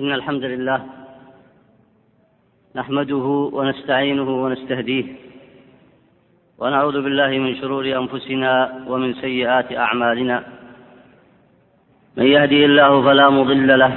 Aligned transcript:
إن 0.00 0.12
الحمد 0.12 0.44
لله 0.44 0.80
نحمده 2.76 3.26
ونستعينه 3.56 4.28
ونستهديه 4.44 5.04
ونعوذ 6.58 6.96
بالله 7.04 7.30
من 7.44 7.52
شرور 7.60 7.84
أنفسنا 8.00 8.52
ومن 8.90 9.14
سيئات 9.14 9.68
أعمالنا 9.72 10.36
من 12.16 12.26
يهدي 12.26 12.64
الله 12.64 13.02
فلا 13.02 13.26
مضل 13.30 13.78
له 13.78 13.92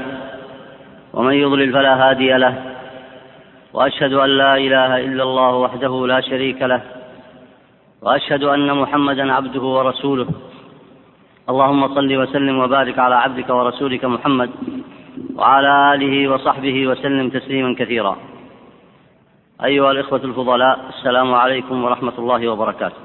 ومن 1.13 1.33
يضلل 1.33 1.73
فلا 1.73 1.93
هادي 2.03 2.31
له 2.33 2.53
وأشهد 3.73 4.13
أن 4.13 4.29
لا 4.29 4.57
إله 4.57 4.91
إلا 5.07 5.23
الله 5.23 5.55
وحده 5.55 6.07
لا 6.07 6.19
شريك 6.21 6.61
له 6.61 6.81
وأشهد 8.01 8.43
أن 8.43 8.67
محمدا 8.81 9.33
عبده 9.33 9.61
ورسوله 9.77 10.27
اللهم 11.49 11.95
صل 11.95 12.11
وسلم 12.21 12.55
وبارك 12.59 12.99
على 12.99 13.15
عبدك 13.15 13.49
ورسولك 13.49 14.05
محمد 14.05 14.49
وعلى 15.35 15.93
آله 15.93 16.31
وصحبه 16.31 16.87
وسلم 16.87 17.29
تسليما 17.29 17.75
كثيرا. 17.75 18.17
أيها 19.63 19.91
الإخوة 19.91 20.23
الفضلاء 20.23 20.89
السلام 20.89 21.33
عليكم 21.33 21.83
ورحمة 21.83 22.13
الله 22.17 22.47
وبركاته. 22.47 23.01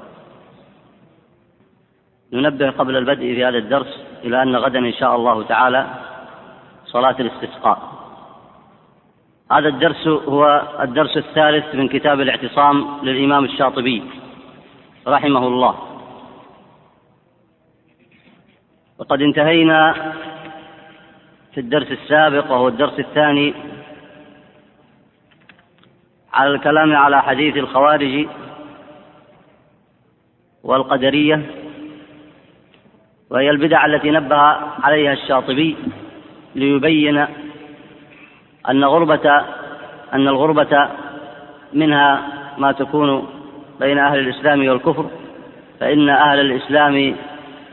ننبه 2.33 2.69
قبل 2.69 2.97
البدء 2.97 3.33
في 3.35 3.45
هذا 3.45 3.57
الدرس 3.57 4.05
إلى 4.23 4.43
أن 4.43 4.55
غدا 4.55 4.79
إن 4.79 4.93
شاء 4.93 5.15
الله 5.15 5.43
تعالى 5.43 5.87
صلاة 6.85 7.15
الاستسقاء. 7.19 7.79
هذا 9.51 9.67
الدرس 9.67 10.07
هو 10.07 10.61
الدرس 10.81 11.17
الثالث 11.17 11.75
من 11.75 11.87
كتاب 11.87 12.21
الاعتصام 12.21 13.03
للإمام 13.03 13.45
الشاطبي 13.45 14.03
رحمه 15.07 15.47
الله. 15.47 15.75
وقد 18.99 19.21
انتهينا 19.21 20.13
في 21.53 21.59
الدرس 21.59 21.91
السابق 21.91 22.51
وهو 22.51 22.67
الدرس 22.67 22.99
الثاني 22.99 23.53
على 26.33 26.49
الكلام 26.49 26.95
على 26.95 27.21
حديث 27.21 27.57
الخوارج 27.57 28.27
والقدرية 30.63 31.41
وهي 33.29 33.49
البدع 33.49 33.85
التي 33.85 34.11
نبه 34.11 34.37
عليها 34.83 35.13
الشاطبي 35.13 35.77
ليبين 36.55 37.25
أن 38.69 38.83
غربة 38.83 39.45
أن 40.13 40.27
الغربة 40.27 40.89
منها 41.73 42.21
ما 42.57 42.71
تكون 42.71 43.27
بين 43.79 43.97
أهل 43.97 44.19
الإسلام 44.19 44.67
والكفر 44.67 45.05
فإن 45.79 46.09
أهل 46.09 46.39
الإسلام 46.39 47.15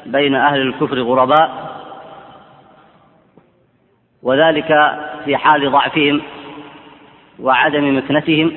بين 0.06 0.34
أهل 0.34 0.60
الكفر 0.60 1.00
غرباء 1.00 1.67
وذلك 4.22 4.98
في 5.24 5.36
حال 5.36 5.70
ضعفهم 5.70 6.22
وعدم 7.40 7.98
مكنتهم. 7.98 8.52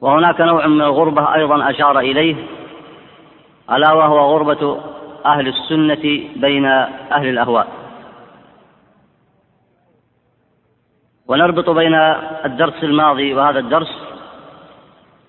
وهناك 0.00 0.40
نوع 0.40 0.66
من 0.66 0.80
الغربة 0.80 1.34
أيضا 1.34 1.70
أشار 1.70 1.98
إليه 1.98 2.36
ألا 3.72 3.92
وهو 3.92 4.18
غربة 4.18 4.80
أهل 5.26 5.48
السنة 5.48 6.28
بين 6.36 6.66
أهل 7.12 7.26
الأهواء. 7.28 7.68
ونربط 11.28 11.70
بين 11.70 11.94
الدرس 12.44 12.84
الماضي 12.84 13.34
وهذا 13.34 13.58
الدرس 13.58 13.88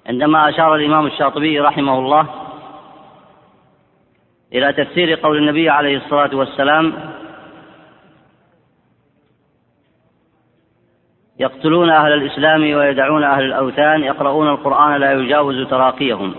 عندما 0.08 0.50
أشار 0.50 0.76
الإمام 0.76 1.06
الشاطبي 1.06 1.60
رحمه 1.60 2.00
الله 2.00 2.26
إلى 4.54 4.74
تفسير 4.74 5.16
قول 5.16 5.38
النبي 5.38 5.70
عليه 5.70 5.98
الصلاة 5.98 6.36
والسلام 6.36 6.94
يقتلون 11.44 11.90
أهل 11.90 12.14
الإسلام 12.14 12.62
ويدعون 12.62 13.24
أهل 13.24 13.44
الأوثان 13.44 14.04
يقرؤون 14.04 14.48
القرآن 14.50 14.96
لا 14.96 15.14
يجاوز 15.14 15.68
تراقيهم. 15.68 16.36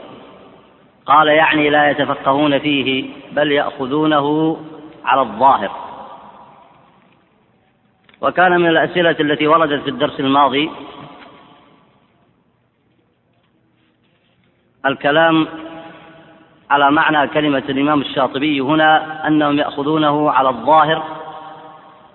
قال 1.06 1.28
يعني 1.28 1.70
لا 1.70 1.90
يتفقهون 1.90 2.58
فيه 2.58 3.10
بل 3.32 3.52
يأخذونه 3.52 4.56
على 5.04 5.20
الظاهر. 5.20 5.70
وكان 8.20 8.60
من 8.60 8.68
الأسئلة 8.68 9.16
التي 9.20 9.46
وردت 9.46 9.82
في 9.82 9.90
الدرس 9.90 10.20
الماضي 10.20 10.70
الكلام 14.86 15.46
على 16.70 16.90
معنى 16.90 17.28
كلمة 17.28 17.62
الإمام 17.68 18.00
الشاطبي 18.00 18.60
هنا 18.60 19.26
أنهم 19.28 19.58
يأخذونه 19.58 20.30
على 20.30 20.48
الظاهر 20.48 21.02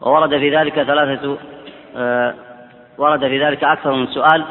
وورد 0.01 0.37
في 0.37 0.57
ذلك 0.57 0.83
ثلاثة 0.83 1.37
آه 1.95 2.48
ورد 2.99 3.27
في 3.27 3.45
ذلك 3.45 3.63
أكثر 3.63 3.93
من 3.93 4.07
سؤال. 4.07 4.45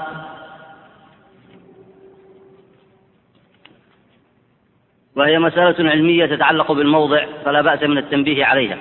وهي 5.16 5.38
مسألة 5.38 5.90
علمية 5.90 6.26
تتعلق 6.26 6.72
بالموضع 6.72 7.26
فلا 7.44 7.60
بأس 7.60 7.82
من 7.82 7.98
التنبيه 7.98 8.44
عليها. 8.44 8.78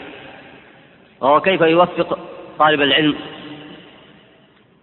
وهو 1.21 1.41
كيف 1.41 1.61
يوفق 1.61 2.19
طالب 2.59 2.81
العلم 2.81 3.15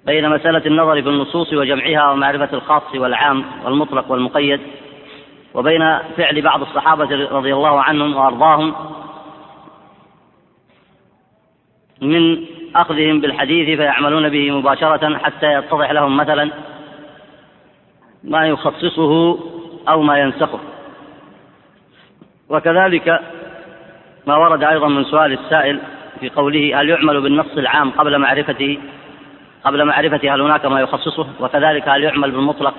بين 0.06 0.30
مسألة 0.30 0.66
النظر 0.66 1.02
في 1.02 1.08
النصوص 1.08 1.52
وجمعها 1.52 2.10
ومعرفة 2.10 2.48
الخاص 2.52 2.94
والعام 2.94 3.44
والمطلق 3.64 4.10
والمقيد 4.10 4.60
وبين 5.54 5.98
فعل 6.16 6.42
بعض 6.42 6.60
الصحابة 6.60 7.28
رضي 7.28 7.54
الله 7.54 7.82
عنهم 7.82 8.16
وأرضاهم 8.16 8.74
من 12.00 12.46
أخذهم 12.76 13.20
بالحديث 13.20 13.78
فيعملون 13.78 14.28
به 14.28 14.50
مباشرة 14.50 15.18
حتى 15.18 15.52
يتضح 15.52 15.90
لهم 15.90 16.16
مثلا 16.16 16.50
ما 18.24 18.46
يخصصه 18.46 19.38
أو 19.88 20.02
ما 20.02 20.18
ينسخه. 20.18 20.60
وكذلك 22.48 23.20
ما 24.26 24.36
ورد 24.36 24.64
أيضا 24.64 24.88
من 24.88 25.04
سؤال 25.04 25.32
السائل 25.32 25.80
في 26.20 26.28
قوله 26.28 26.80
هل 26.80 26.88
يعمل 26.88 27.20
بالنص 27.20 27.56
العام 27.56 27.90
قبل 27.90 28.18
معرفته 28.18 28.78
قبل 29.64 29.84
معرفة 29.84 30.34
هل 30.34 30.40
هناك 30.40 30.66
ما 30.66 30.80
يخصصه؟ 30.80 31.26
وكذلك 31.40 31.88
هل 31.88 32.04
يعمل 32.04 32.30
بالمطلق 32.30 32.74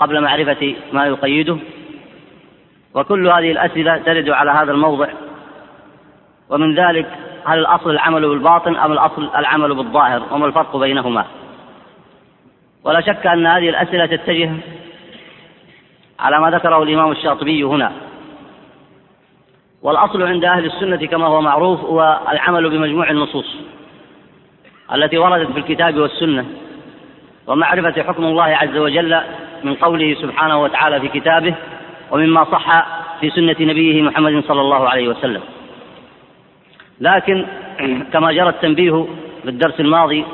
قبل 0.00 0.20
معرفة 0.20 0.74
ما 0.92 1.06
يقيده؟ 1.06 1.56
وكل 2.94 3.28
هذه 3.28 3.52
الأسئلة 3.52 3.98
ترد 3.98 4.30
على 4.30 4.50
هذا 4.50 4.72
الموضع. 4.72 5.08
ومن 6.48 6.74
ذلك 6.74 7.06
هل 7.46 7.58
الأصل 7.58 7.90
العمل 7.90 8.28
بالباطن 8.28 8.76
أم 8.76 8.92
الأصل 8.92 9.30
العمل 9.36 9.74
بالظاهر؟ 9.74 10.22
وما 10.30 10.46
الفرق 10.46 10.76
بينهما؟ 10.76 11.24
ولا 12.84 13.00
شك 13.00 13.26
أن 13.26 13.46
هذه 13.46 13.68
الأسئلة 13.68 14.06
تتجه 14.06 14.52
على 16.20 16.40
ما 16.40 16.50
ذكره 16.50 16.82
الإمام 16.82 17.12
الشاطبي 17.12 17.62
هنا. 17.62 17.92
والأصل 19.82 20.22
عند 20.22 20.44
أهل 20.44 20.64
السنة 20.64 21.06
كما 21.06 21.26
هو 21.26 21.40
معروف 21.40 21.80
هو 21.80 22.20
العمل 22.32 22.70
بمجموع 22.70 23.10
النصوص 23.10 23.56
التي 24.94 25.18
وردت 25.18 25.52
في 25.52 25.58
الكتاب 25.58 25.96
والسنة. 25.96 26.46
ومعرفة 27.46 28.02
حكم 28.02 28.24
الله 28.24 28.44
عز 28.44 28.76
وجل 28.76 29.20
من 29.64 29.74
قوله 29.74 30.16
سبحانه 30.22 30.62
وتعالى 30.62 31.00
في 31.00 31.08
كتابه 31.08 31.54
ومما 32.10 32.44
صح 32.44 32.86
في 33.20 33.30
سنة 33.30 33.56
نبيه 33.60 34.02
محمد 34.02 34.44
صلى 34.48 34.60
الله 34.60 34.88
عليه 34.88 35.08
وسلم. 35.08 35.40
لكن 37.00 37.46
كما 38.12 38.32
جرى 38.32 38.48
التنبيه 38.48 39.06
في 39.42 39.48
الدرس 39.48 39.80
الماضي 39.80 40.24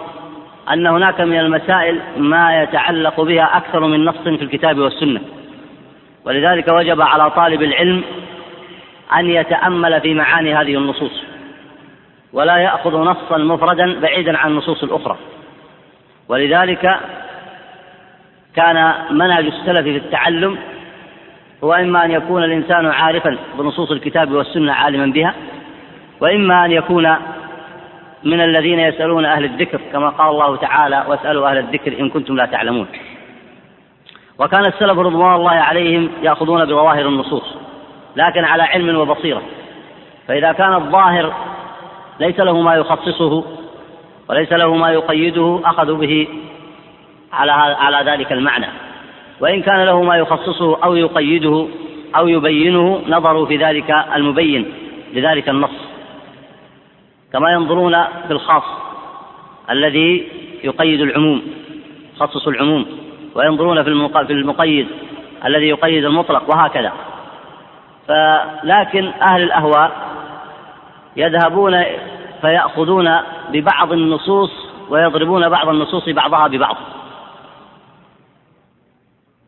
أن 0.73 0.87
هناك 0.87 1.21
من 1.21 1.39
المسائل 1.39 2.01
ما 2.17 2.63
يتعلق 2.63 3.21
بها 3.21 3.57
أكثر 3.57 3.87
من 3.87 4.05
نص 4.05 4.19
في 4.19 4.29
الكتاب 4.29 4.79
والسنة. 4.79 5.21
ولذلك 6.25 6.69
وجب 6.69 7.01
على 7.01 7.31
طالب 7.31 7.63
العلم 7.63 8.03
أن 9.17 9.31
يتأمل 9.31 10.01
في 10.01 10.15
معاني 10.15 10.55
هذه 10.55 10.75
النصوص 10.75 11.23
ولا 12.33 12.57
يأخذ 12.57 12.97
نصا 12.97 13.39
مفردا 13.39 14.01
بعيدا 14.01 14.39
عن 14.39 14.51
النصوص 14.51 14.83
الأخرى. 14.83 15.17
ولذلك 16.29 17.01
كان 18.57 18.95
منهج 19.11 19.47
السلف 19.47 19.83
في 19.83 19.97
التعلم 19.97 20.59
هو 21.65 21.75
إما 21.75 22.05
أن 22.05 22.11
يكون 22.11 22.45
الإنسان 22.45 22.87
عارفا 22.87 23.37
بنصوص 23.59 23.91
الكتاب 23.91 24.33
والسنة 24.33 24.73
عالما 24.73 25.07
بها 25.07 25.35
وإما 26.21 26.65
أن 26.65 26.73
يكون 26.73 27.17
من 28.25 28.41
الذين 28.41 28.79
يسألون 28.79 29.25
أهل 29.25 29.45
الذكر 29.45 29.81
كما 29.93 30.09
قال 30.09 30.31
الله 30.31 30.57
تعالى 30.57 31.05
واسألوا 31.09 31.51
أهل 31.51 31.59
الذكر 31.59 32.01
إن 32.01 32.09
كنتم 32.09 32.37
لا 32.37 32.47
تعلمون. 32.47 32.87
وكان 34.39 34.67
السلف 34.67 34.99
رضوان 34.99 35.35
الله 35.35 35.51
عليهم 35.51 36.11
يأخذون 36.23 36.65
بظواهر 36.65 37.07
النصوص 37.07 37.57
لكن 38.17 38.45
على 38.45 38.63
علم 38.63 38.99
وبصيرة. 38.99 39.43
فإذا 40.29 40.53
كان 40.53 40.75
الظاهر 40.75 41.33
ليس 42.21 42.41
له 42.41 42.61
ما 42.61 42.75
يخصصه 42.75 43.45
وليس 44.29 44.53
له 44.53 44.75
ما 44.75 44.93
يقيده 44.93 45.61
أخذوا 45.65 45.97
به 45.97 46.29
على 47.33 47.53
على 47.53 48.11
ذلك 48.11 48.33
المعنى. 48.33 48.67
وإن 49.41 49.63
كان 49.63 49.85
له 49.85 50.03
ما 50.03 50.17
يخصصه 50.17 50.85
أو 50.85 50.97
يقيده 50.97 51.67
أو 52.17 52.29
يبينه 52.29 53.03
نظروا 53.09 53.47
في 53.47 53.57
ذلك 53.57 54.05
المبين 54.15 54.73
لذلك 55.15 55.49
النص. 55.49 55.88
كما 57.33 57.53
ينظرون 57.53 58.05
في 58.05 58.31
الخاص 58.31 58.63
الذي 59.71 60.29
يقيد 60.65 61.01
العموم 61.01 61.43
يخصص 62.17 62.49
العموم 62.49 62.87
وينظرون 63.35 63.83
في 63.83 64.33
المقيد 64.33 64.89
الذي 65.45 65.69
يقيد 65.69 66.05
المطلق 66.05 66.51
وهكذا. 66.51 66.93
فلكن 68.09 69.13
أهل 69.31 69.43
الأهواء 69.43 69.91
يذهبون 71.17 71.85
فيأخذون 72.41 73.17
ببعض 73.51 73.93
النصوص 73.93 74.51
ويضربون 74.89 75.49
بعض 75.49 75.69
النصوص 75.69 76.09
بعضها 76.09 76.49
ببعض. 76.49 76.77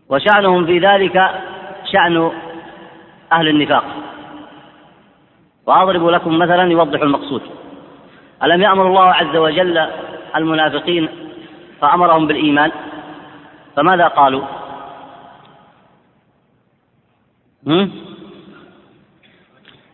وشأنهم 0.08 0.66
في 0.66 0.78
ذلك 0.78 1.30
شأن 1.92 2.30
أهل 3.32 3.48
النفاق. 3.48 3.84
وأضرب 5.66 6.06
لكم 6.06 6.38
مثلا 6.38 6.72
يوضح 6.72 7.00
المقصود. 7.00 7.42
ألم 8.42 8.62
يأمر 8.62 8.86
الله 8.86 9.14
عز 9.14 9.36
وجل 9.36 9.86
المنافقين 10.36 11.08
فأمرهم 11.80 12.26
بالإيمان؟ 12.26 12.70
فماذا 13.76 14.06
قالوا؟ 14.08 14.42
هم؟ 17.66 17.90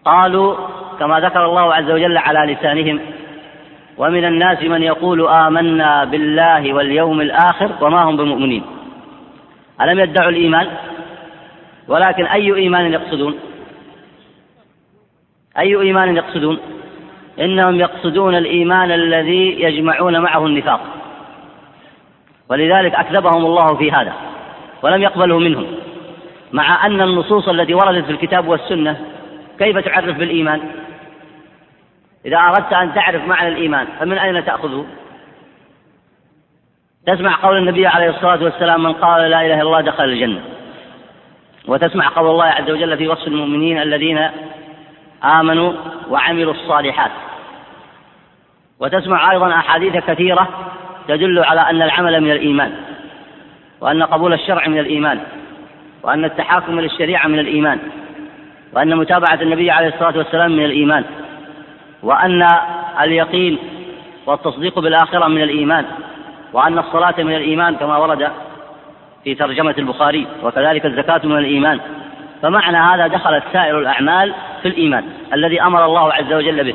قالوا 0.04 0.56
كما 0.98 1.20
ذكر 1.20 1.44
الله 1.44 1.74
عز 1.74 1.90
وجل 1.90 2.18
على 2.18 2.52
لسانهم 2.52 3.00
ومن 3.98 4.24
الناس 4.24 4.62
من 4.62 4.82
يقول 4.82 5.28
آمنا 5.28 6.04
بالله 6.04 6.74
واليوم 6.74 7.20
الآخر 7.20 7.72
وما 7.80 8.02
هم 8.02 8.16
بمؤمنين. 8.16 8.64
ألم 9.80 10.00
يدعوا 10.00 10.30
الإيمان؟ 10.30 10.66
ولكن 11.88 12.26
أي 12.26 12.54
إيمان 12.54 12.92
يقصدون؟ 12.92 13.38
أي 15.58 15.80
إيمان 15.80 16.16
يقصدون؟ 16.16 16.58
إنهم 17.40 17.80
يقصدون 17.80 18.34
الإيمان 18.34 18.90
الذي 18.90 19.62
يجمعون 19.62 20.20
معه 20.20 20.46
النفاق. 20.46 20.80
ولذلك 22.48 22.94
أكذبهم 22.94 23.44
الله 23.44 23.76
في 23.76 23.90
هذا 23.90 24.12
ولم 24.82 25.02
يقبله 25.02 25.38
منهم. 25.38 25.66
مع 26.52 26.86
أن 26.86 27.00
النصوص 27.00 27.48
التي 27.48 27.74
وردت 27.74 28.04
في 28.04 28.12
الكتاب 28.12 28.48
والسنة 28.48 29.00
كيف 29.58 29.78
تعرف 29.78 30.16
بالإيمان؟ 30.16 30.60
إذا 32.26 32.36
أردت 32.36 32.72
أن 32.72 32.94
تعرف 32.94 33.28
معنى 33.28 33.48
الإيمان 33.48 33.86
فمن 34.00 34.18
أين 34.18 34.44
تأخذه؟ 34.44 34.86
تسمع 37.06 37.36
قول 37.42 37.56
النبي 37.56 37.86
عليه 37.86 38.10
الصلاة 38.10 38.44
والسلام 38.44 38.82
من 38.82 38.92
قال 38.92 39.30
لا 39.30 39.46
إله 39.46 39.54
إلا 39.54 39.62
الله 39.62 39.80
دخل 39.80 40.04
الجنة. 40.04 40.40
وتسمع 41.68 42.08
قول 42.08 42.30
الله 42.30 42.44
عز 42.44 42.70
وجل 42.70 42.96
في 42.96 43.08
وصف 43.08 43.26
المؤمنين 43.26 43.82
الذين 43.82 44.28
آمنوا 45.26 45.72
وعملوا 46.10 46.52
الصالحات. 46.52 47.10
وتسمع 48.80 49.32
أيضا 49.32 49.54
أحاديث 49.54 49.96
كثيرة 49.96 50.48
تدل 51.08 51.44
على 51.44 51.60
أن 51.60 51.82
العمل 51.82 52.20
من 52.20 52.30
الإيمان 52.30 52.72
وأن 53.80 54.02
قبول 54.02 54.32
الشرع 54.32 54.68
من 54.68 54.78
الإيمان 54.78 55.20
وأن 56.02 56.24
التحاكم 56.24 56.80
للشريعة 56.80 57.26
من 57.26 57.38
الإيمان 57.38 57.78
وأن 58.72 58.96
متابعة 58.96 59.38
النبي 59.42 59.70
عليه 59.70 59.88
الصلاة 59.88 60.18
والسلام 60.18 60.52
من 60.52 60.64
الإيمان 60.64 61.04
وأن 62.02 62.48
اليقين 63.00 63.58
والتصديق 64.26 64.78
بالآخرة 64.78 65.28
من 65.28 65.42
الإيمان 65.42 65.84
وأن 66.52 66.78
الصلاة 66.78 67.14
من 67.18 67.36
الإيمان 67.36 67.76
كما 67.76 67.96
ورد 67.96 68.30
في 69.24 69.34
ترجمة 69.34 69.74
البخاري 69.78 70.26
وكذلك 70.42 70.86
الزكاة 70.86 71.20
من 71.24 71.38
الإيمان. 71.38 71.80
فمعنى 72.46 72.76
هذا 72.76 73.06
دخلت 73.06 73.44
سائر 73.52 73.78
الأعمال 73.78 74.34
في 74.62 74.68
الإيمان 74.68 75.04
الذي 75.32 75.62
أمر 75.62 75.84
الله 75.84 76.12
عز 76.12 76.32
وجل 76.32 76.64
به. 76.64 76.74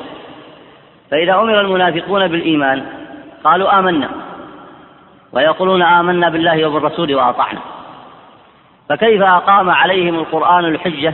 فإذا 1.12 1.34
أمر 1.34 1.62
المنافقون 1.62 2.28
بالإيمان 2.28 2.84
قالوا 3.44 3.80
آمنا. 3.80 4.10
ويقولون 5.34 5.82
آمنا 5.82 6.30
بالله 6.30 6.66
وبالرسول 6.66 7.16
وأطعنا. 7.16 7.60
فكيف 8.90 9.22
أقام 9.22 9.70
عليهم 9.70 10.16
القرآن 10.16 10.66
الحجة 10.66 11.14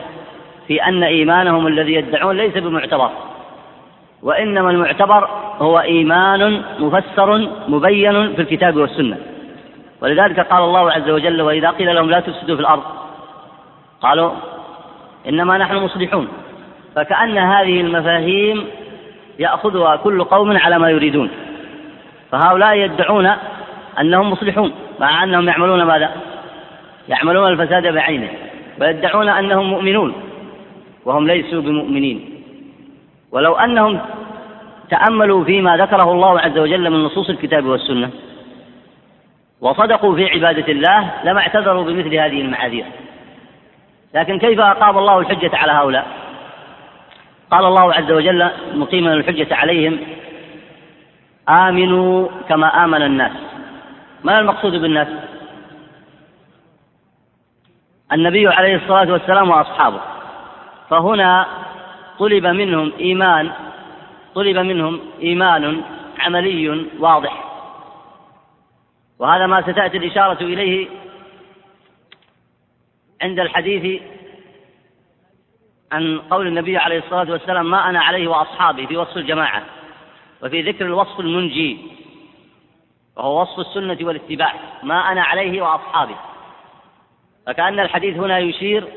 في 0.68 0.83
أن 0.83 1.04
إيمانهم 1.04 1.68
الذي 1.68 1.94
يدعون 1.94 2.38
ليس 2.38 2.57
بمعتبر؟ 2.57 3.09
وإنما 4.24 4.71
المعتبر 4.71 5.30
هو 5.59 5.80
إيمان 5.80 6.62
مفسر 6.80 7.50
مبين 7.68 8.36
في 8.36 8.42
الكتاب 8.42 8.75
والسنة. 8.75 9.18
ولذلك 10.01 10.39
قال 10.39 10.63
الله 10.63 10.92
عز 10.92 11.09
وجل 11.09 11.42
وإذا 11.42 11.69
قيل 11.69 11.95
لهم 11.95 12.09
لا 12.09 12.19
تفسدوا 12.19 12.56
في 12.56 12.62
الأرض 12.62 12.83
قالوا 14.01 14.31
إنما 15.29 15.57
نحن 15.57 15.75
مصلحون. 15.75 16.27
فكأن 16.95 17.38
هذه 17.38 17.81
المفاهيم 17.81 18.65
يأخذها 19.39 19.95
كل 19.95 20.23
قوم 20.23 20.57
على 20.57 20.79
ما 20.79 20.89
يريدون. 20.89 21.29
فهؤلاء 22.31 22.77
يدعون 22.77 23.31
أنهم 23.99 24.31
مصلحون 24.31 24.71
مع 24.99 25.23
أنهم 25.23 25.47
يعملون 25.47 25.83
ماذا؟ 25.83 26.11
يعملون 27.09 27.51
الفساد 27.51 27.94
بعينه 27.94 28.29
ويدعون 28.81 29.29
أنهم 29.29 29.69
مؤمنون 29.69 30.13
وهم 31.05 31.27
ليسوا 31.27 31.61
بمؤمنين. 31.61 32.44
ولو 33.31 33.55
أنهم 33.55 33.99
تأملوا 34.89 35.44
فيما 35.44 35.77
ذكره 35.77 36.11
الله 36.11 36.39
عز 36.39 36.57
وجل 36.57 36.89
من 36.89 37.03
نصوص 37.03 37.29
الكتاب 37.29 37.65
والسنة 37.65 38.09
وصدقوا 39.61 40.15
في 40.15 40.29
عبادة 40.29 40.71
الله 40.71 41.11
لما 41.23 41.39
اعتذروا 41.39 41.83
بمثل 41.83 42.15
هذه 42.15 42.41
المعاذير. 42.41 42.85
لكن 44.13 44.39
كيف 44.39 44.59
أقام 44.59 44.98
الله 44.98 45.19
الحجة 45.19 45.51
على 45.54 45.71
هؤلاء؟ 45.71 46.07
قال 47.51 47.65
الله 47.65 47.94
عز 47.94 48.12
وجل 48.12 48.50
مقيما 48.74 49.13
الحجة 49.13 49.56
عليهم 49.56 50.00
آمنوا 51.50 52.27
كما 52.50 52.83
آمن 52.86 53.01
الناس. 53.01 53.31
ما 54.24 54.39
المقصود 54.39 54.71
بالناس؟ 54.71 55.07
النبي 58.12 58.48
عليه 58.48 58.75
الصلاة 58.75 59.12
والسلام 59.12 59.50
وأصحابه. 59.50 60.00
فهنا 60.89 61.48
طلب 62.19 62.45
منهم 62.45 62.92
إيمان 63.00 63.51
طلب 64.36 64.57
منهم 64.57 65.00
إيمان 65.21 65.81
عملي 66.19 66.86
واضح. 67.00 67.44
وهذا 69.19 69.48
ما 69.48 69.62
ستأتي 69.62 69.98
الإشارة 69.98 70.44
إليه 70.44 70.88
عند 73.21 73.39
الحديث 73.39 74.01
عن 75.91 76.19
قول 76.19 76.47
النبي 76.47 76.77
عليه 76.77 76.97
الصلاة 76.97 77.31
والسلام 77.31 77.69
ما 77.69 77.89
أنا 77.89 77.99
عليه 77.99 78.27
وأصحابي 78.27 78.87
في 78.87 78.97
وصف 78.97 79.17
الجماعة 79.17 79.63
وفي 80.43 80.61
ذكر 80.61 80.85
الوصف 80.85 81.19
المنجي 81.19 81.77
وهو 83.15 83.42
وصف 83.42 83.59
السنة 83.59 83.97
والاتباع 84.01 84.53
ما 84.83 85.11
أنا 85.11 85.23
عليه 85.23 85.61
وأصحابي 85.61 86.15
فكأن 87.47 87.80
الحديث 87.80 88.18
هنا 88.18 88.39
يشير 88.39 88.87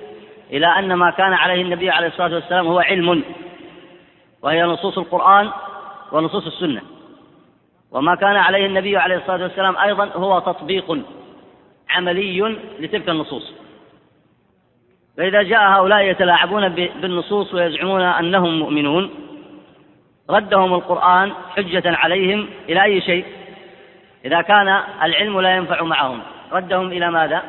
إلى 0.50 0.66
أن 0.66 0.94
ما 0.94 1.10
كان 1.10 1.32
عليه 1.32 1.62
النبي 1.62 1.90
عليه 1.90 2.06
الصلاة 2.06 2.34
والسلام 2.34 2.66
هو 2.66 2.78
علم 2.78 3.22
وهي 4.42 4.62
نصوص 4.62 4.98
القرآن 4.98 5.50
ونصوص 6.12 6.46
السنة. 6.46 6.82
وما 7.90 8.14
كان 8.14 8.36
عليه 8.36 8.66
النبي 8.66 8.96
عليه 8.96 9.16
الصلاة 9.16 9.42
والسلام 9.42 9.76
أيضا 9.76 10.04
هو 10.06 10.38
تطبيق 10.38 10.98
عملي 11.90 12.56
لتلك 12.78 13.08
النصوص. 13.08 13.52
فإذا 15.20 15.42
جاء 15.42 15.60
هؤلاء 15.60 16.00
يتلاعبون 16.04 16.68
بالنصوص 16.68 17.54
ويزعمون 17.54 18.02
أنهم 18.02 18.58
مؤمنون 18.58 19.10
ردهم 20.30 20.74
القرآن 20.74 21.32
حجة 21.56 21.82
عليهم 21.86 22.46
إلى 22.68 22.82
أي 22.84 23.00
شيء؟ 23.00 23.24
إذا 24.24 24.42
كان 24.42 24.82
العلم 25.02 25.40
لا 25.40 25.56
ينفع 25.56 25.82
معهم 25.82 26.20
ردهم 26.52 26.86
إلى 26.86 27.10
ماذا؟ 27.10 27.42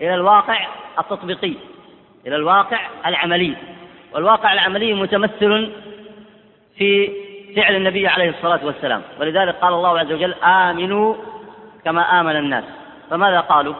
إلى 0.00 0.14
الواقع 0.14 0.66
التطبيقي 0.98 1.54
إلى 2.26 2.36
الواقع 2.36 2.80
العملي. 3.06 3.54
والواقع 4.12 4.52
العملي 4.52 4.94
متمثل 4.94 5.72
في 6.76 7.10
فعل 7.56 7.76
النبي 7.76 8.08
عليه 8.08 8.30
الصلاة 8.30 8.60
والسلام. 8.64 9.02
ولذلك 9.20 9.54
قال 9.54 9.74
الله 9.74 9.98
عز 9.98 10.12
وجل 10.12 10.34
آمنوا 10.44 11.14
كما 11.84 12.20
آمن 12.20 12.36
الناس. 12.36 12.64
فماذا 13.10 13.40
قالوا؟ 13.40 13.74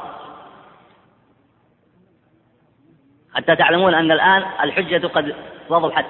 حتى 3.35 3.57
تعلمون 3.57 3.95
أن 3.95 4.13
الآن 4.13 4.43
الحجة 4.63 5.07
قد 5.07 5.35
وضحت. 5.69 6.05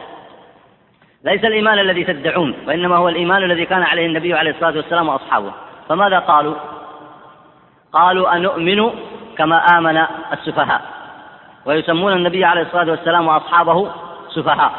ليس 1.25 1.45
الإيمان 1.45 1.79
الذي 1.79 2.05
تدعون 2.05 2.55
وإنما 2.67 2.97
هو 2.97 3.09
الإيمان 3.09 3.43
الذي 3.43 3.67
كان 3.67 3.83
عليه 3.83 4.07
النبي 4.07 4.35
عليه 4.35 4.51
الصلاة 4.51 4.77
والسلام 4.77 5.09
وأصحابه. 5.09 5.53
فماذا 5.89 6.19
قالوا؟ 6.19 6.55
قالوا 7.93 8.37
أنؤمن 8.37 8.91
كما 9.39 9.79
آمن 9.79 10.07
السفهاء. 10.33 10.81
ويسمون 11.67 12.13
النبي 12.13 12.45
عليه 12.45 12.63
الصلاة 12.63 12.91
والسلام 12.91 13.27
وأصحابه 13.27 13.91
سفهاء. 14.29 14.73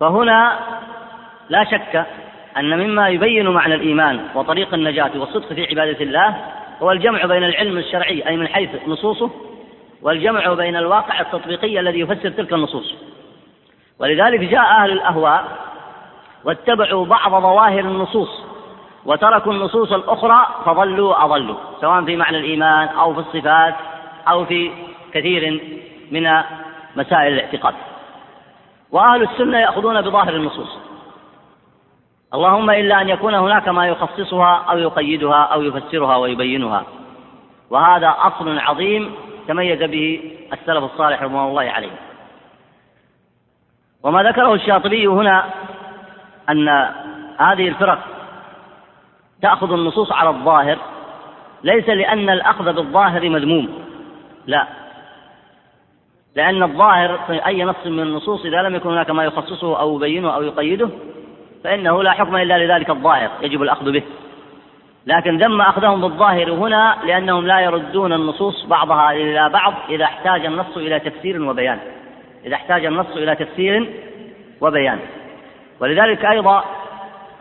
فهنا 0.00 0.58
لا 1.48 1.64
شك 1.64 2.06
أن 2.56 2.78
مما 2.78 3.08
يبين 3.08 3.48
معنى 3.48 3.74
الإيمان 3.74 4.28
وطريق 4.34 4.74
النجاة 4.74 5.10
والصدق 5.14 5.52
في 5.52 5.66
عبادة 5.66 6.00
الله 6.04 6.36
هو 6.82 6.92
الجمع 6.92 7.26
بين 7.26 7.44
العلم 7.44 7.78
الشرعي 7.78 8.28
أي 8.28 8.36
من 8.36 8.48
حيث 8.48 8.70
نصوصه 8.86 9.30
والجمع 10.02 10.54
بين 10.54 10.76
الواقع 10.76 11.20
التطبيقي 11.20 11.80
الذي 11.80 12.00
يفسر 12.00 12.30
تلك 12.30 12.52
النصوص. 12.52 12.94
ولذلك 13.98 14.40
جاء 14.40 14.60
أهل 14.60 14.92
الأهواء 14.92 15.44
واتبعوا 16.44 17.06
بعض 17.06 17.30
ظواهر 17.30 17.80
النصوص 17.80 18.44
وتركوا 19.04 19.52
النصوص 19.52 19.92
الأخرى 19.92 20.46
فضلوا 20.64 21.24
أضلوا 21.24 21.56
سواء 21.80 22.04
في 22.04 22.16
معنى 22.16 22.38
الإيمان 22.38 22.88
أو 22.88 23.14
في 23.14 23.20
الصفات 23.20 23.74
أو 24.28 24.44
في 24.44 24.70
كثير 25.12 25.60
من 26.10 26.42
مسائل 26.96 27.32
الاعتقاد. 27.32 27.74
وأهل 28.90 29.22
السنة 29.22 29.58
يأخذون 29.58 30.02
بظاهر 30.02 30.36
النصوص. 30.36 30.78
اللهم 32.34 32.70
إلا 32.70 33.00
أن 33.00 33.08
يكون 33.08 33.34
هناك 33.34 33.68
ما 33.68 33.86
يخصصها 33.86 34.64
أو 34.70 34.78
يقيدها 34.78 35.42
أو 35.42 35.62
يفسرها 35.62 36.16
ويبينها. 36.16 36.84
وهذا 37.70 38.14
أصل 38.18 38.58
عظيم 38.58 39.14
تميز 39.48 39.82
به 39.82 40.32
السلف 40.52 40.84
الصالح 40.84 41.22
رضوان 41.22 41.48
الله 41.48 41.62
عليهم 41.62 41.96
وما 44.02 44.22
ذكره 44.22 44.54
الشاطبي 44.54 45.06
هنا 45.06 45.44
أن 46.50 46.68
هذه 47.38 47.68
الفرق 47.68 47.98
تأخذ 49.42 49.72
النصوص 49.72 50.12
على 50.12 50.28
الظاهر 50.28 50.78
ليس 51.64 51.88
لأن 51.88 52.30
الأخذ 52.30 52.72
بالظاهر 52.72 53.28
مذموم 53.28 53.68
لا. 54.46 54.66
لأن 56.34 56.62
الظاهر 56.62 57.18
في 57.26 57.46
أي 57.46 57.64
نص 57.64 57.86
من 57.86 58.00
النصوص 58.00 58.44
إذا 58.44 58.62
لم 58.62 58.74
يكن 58.74 58.90
هناك 58.90 59.10
ما 59.10 59.24
يخصصه 59.24 59.80
أو 59.80 59.96
يبينه 59.96 60.34
أو 60.34 60.42
يقيده 60.42 60.88
فإنه 61.64 62.02
لا 62.02 62.10
حكم 62.10 62.36
إلا 62.36 62.64
لذلك 62.64 62.90
الظاهر 62.90 63.30
يجب 63.42 63.62
الأخذ 63.62 63.92
به. 63.92 64.02
لكن 65.06 65.38
ذم 65.38 65.60
أخذهم 65.60 66.00
بالظاهر 66.00 66.50
هنا 66.50 66.96
لأنهم 67.04 67.46
لا 67.46 67.60
يردون 67.60 68.12
النصوص 68.12 68.66
بعضها 68.66 69.12
إلى 69.12 69.48
بعض 69.48 69.74
إذا 69.88 70.04
احتاج 70.04 70.46
النص 70.46 70.76
إلى 70.76 71.00
تفسير 71.00 71.42
وبيان. 71.42 71.78
إذا 72.46 72.54
احتاج 72.54 72.84
النص 72.84 73.16
إلى 73.16 73.34
تفسير 73.34 73.90
وبيان. 74.60 74.98
ولذلك 75.80 76.24
أيضا 76.24 76.64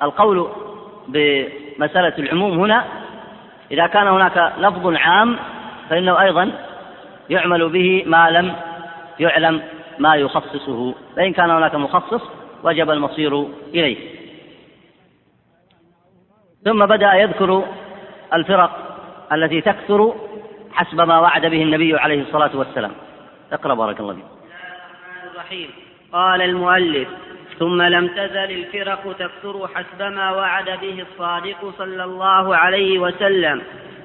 القول 0.04 0.48
بمسألة 1.08 2.14
العموم 2.20 2.60
هنا 2.60 2.86
إذا 3.72 3.88
كان 3.88 4.08
هناك 4.08 4.54
لفظ 4.58 4.96
عام 4.96 5.38
فإنه 5.90 6.22
أيضا 6.22 6.52
يعمل 7.30 7.70
به 7.70 8.04
ما 8.06 8.30
لم 8.30 8.54
يعلم 9.20 9.62
ما 10.00 10.16
يخصصه. 10.16 10.96
فإن 11.16 11.34
كان 11.34 11.50
هناك 11.50 11.76
مخصص 11.76 12.41
وجب 12.64 12.90
المصير 12.90 13.48
إليه. 13.74 13.98
ثم 16.66 16.86
بدأ 16.86 17.14
يذكر 17.14 17.66
الفرق 18.34 18.98
التي 19.34 19.62
تكثر 19.62 20.16
حسب 20.74 21.02
ما 21.02 21.20
وعد 21.20 21.46
به 21.46 21.64
النبي 21.64 21.98
عليه 21.98 22.22
الصلاة 22.22 22.52
والسلام. 22.54 22.92
اقرأ 23.52 23.74
بارك 23.74 24.00
الله 24.00 24.14
فيك. 24.14 24.26
الرحيم. 25.34 25.70
قال 26.14 26.42
المؤلف 26.42 27.08
ثم 27.60 27.82
لم 27.82 28.08
تزل 28.08 28.52
الفرق 28.52 29.16
تكثر 29.20 29.68
حسب 29.76 30.02
ما 30.02 30.32
وعد 30.32 30.66
به 30.66 31.06
الصادق 31.12 31.74
صلى 31.78 32.04
الله 32.04 32.56
عليه 32.56 33.00
وسلم. 33.00 33.62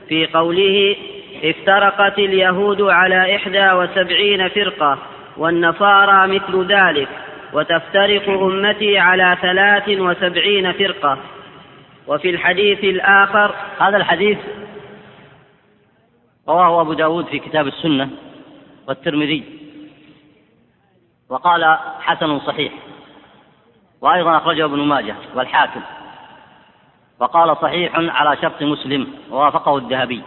في 0.09 0.27
قوله 0.27 0.97
افترقت 1.45 2.19
اليهود 2.19 2.83
على 2.83 3.37
إحدى 3.37 3.73
وسبعين 3.73 4.49
فرقة 4.49 4.99
والنصارى 5.37 6.27
مثل 6.27 6.67
ذلك. 6.67 7.09
وتفترق 7.57 8.29
أمتي 8.29 8.99
على 8.99 9.39
ثلاث 9.41 9.89
وسبعين 9.89 10.73
فرقة. 10.73 11.19
وفي 12.07 12.31
الحديث 12.31 12.85
الآخر 12.85 13.55
هذا 13.79 13.97
الحديث 13.97 14.39
رواه 16.49 16.81
أبو 16.81 16.93
داود 16.93 17.27
في 17.27 17.39
كتاب 17.39 17.67
السنة 17.67 18.11
والترمذي. 18.89 19.45
وقال 21.29 21.79
حسن 22.01 22.41
صحيح. 22.41 22.73
وأيضا 24.01 24.37
أخرجه 24.37 24.65
ابن 24.65 24.79
ماجه 24.79 25.15
والحاكم. 25.35 25.81
وقال 27.21 27.57
صحيح 27.57 27.93
على 27.97 28.37
شرط 28.37 28.63
مسلم 28.63 29.07
ووافقه 29.31 29.77
الذهبي. 29.77 30.23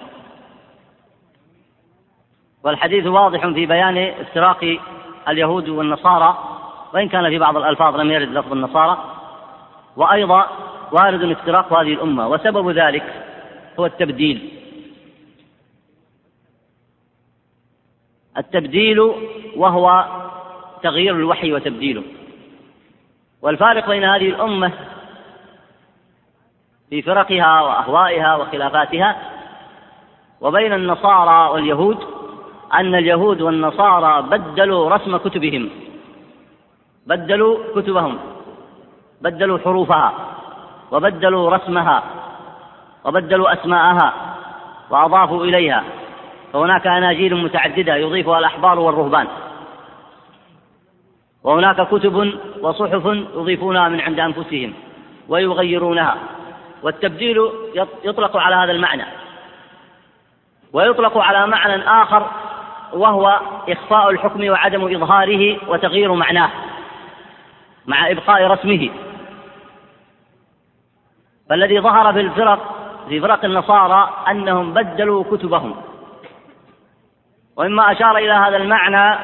والحديث 2.64 3.06
واضح 3.06 3.48
في 3.48 3.66
بيان 3.66 3.98
افتراق 3.98 4.80
اليهود 5.28 5.70
والنصارى 5.70 6.49
وإن 6.94 7.10
كان 7.10 7.30
في 7.30 7.40
بعض 7.40 7.58
الألفاظ 7.58 7.96
لم 7.96 8.12
يرد 8.12 8.30
لفظ 8.30 8.52
النصارى 8.52 8.98
وأيضا 9.96 10.48
وارد 10.92 11.24
افتراق 11.24 11.74
هذه 11.74 11.94
الأمة 11.94 12.28
وسبب 12.28 12.70
ذلك 12.70 13.26
هو 13.80 13.86
التبديل. 13.86 14.50
التبديل 18.38 19.00
وهو 19.56 20.06
تغيير 20.84 21.16
الوحي 21.16 21.54
وتبديله. 21.54 22.04
والفارق 23.42 23.90
بين 23.90 24.04
هذه 24.04 24.30
الأمة 24.30 24.72
في 26.90 27.02
فرقها 27.02 27.62
وأهوائها 27.62 28.36
وخلافاتها 28.36 29.16
وبين 30.42 30.74
النصارى 30.74 31.54
واليهود 31.54 31.98
أن 32.74 32.96
اليهود 32.96 33.42
والنصارى 33.42 34.22
بدلوا 34.22 34.90
رسم 34.90 35.18
كتبهم. 35.18 35.70
بدلوا 37.10 37.58
كتبهم 37.76 38.20
بدلوا 39.22 39.60
حروفها 39.60 40.14
وبدلوا 40.92 41.50
رسمها 41.50 42.04
وبدلوا 43.06 43.54
أسماءها 43.54 44.14
وأضافوا 44.90 45.46
إليها. 45.46 45.84
فهناك 46.54 46.88
أناجيل 46.88 47.36
متعددة 47.36 47.96
يضيفها 47.96 48.40
الأحبار 48.40 48.80
والرهبان. 48.80 49.28
وهناك 51.44 51.88
كتب 51.88 52.34
وصحف 52.62 53.06
يضيفونها 53.36 53.90
من 53.90 54.02
عند 54.02 54.20
أنفسهم 54.20 54.74
ويغيرونها. 55.30 56.16
والتبديل 56.84 57.50
يطلق 58.04 58.38
على 58.38 58.56
هذا 58.56 58.72
المعنى. 58.72 59.06
ويطلق 60.74 61.18
على 61.18 61.48
معنى 61.48 61.84
آخر 61.84 62.28
وهو 62.94 63.40
إخفاء 63.70 64.10
الحكم 64.10 64.50
وعدم 64.50 64.96
إظهاره 64.96 65.58
وتغيير 65.70 66.14
معناه. 66.14 66.50
مع 67.88 68.12
إبقاء 68.12 68.48
رسمه. 68.48 68.90
فالذي 71.50 71.80
ظهر 71.80 72.14
في 72.14 72.20
الفرق 72.20 72.76
في 73.10 73.22
فرق 73.22 73.46
النصارى 73.46 74.10
أنهم 74.32 74.74
بدلوا 74.74 75.24
كتبهم. 75.24 75.76
ومما 77.58 77.92
أشار 77.92 78.18
إلى 78.18 78.32
هذا 78.32 78.58
المعنى 78.58 79.20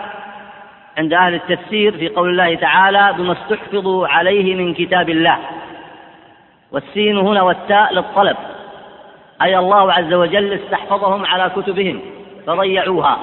عند 0.98 1.14
أهل 1.14 1.34
التفسير 1.34 1.98
في 1.98 2.10
قول 2.10 2.30
الله 2.30 2.56
تعالى 2.56 3.14
بما 3.18 3.34
استحفظوا 3.34 4.08
عليه 4.08 4.56
من 4.56 4.74
كتاب 4.74 5.10
الله. 5.10 5.40
والسين 6.72 7.18
هنا 7.18 7.42
والتاء 7.42 7.94
للطلب. 7.94 8.38
أي 9.42 9.58
الله 9.58 9.94
عز 9.94 10.14
وجل 10.14 10.54
استحفظهم 10.54 11.26
على 11.26 11.52
كتبهم 11.56 12.02
فضيعوها. 12.48 13.18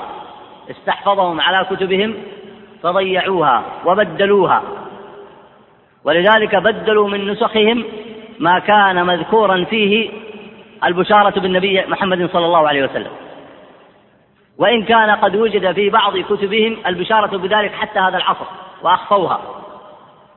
استحفظهم 0.71 1.41
على 1.41 1.67
كتبهم 1.71 2.15
فضيعوها 2.83 3.63
وبدلوها. 3.85 4.63
ولذلك 6.05 6.57
بدلوا 6.57 7.09
من 7.09 7.31
نسخهم 7.31 7.85
ما 8.39 8.59
كان 8.59 9.07
مذكورا 9.07 9.65
فيه 9.65 10.11
البشارة 10.85 11.41
بالنبي 11.41 11.85
محمد 11.87 12.31
صلى 12.33 12.47
الله 12.47 12.69
عليه 12.69 12.85
وسلم. 12.85 13.11
وإن 14.59 14.83
كان 14.83 15.11
قد 15.11 15.37
وجد 15.37 15.73
في 15.73 15.91
بعض 15.91 16.19
كتبهم 16.19 16.77
البشارة 16.87 17.37
بذلك 17.37 17.73
حتى 17.73 17.99
هذا 17.99 18.17
العصر 18.17 18.45
وأخفوها. 18.83 19.41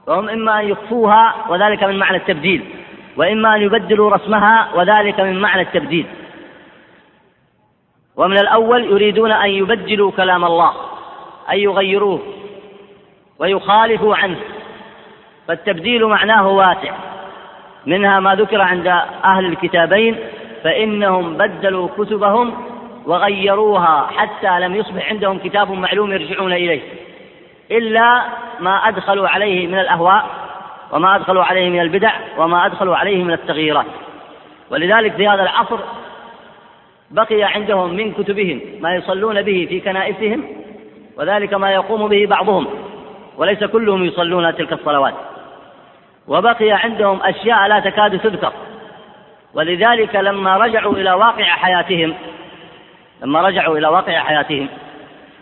وهم 0.08 0.30
إما 0.30 0.60
أن 0.60 0.70
يخفوها 0.70 1.36
وذلك 1.50 1.84
من 1.84 2.00
معنى 2.00 2.18
التبديل 2.18 2.66
وإما 3.18 3.56
أن 3.56 3.62
يبدلوا 3.62 4.12
رسمها 4.12 4.68
وذلك 4.76 5.20
من 5.20 5.42
معنى 5.42 5.62
التبديل. 5.62 6.06
ومن 8.18 8.38
الأول 8.38 8.84
يريدون 8.84 9.32
أن 9.32 9.50
يبدلوا 9.50 10.12
كلام 10.12 10.46
الله 10.46 10.74
أن 11.52 11.58
يغيروه 11.58 12.20
ويخالفوا 13.40 14.16
عنه. 14.16 14.38
فالتبديل 15.48 16.06
معناه 16.06 16.48
واسع. 16.48 16.94
منها 17.86 18.20
ما 18.20 18.36
ذكر 18.36 18.62
عند 18.62 18.88
أهل 19.26 19.46
الكتابين 19.46 20.16
فإنهم 20.64 21.38
بدلوا 21.38 21.88
كتبهم 21.98 22.54
وغيروها 23.06 24.10
حتى 24.18 24.60
لم 24.60 24.76
يصبح 24.76 25.10
عندهم 25.10 25.40
كتاب 25.40 25.72
معلوم 25.72 26.12
يرجعون 26.12 26.54
إليه. 26.54 26.82
إلا 27.72 28.22
ما 28.60 28.76
أدخلوا 28.88 29.28
عليه 29.28 29.68
من 29.68 29.80
الأهواء 29.80 30.26
وما 30.92 31.16
أدخلوا 31.16 31.44
عليه 31.44 31.70
من 31.70 31.80
البدع 31.80 32.12
وما 32.38 32.66
أدخلوا 32.66 32.96
عليه 32.96 33.24
من 33.24 33.34
التغييرات. 33.34 33.86
ولذلك 34.72 35.14
في 35.14 35.28
هذا 35.28 35.44
العصر 35.44 35.80
بقي 37.12 37.44
عندهم 37.44 37.94
من 37.94 38.14
كتبهم 38.14 38.62
ما 38.82 38.96
يصلون 38.96 39.42
به 39.42 39.66
في 39.70 39.80
كنائسهم 39.80 40.44
وذلك 41.18 41.54
ما 41.54 41.72
يقوم 41.72 42.08
به 42.08 42.26
بعضهم 42.26 42.68
وليس 43.38 43.64
كلهم 43.64 44.06
يصلون 44.06 44.56
تلك 44.56 44.74
الصلوات. 44.74 45.14
وبقي 46.28 46.72
عندهم 46.72 47.24
أشياء 47.24 47.68
لا 47.68 47.80
تكاد 47.80 48.20
تذكر. 48.20 48.54
ولذلك 49.54 50.16
لما 50.16 50.58
رجعوا 50.58 50.94
إلى 50.94 51.12
واقع 51.12 51.44
حياتهم 51.44 52.14
لما 53.22 53.42
رجعوا 53.42 53.78
إلى 53.78 53.88
واقع 53.88 54.20
حياتهم 54.20 54.70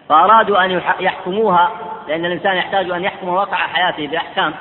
فأرادوا 0.09 0.65
أن 0.65 0.81
يحكموها 0.99 1.71
لأن 2.07 2.25
الإنسان 2.25 2.57
يحتاج 2.57 2.91
أن 2.91 3.03
يحكم 3.03 3.27
واقع 3.27 3.57
حياته 3.57 4.07
بأحكام. 4.07 4.53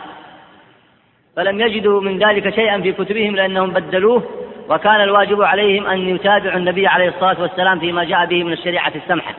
فلم 1.37 1.61
يجدوا 1.61 2.01
من 2.01 2.19
ذلك 2.19 2.55
شيئا 2.55 2.81
في 2.81 2.93
كتبهم 2.93 3.37
لأنهم 3.37 3.71
بدلوه 3.71 4.23
وكان 4.69 5.01
الواجب 5.01 5.43
عليهم 5.43 5.87
أن 5.87 5.99
يتابعوا 5.99 6.57
النبي 6.57 6.87
عليه 6.87 7.09
الصلاة 7.09 7.41
والسلام 7.41 7.79
فيما 7.79 8.05
جاء 8.05 8.27
به 8.27 8.45
من 8.45 8.53
الشريعة 8.53 8.93
السمحة 8.95 9.35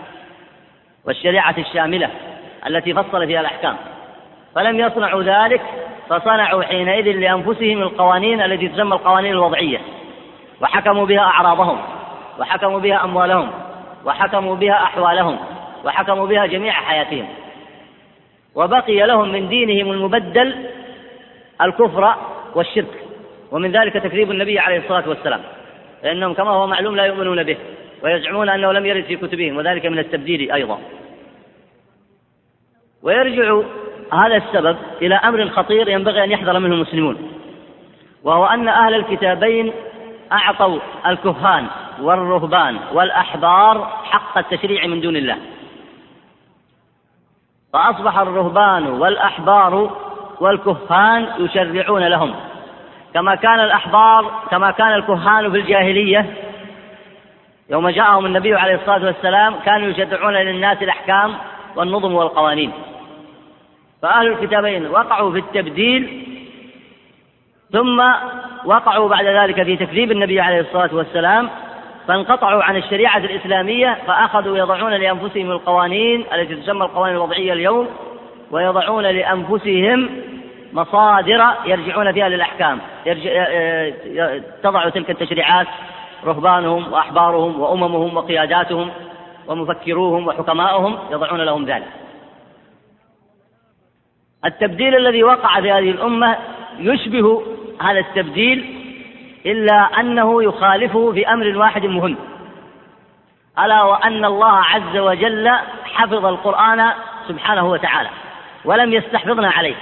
والشريعة 1.05 1.55
الشاملة 1.57 2.09
التي 2.67 2.93
فصل 2.93 3.27
فيها 3.27 3.39
الأحكام. 3.39 3.75
فلم 4.55 4.79
يصنعوا 4.79 5.23
ذلك 5.23 5.61
فصنعوا 6.09 6.63
حينئذ 6.63 7.17
لأنفسهم 7.19 7.81
القوانين 7.81 8.41
التي 8.41 8.67
تسمى 8.67 8.95
القوانين 8.95 9.31
الوضعية. 9.31 9.79
وحكموا 10.61 11.05
بها 11.05 11.19
أعراضهم 11.19 11.81
وحكموا 12.39 12.79
بها 12.79 13.03
أموالهم 13.03 13.51
وحكموا 14.05 14.55
بها 14.55 14.73
أحوالهم 14.73 15.39
وحكموا 15.85 16.27
بها 16.27 16.45
جميع 16.45 16.73
حياتهم. 16.73 17.27
وبقي 18.55 19.07
لهم 19.07 19.31
من 19.31 19.49
دينهم 19.49 19.91
المبدل 19.91 20.69
الكفر 21.61 22.15
والشرك. 22.55 23.03
ومن 23.51 23.71
ذلك 23.71 23.93
تكذيب 23.93 24.31
النبي 24.31 24.59
عليه 24.59 24.77
الصلاة 24.77 25.09
والسلام. 25.09 25.41
لأنهم 26.03 26.33
كما 26.33 26.49
هو 26.49 26.67
معلوم 26.67 26.95
لا 26.95 27.05
يؤمنون 27.05 27.43
به 27.43 27.57
ويزعمون 28.03 28.49
أنه 28.49 28.71
لم 28.71 28.85
يرد 28.85 29.03
في 29.03 29.15
كتبهم 29.15 29.57
وذلك 29.57 29.85
من 29.85 29.99
التبديل 29.99 30.51
أيضا. 30.51 30.79
ويرجع 33.03 33.61
هذا 34.13 34.35
السبب 34.35 34.77
إلى 35.01 35.15
أمر 35.15 35.49
خطير 35.49 35.87
ينبغي 35.87 36.23
أن 36.23 36.31
يحذر 36.31 36.59
منه 36.59 36.75
المسلمون 36.75 37.31
وهو 38.23 38.45
أن 38.45 38.67
أهل 38.67 38.93
الكتابين 38.95 39.73
أعطوا 40.31 40.79
الكهان 41.07 41.67
والرهبان 42.01 42.79
والأحبار 42.93 44.01
حق 44.03 44.37
التشريع 44.37 44.87
من 44.87 45.01
دون 45.01 45.15
الله. 45.15 45.37
فأصبح 47.73 48.17
الرهبان 48.17 48.87
والأحبار 48.87 49.97
والكهان 50.39 51.27
يشرعون 51.37 52.03
لهم. 52.03 52.35
كما 53.13 53.35
كان 53.35 53.59
الأحبار 53.59 54.31
كما 54.51 54.71
كان 54.71 54.93
الكهان 54.93 55.51
في 55.51 55.57
الجاهلية 55.57 56.33
يوم 57.69 57.89
جاءهم 57.89 58.25
النبي 58.25 58.55
عليه 58.55 58.75
الصلاة 58.75 59.05
والسلام 59.05 59.55
كانوا 59.65 59.87
يشرعون 59.87 60.33
للناس 60.33 60.83
الأحكام 60.83 61.33
والنظم 61.75 62.13
والقوانين. 62.13 62.71
فأهل 64.03 64.27
الكتابين 64.27 64.87
وقعوا 64.87 65.31
في 65.31 65.37
التبديل 65.37 66.27
ثم 67.71 68.03
وقعوا 68.65 69.09
بعد 69.09 69.25
ذلك 69.25 69.63
في 69.63 69.77
تكذيب 69.77 70.11
النبي 70.11 70.39
عليه 70.41 70.59
الصلاة 70.59 70.89
والسلام 70.95 71.49
فانقطعوا 72.07 72.63
عن 72.63 72.77
الشريعة 72.77 73.17
الإسلامية 73.17 73.97
فأخذوا 74.07 74.57
يضعون 74.57 74.93
لأنفسهم 74.93 75.51
القوانين 75.51 76.25
التي 76.33 76.55
تسمى 76.55 76.85
القوانين 76.85 77.15
الوضعية 77.15 77.53
اليوم 77.53 77.87
ويضعون 78.51 79.03
لأنفسهم 79.03 80.09
مصادر 80.73 81.45
يرجعون 81.65 82.11
فيها 82.11 82.29
للأحكام 82.29 82.79
يرجع 83.05 83.45
تضع 84.63 84.89
تلك 84.89 85.09
التشريعات 85.09 85.67
رهبانهم 86.25 86.93
وأحبارهم 86.93 87.59
وأممهم 87.61 88.17
وقياداتهم 88.17 88.89
ومفكروهم 89.47 90.27
وحكماؤهم 90.27 90.97
يضعون 91.11 91.41
لهم 91.41 91.65
ذلك. 91.65 92.02
التبديل 94.45 94.95
الذي 94.95 95.23
وقع 95.23 95.61
في 95.61 95.71
هذه 95.71 95.91
الأمة 95.91 96.37
يشبه 96.79 97.43
هذا 97.81 97.99
التبديل 97.99 98.79
إلا 99.45 99.99
أنه 99.99 100.43
يخالفه 100.43 101.11
في 101.11 101.27
أمر 101.27 101.57
واحد 101.57 101.85
مهم. 101.85 102.15
ألا 103.59 103.83
وأن 103.83 104.25
الله 104.25 104.55
عز 104.55 104.97
وجل 104.97 105.51
حفظ 105.85 106.25
القرآن 106.25 106.91
سبحانه 107.27 107.65
وتعالى 107.69 108.09
ولم 108.65 108.93
يستحفظنا 108.93 109.49
عليه. 109.49 109.75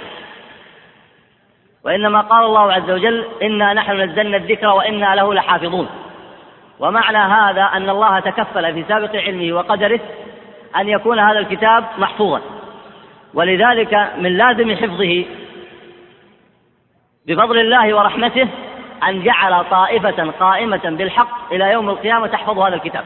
وإنما 1.84 2.20
قال 2.20 2.44
الله 2.44 2.72
عز 2.72 2.90
وجل 2.90 3.26
إنا 3.42 3.72
نحن 3.72 4.00
نزلنا 4.00 4.36
الذكر 4.36 4.68
وإنا 4.68 5.14
له 5.14 5.34
لحافظون. 5.34 5.88
ومعنى 6.80 7.18
هذا 7.18 7.62
أن 7.62 7.90
الله 7.90 8.20
تكفل 8.20 8.74
في 8.74 8.84
سابق 8.88 9.16
علمه 9.16 9.56
وقدره 9.56 10.00
أن 10.76 10.88
يكون 10.88 11.18
هذا 11.18 11.38
الكتاب 11.38 11.84
محفوظا. 11.98 12.40
ولذلك 13.34 14.12
من 14.18 14.36
لازم 14.36 14.76
حفظه 14.76 15.24
بفضل 17.26 17.58
الله 17.58 17.94
ورحمته 17.94 18.48
أن 19.08 19.22
جعل 19.22 19.64
طائفة 19.70 20.30
قائمة 20.30 20.90
بالحق 20.90 21.52
إلى 21.52 21.72
يوم 21.72 21.90
القيامة 21.90 22.26
تحفظ 22.26 22.58
هذا 22.58 22.74
الكتاب. 22.74 23.04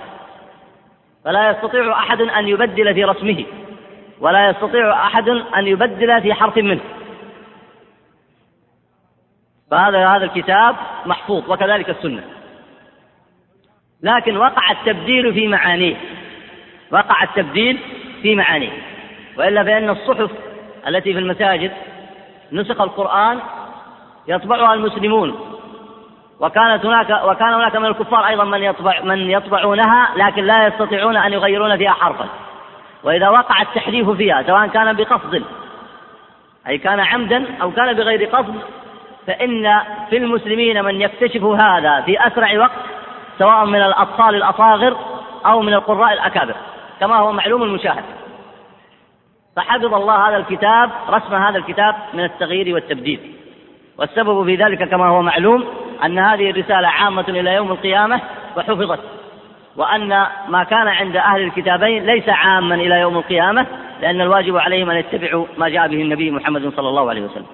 فلا 1.24 1.50
يستطيع 1.50 1.92
أحد 1.92 2.20
أن 2.20 2.48
يبدل 2.48 2.94
في 2.94 3.04
رسمه 3.04 3.44
ولا 4.20 4.50
يستطيع 4.50 5.06
أحد 5.06 5.28
أن 5.28 5.66
يبدل 5.66 6.22
في 6.22 6.34
حرف 6.34 6.56
منه. 6.56 6.80
فهذا 9.70 10.08
هذا 10.08 10.24
الكتاب 10.24 10.76
محفوظ 11.06 11.50
وكذلك 11.50 11.90
السنة. 11.90 12.22
لكن 14.02 14.36
وقع 14.36 14.70
التبديل 14.70 15.34
في 15.34 15.48
معانيه. 15.48 15.96
وقع 16.90 17.22
التبديل 17.22 17.78
في 18.22 18.34
معانيه. 18.34 18.95
وإلا 19.38 19.64
فإن 19.64 19.90
الصحف 19.90 20.30
التي 20.88 21.12
في 21.12 21.18
المساجد 21.18 21.72
نسخ 22.52 22.80
القرآن 22.80 23.38
يطبعها 24.28 24.74
المسلمون. 24.74 25.40
وكانت 26.40 26.86
هناك 26.86 27.20
وكان 27.24 27.54
هناك 27.54 27.76
من 27.76 27.86
الكفار 27.86 28.26
أيضا 28.26 28.44
من 28.44 28.62
يطبع 28.62 29.00
من 29.00 29.30
يطبعونها 29.30 30.08
لكن 30.16 30.44
لا 30.44 30.66
يستطيعون 30.66 31.16
أن 31.16 31.32
يغيرون 31.32 31.76
فيها 31.76 31.92
حرفا. 31.92 32.28
وإذا 33.04 33.28
وقع 33.28 33.62
التحريف 33.62 34.10
فيها 34.10 34.42
سواء 34.42 34.66
كان 34.66 34.92
بقصد 34.92 35.44
أي 36.68 36.78
كان 36.78 37.00
عمدا 37.00 37.44
أو 37.62 37.70
كان 37.70 37.92
بغير 37.92 38.24
قصد 38.24 38.54
فإن 39.26 39.80
في 40.10 40.16
المسلمين 40.16 40.84
من 40.84 41.00
يكتشف 41.00 41.42
هذا 41.42 42.00
في 42.00 42.26
أسرع 42.26 42.58
وقت 42.58 42.70
سواء 43.38 43.64
من 43.64 43.82
الاطفال 43.82 44.34
الأصاغر 44.34 44.96
أو 45.46 45.60
من 45.60 45.74
القراء 45.74 46.12
الأكابر 46.12 46.54
كما 47.00 47.16
هو 47.16 47.32
معلوم 47.32 47.62
المشاهد. 47.62 48.04
فحفظ 49.56 49.94
الله 49.94 50.28
هذا 50.28 50.36
الكتاب 50.36 50.90
رسم 51.08 51.34
هذا 51.34 51.58
الكتاب 51.58 51.94
من 52.14 52.24
التغيير 52.24 52.74
والتبديل. 52.74 53.20
والسبب 53.98 54.44
في 54.44 54.54
ذلك 54.54 54.88
كما 54.88 55.08
هو 55.08 55.22
معلوم 55.22 55.64
أن 56.04 56.18
هذه 56.18 56.50
الرسالة 56.50 56.88
عامة 56.88 57.24
إلى 57.28 57.54
يوم 57.54 57.72
القيامة 57.72 58.20
وحفظت 58.56 59.00
وأن 59.76 60.08
ما 60.48 60.64
كان 60.64 60.88
عند 60.88 61.16
أهل 61.16 61.40
الكتابين 61.42 62.06
ليس 62.06 62.28
عاما 62.28 62.74
إلى 62.74 62.94
يوم 62.94 63.18
القيامة 63.18 63.66
لأن 64.00 64.20
الواجب 64.20 64.56
عليهم 64.56 64.90
أن 64.90 64.96
يتبعوا 64.96 65.46
ما 65.58 65.68
جاء 65.68 65.88
به 65.88 66.02
النبي 66.02 66.30
محمد 66.30 66.72
صلى 66.76 66.88
الله 66.88 67.08
عليه 67.08 67.22
وسلم. 67.22 67.46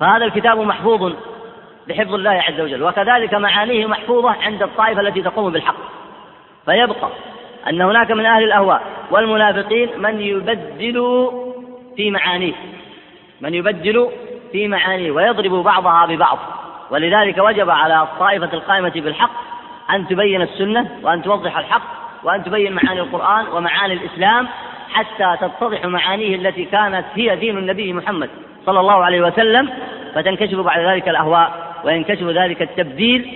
فهذا 0.00 0.24
الكتاب 0.24 0.58
محفوظ 0.58 1.12
بحفظ 1.88 2.14
الله 2.14 2.30
عز 2.30 2.60
وجل 2.60 2.82
وكذلك 2.82 3.34
معانيه 3.34 3.86
محفوظة 3.86 4.30
عند 4.30 4.62
الطائفة 4.62 5.00
التي 5.00 5.22
تقوم 5.22 5.52
بالحق. 5.52 5.76
فيبقى 6.66 7.08
أن 7.68 7.80
هناك 7.80 8.10
من 8.10 8.26
أهل 8.26 8.44
الأهواء 8.44 8.82
والمنافقين 9.10 9.88
من 9.98 10.20
يبدل 10.20 11.28
في 11.96 12.10
معانيه 12.10 12.54
من 13.40 13.54
يبدل 13.54 14.08
في 14.52 14.68
معانيه 14.68 15.10
ويضرب 15.10 15.64
بعضها 15.64 16.06
ببعض. 16.06 16.38
ولذلك 16.90 17.38
وجب 17.38 17.70
على 17.70 18.02
الطائفة 18.02 18.52
القائمة 18.52 18.92
بالحق 18.94 19.30
أن 19.90 20.08
تبين 20.08 20.42
السنة 20.42 20.98
وأن 21.02 21.22
توضح 21.22 21.58
الحق 21.58 21.82
وأن 22.24 22.44
تبين 22.44 22.72
معاني 22.72 23.00
القرآن 23.00 23.46
ومعاني 23.46 23.94
الإسلام 23.94 24.48
حتى 24.92 25.36
تتضح 25.40 25.84
معانيه 25.84 26.36
التي 26.36 26.64
كانت 26.64 27.04
هي 27.14 27.36
دين 27.36 27.58
النبي 27.58 27.92
محمد 27.92 28.30
صلى 28.66 28.80
الله 28.80 29.04
عليه 29.04 29.20
وسلم 29.20 29.70
فتنكشف 30.14 30.58
بعد 30.58 30.80
ذلك 30.80 31.08
الأهواء 31.08 31.72
وينكشف 31.84 32.22
ذلك 32.22 32.62
التبديل 32.62 33.30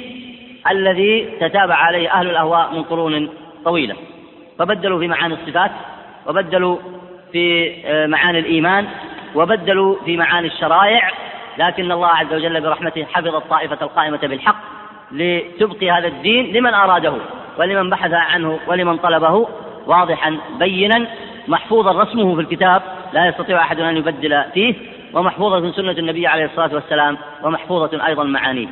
الذي 0.71 1.29
تتابع 1.41 1.75
عليه 1.75 2.13
أهل 2.13 2.31
الأهواء 2.31 2.75
من 2.75 2.83
قرون 2.83 3.29
طويلة. 3.65 3.97
فبدلوا 4.59 4.99
في 4.99 5.09
معاني 5.09 5.35
الصفات 5.35 5.71
وبدلوا 6.27 6.79
في 7.33 7.75
آه، 7.87 8.07
معاني 8.07 8.39
الإيمان 8.39 8.87
وبدلوا 9.35 9.97
في 10.05 10.17
معاني 10.17 10.47
الشرائع. 10.47 11.11
لكن 11.59 11.93
الله 11.93 12.09
عز 12.09 12.35
وجل 12.35 12.61
برحمته 12.61 13.05
حفظ 13.05 13.35
الطائفة 13.35 13.79
القائمة 13.83 14.17
بالحق 14.17 14.57
لتبقي 15.13 15.91
هذا 15.91 16.09
الدين 16.09 16.53
لمن 16.53 16.75
أراده 16.75 17.15
ولمن 17.59 17.91
بحث 17.91 18.13
عنه 18.13 18.59
ولمن 18.67 18.97
طلبه. 18.97 19.49
واضحا 19.87 20.39
بينا 20.59 21.07
محفوظا 21.49 22.03
رسمه 22.03 22.35
في 22.35 22.41
الكتاب. 22.41 22.83
لا 23.13 23.29
يستطيع 23.29 23.61
أحد 23.61 23.81
أن 23.81 23.97
يبدل 23.97 24.45
فيه. 24.55 24.75
ومحفوظة 25.13 25.73
سنة 25.73 25.91
النبي 25.91 26.27
عليه 26.27 26.45
الصلاة 26.45 26.75
والسلام 26.75 27.19
ومحفوظة 27.43 28.07
أيضا 28.07 28.25
معانيه. 28.25 28.69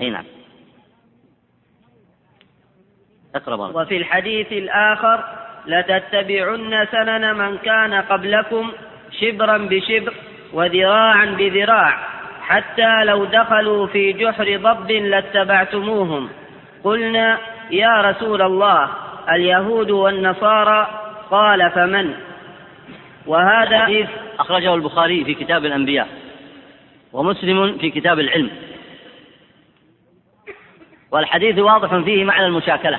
أي 0.00 0.10
نعم. 0.10 0.24
اقرب 3.34 3.76
وفي 3.76 3.96
الحديث 3.96 4.52
الآخر 4.52 5.24
لتتبعن 5.66 6.86
سنن 6.92 7.34
من 7.36 7.58
كان 7.58 7.94
قبلكم 7.94 8.72
شبرا 9.20 9.58
بشبر 9.58 10.14
وذراعا 10.52 11.24
بذراع 11.24 11.98
حتى 12.40 13.04
لو 13.04 13.24
دخلوا 13.24 13.86
في 13.86 14.12
جحر 14.12 14.56
ضب 14.56 14.90
لاتبعتموهم. 14.90 16.28
قلنا 16.84 17.38
يا 17.70 18.00
رسول 18.00 18.42
الله 18.42 18.90
اليهود 19.30 19.90
والنصارى 19.90 21.00
قال 21.30 21.70
فمن؟ 21.70 22.14
وهذا 23.26 23.84
حديث 23.84 24.08
أخرجه 24.38 24.74
البخاري 24.74 25.24
في 25.24 25.34
كتاب 25.34 25.64
الأنبياء 25.64 26.08
ومسلم 27.12 27.78
في 27.78 27.90
كتاب 27.90 28.18
العلم. 28.18 28.50
والحديث 31.10 31.58
واضح 31.58 31.96
فيه 31.96 32.24
معنى 32.24 32.46
المشاكلة. 32.46 32.98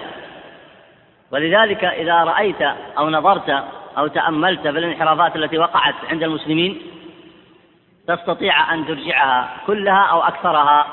ولذلك 1.35 1.83
إذا 1.83 2.23
رأيت 2.23 2.61
أو 2.97 3.09
نظرت 3.09 3.49
أو 3.97 4.07
تأملت 4.07 4.61
في 4.61 4.69
الانحرافات 4.69 5.35
التي 5.35 5.57
وقعت 5.57 5.95
عند 6.09 6.23
المسلمين 6.23 6.81
تستطيع 8.07 8.73
أن 8.73 8.87
ترجعها 8.87 9.49
كلها 9.67 10.03
أو 10.03 10.21
أكثرها 10.21 10.85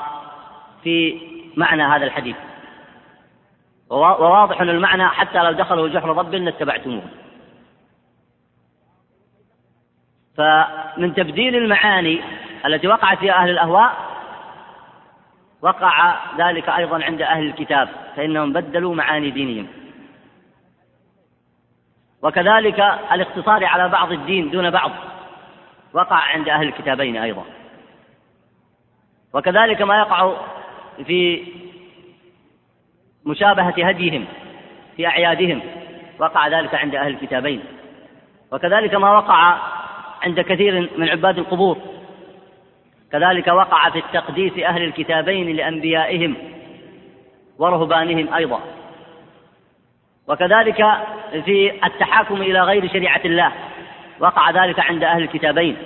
في 0.83 1.21
معنى 1.57 1.83
هذا 1.83 2.05
الحديث. 2.05 2.35
وواضح 3.89 4.61
المعنى 4.61 5.07
حتى 5.07 5.37
لو 5.37 5.51
دخلوا 5.51 5.87
جحر 5.87 6.11
ضب 6.11 6.35
لاتبعتموه. 6.35 7.03
فمن 10.37 11.13
تبديل 11.15 11.55
المعاني 11.55 12.21
التي 12.65 12.87
وقعت 12.87 13.17
في 13.17 13.31
أهل 13.31 13.49
الأهواء 13.49 13.93
وقع 15.61 16.15
ذلك 16.37 16.69
أيضا 16.69 17.03
عند 17.03 17.21
أهل 17.21 17.45
الكتاب 17.45 17.89
فإنهم 18.15 18.53
بدلوا 18.53 18.95
معاني 18.95 19.31
دينهم. 19.31 19.82
وكذلك 22.23 22.79
الاقتصار 23.11 23.65
على 23.65 23.89
بعض 23.89 24.11
الدين 24.11 24.49
دون 24.49 24.69
بعض 24.69 24.91
وقع 25.93 26.15
عند 26.15 26.49
أهل 26.49 26.67
الكتابين 26.67 27.17
أيضا. 27.17 27.43
وكذلك 29.33 29.81
ما 29.81 29.97
يقع 29.97 30.33
في 31.05 31.47
مشابهة 33.25 33.87
هديهم 33.87 34.25
في 34.97 35.07
أعيادهم 35.07 35.61
وقع 36.19 36.47
ذلك 36.47 36.75
عند 36.75 36.95
أهل 36.95 37.07
الكتابين. 37.07 37.63
وكذلك 38.51 38.95
ما 38.95 39.17
وقع 39.17 39.57
عند 40.23 40.39
كثير 40.39 40.89
من 40.97 41.09
عباد 41.09 41.37
القبور 41.37 41.77
كذلك 43.11 43.47
وقع 43.47 43.89
في 43.89 43.99
التقديس 43.99 44.53
أهل 44.59 44.83
الكتابين 44.83 45.55
لأنبيائهم 45.55 46.35
ورهبانهم 47.59 48.33
أيضا. 48.33 48.59
وكذلك 50.27 50.85
في 51.45 51.85
التحاكم 51.85 52.41
إلى 52.41 52.61
غير 52.61 52.87
شريعة 52.87 53.21
الله 53.25 53.51
وقع 54.19 54.65
ذلك 54.65 54.79
عند 54.79 55.03
أهل 55.03 55.23
الكتابين. 55.23 55.77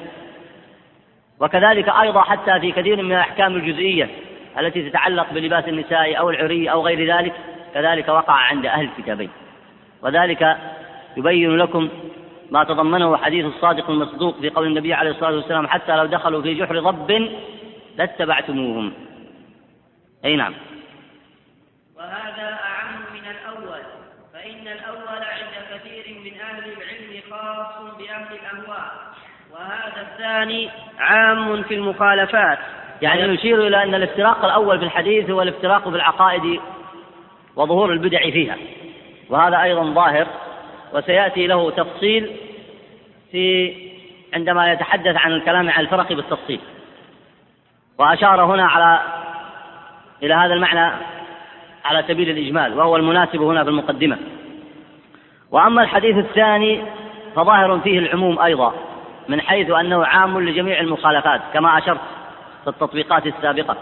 وكذلك 1.39 1.89
أيضا 1.89 2.21
حتى 2.21 2.59
في 2.59 2.71
كثير 2.71 3.03
من 3.03 3.11
الأحكام 3.11 3.55
الجزئية 3.55 4.09
التي 4.59 4.89
تتعلق 4.89 5.33
بلباس 5.33 5.67
النساء 5.67 6.19
أو 6.19 6.29
العري 6.29 6.71
أو 6.71 6.85
غير 6.85 7.17
ذلك 7.17 7.33
كذلك 7.73 8.07
وقع 8.07 8.33
عند 8.33 8.65
أهل 8.65 8.85
الكتابين. 8.85 9.29
وذلك 10.01 10.57
يبين 11.17 11.57
لكم 11.57 11.89
ما 12.51 12.63
تضمنه 12.63 13.17
حديث 13.17 13.45
الصادق 13.45 13.89
المصدوق 13.89 14.39
في 14.41 14.49
قول 14.49 14.67
النبي 14.67 14.93
عليه 14.93 15.11
الصلاة 15.11 15.35
والسلام 15.35 15.67
حتى 15.67 15.95
لو 15.95 16.05
دخلوا 16.05 16.41
في 16.41 16.53
جحر 16.53 16.79
ضب 16.79 17.29
لاتبعتموهم. 17.97 18.93
أي 20.25 20.35
نعم 20.35 20.53
وهذا 21.97 22.59
أعم 22.63 22.95
من 23.13 23.31
الأول 23.31 23.81
فإن 24.33 24.67
الأول 24.67 25.23
عند 25.23 25.55
كثير 25.73 26.19
من 26.19 26.39
أهل 26.41 26.63
العلم 26.63 27.21
خاص 27.31 27.77
الأهواء 28.53 28.91
وهذا 29.53 30.01
الثاني 30.01 30.69
عام 30.99 31.63
في 31.63 31.73
المخالفات. 31.73 32.59
يعني 33.01 33.21
يشير 33.21 33.67
إلى 33.67 33.83
أن 33.83 33.95
الافتراق 33.95 34.45
الأول 34.45 34.79
في 34.79 34.85
الحديث 34.85 35.29
هو 35.29 35.41
الافتراق 35.41 35.89
في 35.89 35.95
العقائد 35.95 36.59
وظهور 37.55 37.91
البدع 37.91 38.19
فيها. 38.19 38.57
وهذا 39.29 39.63
أيضا 39.63 39.83
ظاهر 39.83 40.27
وسيأتي 40.93 41.47
له 41.47 41.71
تفصيل 41.71 42.31
في 43.31 43.75
عندما 44.33 44.71
يتحدث 44.71 45.15
عن 45.17 45.31
الكلام 45.31 45.69
عن 45.69 45.81
الفرق 45.81 46.13
بالتفصيل. 46.13 46.59
وأشار 47.99 48.45
هنا 48.45 48.65
على 48.65 49.01
إلى 50.23 50.33
هذا 50.33 50.53
المعنى 50.53 50.95
على 51.85 52.03
سبيل 52.07 52.29
الإجمال 52.29 52.77
وهو 52.77 52.95
المناسب 52.95 53.41
هنا 53.41 53.63
في 53.63 53.69
المقدمة. 53.69 54.17
وأما 55.51 55.81
الحديث 55.81 56.17
الثاني 56.17 56.81
فظاهر 57.37 57.79
فيه 57.79 57.99
العموم 57.99 58.39
أيضا 58.39 58.73
من 59.27 59.41
حيث 59.41 59.71
أنه 59.71 60.05
عام 60.05 60.39
لجميع 60.39 60.79
المخالفات 60.79 61.41
كما 61.53 61.77
أشرت 61.77 61.99
في 62.63 62.69
التطبيقات 62.69 63.27
السابقة. 63.27 63.77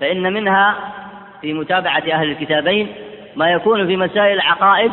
فإن 0.00 0.32
منها 0.32 0.74
في 1.40 1.52
متابعة 1.52 2.02
أهل 2.12 2.30
الكتابين 2.30 2.94
ما 3.36 3.50
يكون 3.50 3.86
في 3.86 3.96
مسائل 3.96 4.34
العقائد 4.34 4.92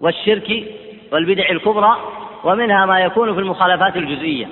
والشرك 0.00 0.64
والبدع 1.12 1.50
الكبرى 1.50 1.96
ومنها 2.44 2.86
ما 2.86 3.00
يكون 3.00 3.34
في 3.34 3.40
المخالفات 3.40 3.96
الجزئية. 3.96 4.46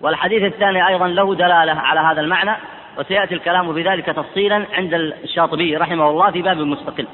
والحديث 0.00 0.42
الثاني 0.42 0.88
أيضا 0.88 1.08
له 1.08 1.34
دلالة 1.34 1.72
على 1.72 2.00
هذا 2.00 2.20
المعنى 2.20 2.56
وسيأتي 2.98 3.34
الكلام 3.34 3.74
في 3.74 3.82
ذلك 3.82 4.06
تفصيلا 4.06 4.66
عند 4.72 4.94
الشاطبي 4.94 5.76
رحمه 5.76 6.10
الله 6.10 6.30
في 6.30 6.42
باب 6.42 6.56
مستقل. 6.56 7.06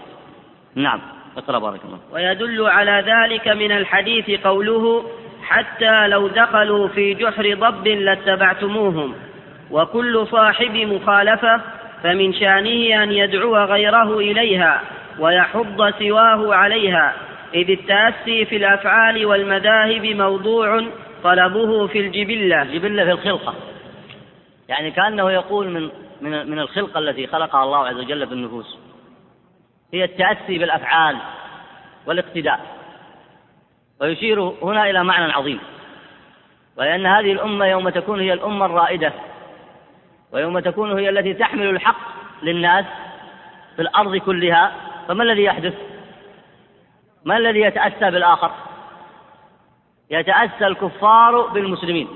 نعم. 0.75 1.16
اقرأ 1.37 1.59
بارك 1.59 1.81
الله 1.85 1.99
ويدل 2.13 2.67
على 2.67 3.05
ذلك 3.07 3.49
من 3.49 3.73
الحديث 3.73 4.41
قوله 4.41 5.05
حتى 5.43 6.09
لو 6.09 6.29
دخلوا 6.29 6.89
في 6.89 7.15
جحر 7.15 7.55
ضب 7.55 7.89
لاتبعتموهم 7.89 9.15
وكل 9.71 10.27
صاحب 10.27 10.77
مخالفة 10.77 11.61
فمن 12.03 12.33
شأنه 12.33 13.03
أن 13.03 13.13
يدعو 13.13 13.57
غيره 13.57 14.19
إليها 14.19 14.83
ويحض 15.19 15.93
سواه 15.99 16.55
عليها 16.55 17.15
إذ 17.55 17.71
التأسي 17.71 18.45
في 18.45 18.57
الأفعال 18.57 19.27
والمذاهب 19.27 20.07
موضوع 20.07 20.85
طلبه 21.25 21.87
في 21.87 22.01
الجبلة. 22.01 22.65
جبلة 22.65 23.05
في 23.05 23.11
الخلقة. 23.11 23.55
يعني 24.69 24.91
كأنه 24.91 25.31
يقول 25.31 25.69
من 25.69 25.89
من 26.21 26.51
من 26.51 26.59
الخلقة 26.59 26.99
التي 26.99 27.27
خلقها 27.27 27.65
الله 27.65 27.87
عز 27.87 27.97
وجل 27.97 28.27
في 28.27 28.33
النفوس. 28.33 28.79
هي 29.95 30.05
التأسي 30.05 30.59
بالأفعال 30.59 31.17
والاقتداء 32.07 32.61
ويشير 34.01 34.41
هنا 34.41 34.91
إلى 34.91 35.05
معنى 35.05 35.33
عظيم 35.33 35.61
ولأن 36.77 37.07
هذه 37.07 37.33
الأمة 37.33 37.67
يوم 37.67 37.89
تكون 37.89 38.21
هي 38.21 38.33
الأمة 38.33 38.67
الرائدة 38.67 39.13
ويوم 40.33 40.59
تكون 40.59 40.99
هي 40.99 41.09
التي 41.09 41.35
تحمل 41.35 41.71
الحق 41.71 41.97
للناس 42.43 42.85
في 43.77 43.83
الأرض 43.83 44.17
كلها 44.17 44.73
فما 45.09 45.23
الذي 45.23 45.45
يحدث؟ 45.45 45.75
ما 47.25 47.37
الذي 47.37 47.61
يتأسى 47.61 48.11
بالآخر؟ 48.11 48.51
يتأسى 50.11 50.67
الكفار 50.67 51.41
بالمسلمين 51.47 52.09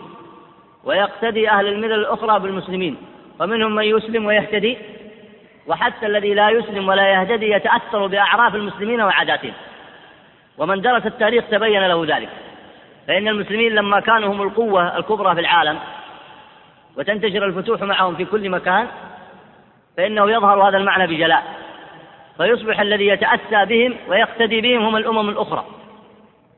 ويقتدي 0.84 1.50
أهل 1.50 1.66
الملل 1.66 1.92
الأخرى 1.92 2.40
بالمسلمين 2.40 2.96
ومنهم 3.40 3.74
من 3.74 3.84
يسلم 3.84 4.26
ويهتدي 4.26 4.78
وحتى 5.66 6.06
الذي 6.06 6.34
لا 6.34 6.50
يسلم 6.50 6.88
ولا 6.88 7.08
يهتدي 7.08 7.50
يتأثر 7.50 8.06
بأعراف 8.06 8.54
المسلمين 8.54 9.00
وعاداتهم. 9.00 9.52
ومن 10.58 10.80
درس 10.80 11.06
التاريخ 11.06 11.44
تبين 11.50 11.86
له 11.86 12.16
ذلك. 12.16 12.28
فإن 13.08 13.28
المسلمين 13.28 13.74
لما 13.74 14.00
كانوا 14.00 14.32
هم 14.32 14.42
القوة 14.42 14.96
الكبرى 14.96 15.34
في 15.34 15.40
العالم 15.40 15.78
وتنتشر 16.96 17.46
الفتوح 17.46 17.82
معهم 17.82 18.16
في 18.16 18.24
كل 18.24 18.50
مكان 18.50 18.86
فإنه 19.96 20.30
يظهر 20.30 20.68
هذا 20.68 20.76
المعنى 20.76 21.06
بجلاء. 21.06 21.44
فيصبح 22.36 22.80
الذي 22.80 23.06
يتأسى 23.06 23.64
بهم 23.64 23.96
ويقتدي 24.08 24.60
بهم 24.60 24.82
هم 24.82 24.96
الأمم 24.96 25.28
الأخرى. 25.28 25.64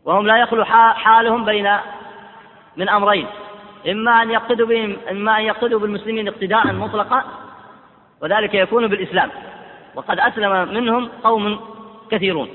وهم 0.04 0.26
لا 0.26 0.36
يخلو 0.36 0.64
حالهم 0.94 1.44
بين 1.44 1.70
من 2.76 2.88
أمرين. 2.88 3.26
إما 3.90 4.22
أن 4.22 4.30
يقتدوا 4.30 4.66
بهم 4.66 4.96
إما 5.10 5.38
أن 5.38 5.42
يقتدوا 5.42 5.80
بالمسلمين 5.80 6.28
اقتداء 6.28 6.72
مطلقا 6.72 7.24
وذلك 8.22 8.54
يكون 8.54 8.86
بالإسلام. 8.86 9.30
وقد 9.94 10.20
أسلم 10.20 10.74
منهم 10.74 11.08
قوم 11.24 11.60
كثيرون. 12.10 12.48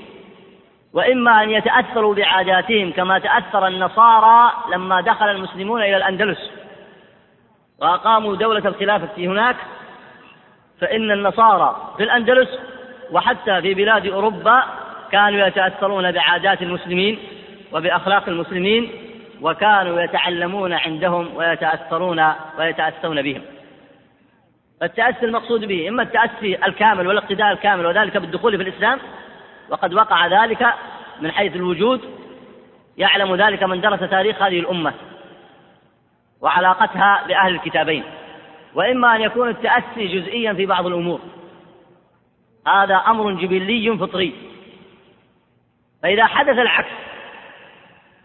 وإما 0.92 1.42
أن 1.42 1.50
يتأثروا 1.50 2.14
بعاداتهم 2.14 2.92
كما 2.92 3.18
تأثر 3.18 3.66
النصارى 3.66 4.52
لما 4.72 5.00
دخل 5.00 5.28
المسلمون 5.28 5.82
إلى 5.82 5.96
الأندلس 5.96 6.50
وأقاموا 7.80 8.36
دولة 8.36 8.68
الخلافة 8.68 9.08
هناك 9.18 9.56
فإن 10.80 11.10
النصارى 11.10 11.94
في 11.96 12.02
الأندلس 12.02 12.48
وحتى 13.12 13.60
في 13.62 13.74
بلاد 13.74 14.06
أوروبا 14.06 14.64
كانوا 15.12 15.46
يتأثرون 15.46 16.12
بعادات 16.12 16.62
المسلمين 16.62 17.18
وبأخلاق 17.72 18.28
المسلمين 18.28 18.90
وكانوا 19.40 20.00
يتعلمون 20.00 20.72
عندهم 20.72 21.36
ويتأثرون 21.36 22.32
ويتأسون 22.58 23.22
بهم. 23.22 23.42
التأسي 24.82 25.26
المقصود 25.26 25.64
به 25.64 25.88
إما 25.88 26.02
التأسي 26.02 26.56
الكامل 26.66 27.06
والاقتداء 27.06 27.52
الكامل 27.52 27.86
وذلك 27.86 28.16
بالدخول 28.16 28.56
في 28.56 28.62
الإسلام 28.62 28.98
وقد 29.70 29.94
وقع 29.94 30.26
ذلك 30.26 30.66
من 31.20 31.32
حيث 31.32 31.56
الوجود 31.56 32.00
يعلم 32.96 33.34
ذلك 33.34 33.62
من 33.62 33.80
درس 33.80 34.00
تاريخ 34.00 34.42
هذه 34.42 34.60
الأمة 34.60 34.94
وعلاقتها 36.40 37.24
بأهل 37.28 37.54
الكتابين. 37.54 38.04
وإما 38.74 39.16
أن 39.16 39.20
يكون 39.20 39.48
التأسي 39.48 40.06
جزئيا 40.06 40.52
في 40.52 40.66
بعض 40.66 40.86
الأمور. 40.86 41.20
هذا 42.66 42.96
أمر 42.96 43.32
جبلي 43.32 43.98
فطري. 43.98 44.34
فإذا 46.02 46.26
حدث 46.26 46.58
العكس 46.58 46.90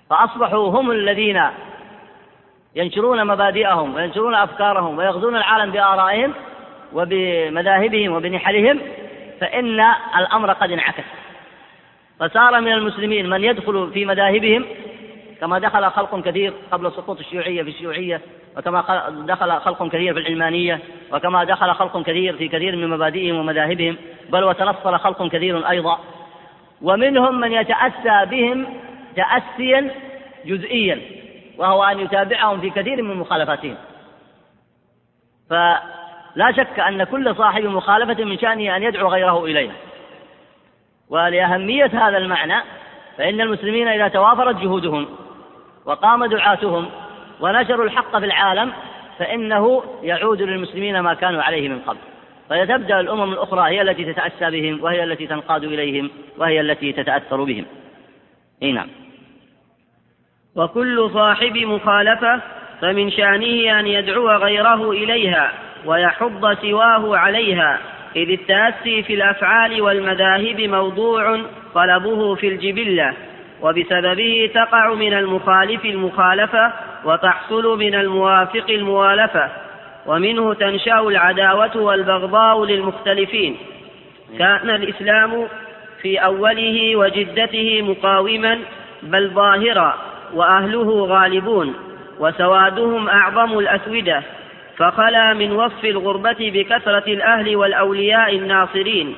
فأصبحوا 0.10 0.70
هم 0.70 0.92
الذين 0.92 1.42
ينشرون 2.76 3.28
مبادئهم 3.28 3.96
وينشرون 3.96 4.36
أفكارهم 4.36 4.98
ويغزون 4.98 5.36
العالم 5.36 5.72
بآرائهم 5.72 6.34
وبمذاهبهم 6.94 8.14
وبنحلهم 8.14 8.80
فإن 9.40 9.80
الأمر 10.18 10.54
قد 10.54 10.72
انعكس. 10.72 11.04
فصار 12.20 12.62
من 12.62 12.72
المسلمين 12.72 13.30
من 13.30 13.44
يدخل 13.44 13.92
في 13.94 14.06
مذاهبهم 14.06 14.66
كما 15.42 15.60
دخل 15.60 15.92
خلق 15.92 16.20
كثير 16.20 16.54
قبل 16.72 16.92
سقوط 16.92 17.20
الشيوعية 17.20 17.64
في 17.64 17.70
الشيوعية 17.70 18.22
وكما 18.58 18.84
دخل 19.10 19.52
خلق 19.52 19.88
كثير 19.88 20.14
في 20.14 20.20
العلمانية 20.20 20.80
وكما 21.12 21.44
دخل 21.44 21.74
خلق 21.74 22.02
كثير 22.02 22.38
في 22.38 22.48
كثير 22.48 22.76
من 22.76 22.90
مبادئهم 22.90 23.36
ومذاهبهم 23.36 23.98
بل 24.30 24.44
وتنصل 24.44 25.00
خلق 25.00 25.28
كثير 25.28 25.70
أيضا. 25.70 26.00
ومنهم 26.82 27.40
من 27.40 27.52
يتأسى 27.52 28.26
بهم 28.26 28.66
تأسيا 29.16 29.92
جزئيا. 30.46 31.23
وهو 31.58 31.84
أن 31.84 32.00
يتابعهم 32.00 32.62
في 32.62 32.70
كثير 32.70 33.02
من 33.02 33.16
مخالفاتهم. 33.16 33.76
فلا 35.50 36.52
شك 36.52 36.80
أن 36.80 37.04
كل 37.04 37.36
صاحب 37.36 37.64
مخالفة 37.64 38.24
من 38.24 38.40
شأنه 38.40 38.76
أن 38.76 38.84
يدعو 38.84 39.10
غيره 39.10 39.46
إليها 39.46 39.74
ولأهمية 41.10 42.08
هذا 42.08 42.18
المعنى 42.18 42.64
فإن 43.18 43.42
المسلمين 43.42 43.88
إذا 43.88 44.08
توافرت 44.08 44.56
جهودهم 44.56 45.08
وقام 45.86 46.26
دعاتهم 46.26 46.90
ونشروا 47.42 47.86
الحق 47.86 48.20
في 48.20 48.26
العالم 48.26 48.74
فإنه 49.20 49.84
يعود 50.04 50.42
للمسلمين 50.42 51.00
ما 51.00 51.14
كانوا 51.14 51.44
عليه 51.44 51.70
من 51.70 51.80
قبل. 51.80 52.00
فتبدأ 52.50 53.00
الأمم 53.00 53.34
الأخرى 53.34 53.70
هي 53.70 53.82
التي 53.82 54.14
تتأسى 54.14 54.52
بهم 54.52 54.84
وهي 54.84 55.04
التي 55.04 55.28
تنقاد 55.28 55.64
إليهم 55.64 56.10
وهي 56.38 56.62
التي 56.62 56.94
تتأثر 56.94 57.44
بهم. 57.44 57.66
إي 58.64 58.72
نعم. 58.72 59.03
وكل 60.56 61.10
صاحب 61.14 61.58
مخالفة 61.58 62.42
فمن 62.82 63.12
شأنه 63.12 63.80
أن 63.80 63.88
يدعو 63.88 64.30
غيره 64.30 64.92
إليها 64.92 65.52
ويحض 65.86 66.54
سواه 66.62 67.18
عليها. 67.18 67.80
إذ 68.16 68.30
التأسي 68.30 69.04
في 69.04 69.14
الأفعال 69.14 69.82
والمذاهب 69.82 70.62
موضوع 70.62 71.42
طلبه 71.74 72.36
في 72.36 72.48
الجبلة 72.48 73.14
وبسببه 73.62 74.52
تقع 74.54 74.94
من 74.94 75.14
المخالف 75.14 75.86
المخالفة 75.86 76.74
وتحصل 77.06 77.80
من 77.80 77.96
الموافق 77.96 78.66
الموالفة. 78.70 79.50
ومنه 80.06 80.54
تنشأ 80.54 81.00
العداوة 81.00 81.78
والبغضاء 81.78 82.66
للمختلفين. 82.66 83.58
كان 84.40 84.70
الإسلام 84.70 85.48
في 86.02 86.18
أوله 86.18 86.96
وجدته 86.96 87.82
مقاوما 87.82 88.60
بل 89.04 89.30
ظاهرا. 89.30 90.13
وأهله 90.36 91.06
غالبون 91.06 91.74
وسوادهم 92.20 93.10
أعظم 93.10 93.60
الأسودة. 93.60 94.24
فخلا 94.78 95.34
من 95.34 95.52
وصف 95.52 95.86
الغربة 95.86 96.36
بكثرة 96.40 97.04
الأهل 97.08 97.56
والأولياء 97.56 98.36
الناصرين. 98.36 99.16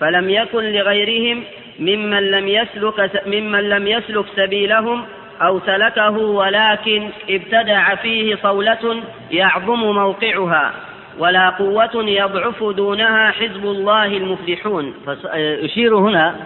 فلم 0.00 0.30
يكن 0.30 0.64
لغيرهم 0.64 1.44
ممن 1.78 2.30
لم 2.30 2.48
يسلك 2.48 3.26
ممن 3.26 3.68
لم 3.68 3.86
يسلك 3.86 4.24
سبيلهم 4.36 5.04
أو 5.42 5.60
سلكه 5.60 6.18
ولكن 6.18 7.08
ابتدع 7.30 7.94
فيه 7.94 8.36
صولة 8.42 9.02
يعظم 9.30 9.80
موقعها. 9.80 10.72
ولا 11.18 11.48
قوة 11.48 12.04
يضعف 12.04 12.64
دونها 12.64 13.30
حزب 13.30 13.64
الله 13.64 14.06
المفلحون. 14.06 14.94
يشير 15.34 15.96
هنا 15.96 16.36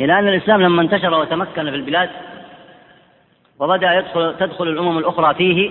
إلى 0.00 0.18
أن 0.18 0.28
الإسلام 0.28 0.62
لما 0.62 0.82
انتشر 0.82 1.14
وتمكن 1.14 1.70
في 1.70 1.76
البلاد 1.76 2.08
وبدأ 3.60 3.98
يدخل 3.98 4.34
تدخل 4.40 4.68
الأمم 4.68 4.98
الأخرى 4.98 5.34
فيه 5.34 5.70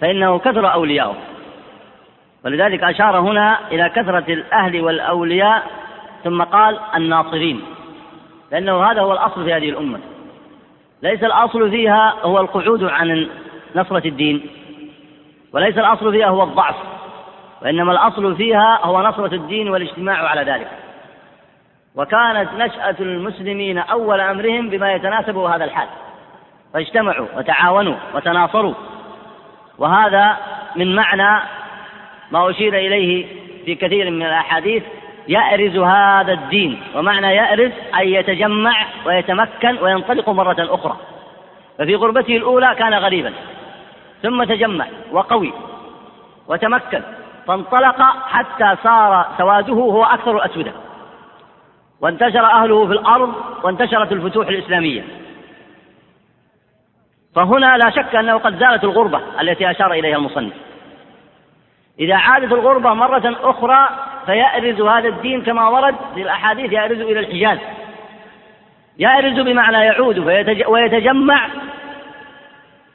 فإنه 0.00 0.38
كثر 0.38 0.72
أولياؤه. 0.72 1.16
ولذلك 2.44 2.82
أشار 2.82 3.20
هنا 3.20 3.58
إلى 3.72 3.88
كثرة 3.88 4.24
الأهل 4.28 4.80
والأولياء 4.80 5.62
ثم 6.24 6.42
قال 6.42 6.78
الناصرين. 6.94 7.60
لأنه 8.52 8.84
هذا 8.84 9.00
هو 9.00 9.12
الأصل 9.12 9.44
في 9.44 9.52
هذه 9.52 9.68
الأمة. 9.68 10.00
ليس 11.02 11.24
الأصل 11.24 11.70
فيها 11.70 12.14
هو 12.22 12.40
القعود 12.40 12.84
عن 12.84 13.28
نصرة 13.76 14.08
الدين 14.08 14.46
وليس 15.52 15.78
الأصل 15.78 16.12
فيها 16.12 16.26
هو 16.26 16.42
الضعف 16.42 16.76
وإنما 17.62 17.92
الأصل 17.92 18.36
فيها 18.36 18.80
هو 18.82 19.02
نصرة 19.02 19.34
الدين 19.34 19.68
والاجتماع 19.68 20.28
على 20.28 20.52
ذلك. 20.52 20.68
وكانت 21.94 22.48
نشأة 22.58 22.96
المسلمين 23.00 23.78
أول 23.78 24.20
أمرهم 24.20 24.68
بما 24.68 24.92
يتناسب 24.92 25.36
هذا 25.36 25.64
الحال. 25.64 25.88
فاجتمعوا 26.74 27.26
وتعاونوا 27.36 27.94
وتناصروا. 28.14 28.74
وهذا 29.78 30.36
من 30.76 30.94
معنى 30.94 31.42
ما 32.30 32.50
أشير 32.50 32.74
إليه 32.74 33.26
في 33.64 33.74
كثير 33.74 34.10
من 34.10 34.22
الأحاديث 34.22 34.82
يأرز 35.28 35.76
هذا 35.76 36.32
الدين. 36.32 36.82
ومعنى 36.94 37.34
يأرز 37.34 37.72
أن 37.94 38.08
يتجمع 38.08 38.86
ويتمكن 39.06 39.78
وينطلق 39.82 40.28
مرة 40.28 40.56
أخرى. 40.58 40.96
ففي 41.78 41.94
غربته 41.94 42.36
الأولى 42.36 42.74
كان 42.78 42.94
غريبا. 42.94 43.32
ثم 44.22 44.44
تجمع 44.44 44.86
وقوي 45.12 45.52
وتمكن. 46.48 47.02
فانطلق 47.46 48.02
حتى 48.28 48.76
صار 48.82 49.26
سواده 49.38 49.72
هو 49.72 50.04
أكثر 50.04 50.36
الأسودة 50.36 50.72
وانتشر 52.00 52.44
أهله 52.44 52.86
في 52.86 52.92
الأرض 52.92 53.34
وانتشرت 53.62 54.12
الفتوح 54.12 54.48
الإسلامية. 54.48 55.04
فهنا 57.34 57.76
لا 57.76 57.90
شك 57.90 58.16
أنه 58.16 58.38
قد 58.38 58.58
زالت 58.58 58.84
الغربة 58.84 59.20
التي 59.40 59.70
أشار 59.70 59.92
إليها 59.92 60.16
المصنف. 60.16 60.52
إذا 61.98 62.16
عادت 62.16 62.52
الغربة 62.52 62.94
مرة 62.94 63.36
أخرى 63.42 63.88
فيأرز 64.26 64.80
هذا 64.80 65.08
الدين 65.08 65.42
كما 65.42 65.68
ورد 65.68 65.94
في 66.14 66.22
الأحاديث 66.22 66.72
يأرز 66.72 67.00
إلى 67.00 67.20
الحجاز. 67.20 67.58
يأرز 68.98 69.40
بمعنى 69.40 69.76
يعود 69.76 70.18
ويتجمع 70.68 71.48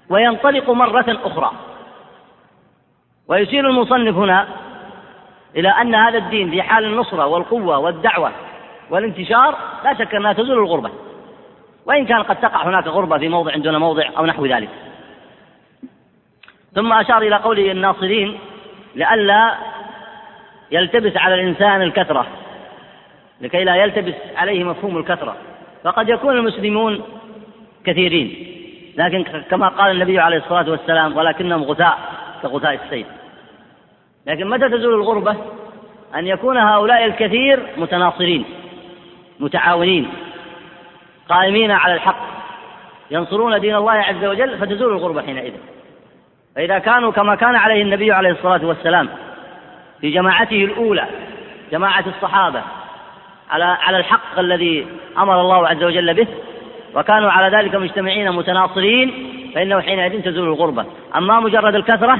وينطلق 0.09 0.69
مرة 0.69 1.19
أخرى. 1.23 1.51
ويشير 3.27 3.69
المصنف 3.69 4.15
هنا 4.15 4.47
إلى 5.55 5.69
أن 5.69 5.95
هذا 5.95 6.17
الدين 6.17 6.51
في 6.51 6.61
حال 6.61 6.85
النصرة 6.85 7.25
والقوة 7.25 7.77
والدعوة 7.77 8.31
والانتشار 8.89 9.57
لا 9.83 9.93
شك 9.93 10.15
أنها 10.15 10.33
تزول 10.33 10.57
الغربة. 10.57 10.89
وإن 11.85 12.05
كان 12.05 12.23
قد 12.23 12.35
تقع 12.35 12.67
هناك 12.69 12.87
غربة 12.87 13.17
في 13.17 13.29
موضع 13.29 13.55
دون 13.55 13.75
موضع 13.77 14.03
أو 14.17 14.25
نحو 14.25 14.45
ذلك. 14.45 14.69
ثم 16.75 16.93
أشار 16.93 17.21
إلى 17.21 17.35
قوله 17.35 17.71
الناصرين 17.71 18.39
لئلا 18.95 19.55
يلتبس 20.71 21.17
على 21.17 21.35
الإنسان 21.35 21.81
الكثرة 21.81 22.27
لكي 23.41 23.63
لا 23.63 23.75
يلتبس 23.75 24.15
عليه 24.35 24.63
مفهوم 24.63 24.97
الكثرة. 24.97 25.35
فقد 25.83 26.09
يكون 26.09 26.35
المسلمون 26.35 27.03
كثيرين 27.85 28.55
لكن 28.97 29.23
كما 29.23 29.67
قال 29.67 29.91
النبي 29.91 30.19
عليه 30.19 30.37
الصلاة 30.37 30.69
والسلام 30.71 31.17
ولكنهم 31.17 31.63
غثاء 31.63 31.97
كغثاء 32.41 32.73
السيل 32.73 33.05
لكن 34.27 34.49
متى 34.49 34.69
تزول 34.69 34.93
الغربة؟ 34.93 35.35
أن 36.15 36.27
يكون 36.27 36.57
هؤلاء 36.57 37.05
الكثير 37.05 37.59
متناصرين 37.77 38.45
متعاونين. 39.39 40.09
قائمين 41.29 41.71
على 41.71 41.93
الحق 41.93 42.19
ينصرون 43.11 43.59
دين 43.59 43.75
الله 43.75 43.91
عز 43.91 44.25
وجل 44.25 44.57
فتزول 44.57 44.93
الغربة 44.93 45.21
حينئذ. 45.21 45.53
فإذا 46.55 46.79
كانوا 46.79 47.11
كما 47.11 47.35
كان 47.35 47.55
عليه 47.55 47.81
النبي 47.81 48.11
عليه 48.11 48.29
الصلاة 48.29 48.65
والسلام 48.65 49.09
في 50.01 50.11
جماعته 50.11 50.63
الأولى 50.63 51.05
جماعة 51.71 52.03
الصحابة 52.07 52.61
على 53.49 53.63
على 53.63 53.97
الحق 53.97 54.39
الذي 54.39 54.87
أمر 55.17 55.41
الله 55.41 55.67
عز 55.67 55.83
وجل 55.83 56.13
به 56.13 56.27
وكانوا 56.95 57.31
على 57.31 57.57
ذلك 57.57 57.75
مجتمعين 57.75 58.31
متناصرين 58.31 59.13
فإنه 59.55 59.81
حينئذ 59.81 60.21
تزول 60.21 60.47
الغربة. 60.47 60.85
أما 61.15 61.39
مجرد 61.39 61.75
الكثرة 61.75 62.19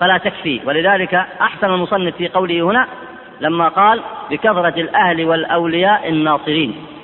فلا 0.00 0.18
تكفي. 0.18 0.60
ولذلك 0.64 1.14
أحسن 1.40 1.66
المصنف 1.66 2.16
في 2.16 2.28
قوله 2.28 2.62
هنا 2.62 2.86
لما 3.40 3.68
قال 3.68 4.00
بكثرة 4.30 4.80
الأهل 4.80 5.24
والأولياء 5.24 6.08
الناصرين 6.08 6.95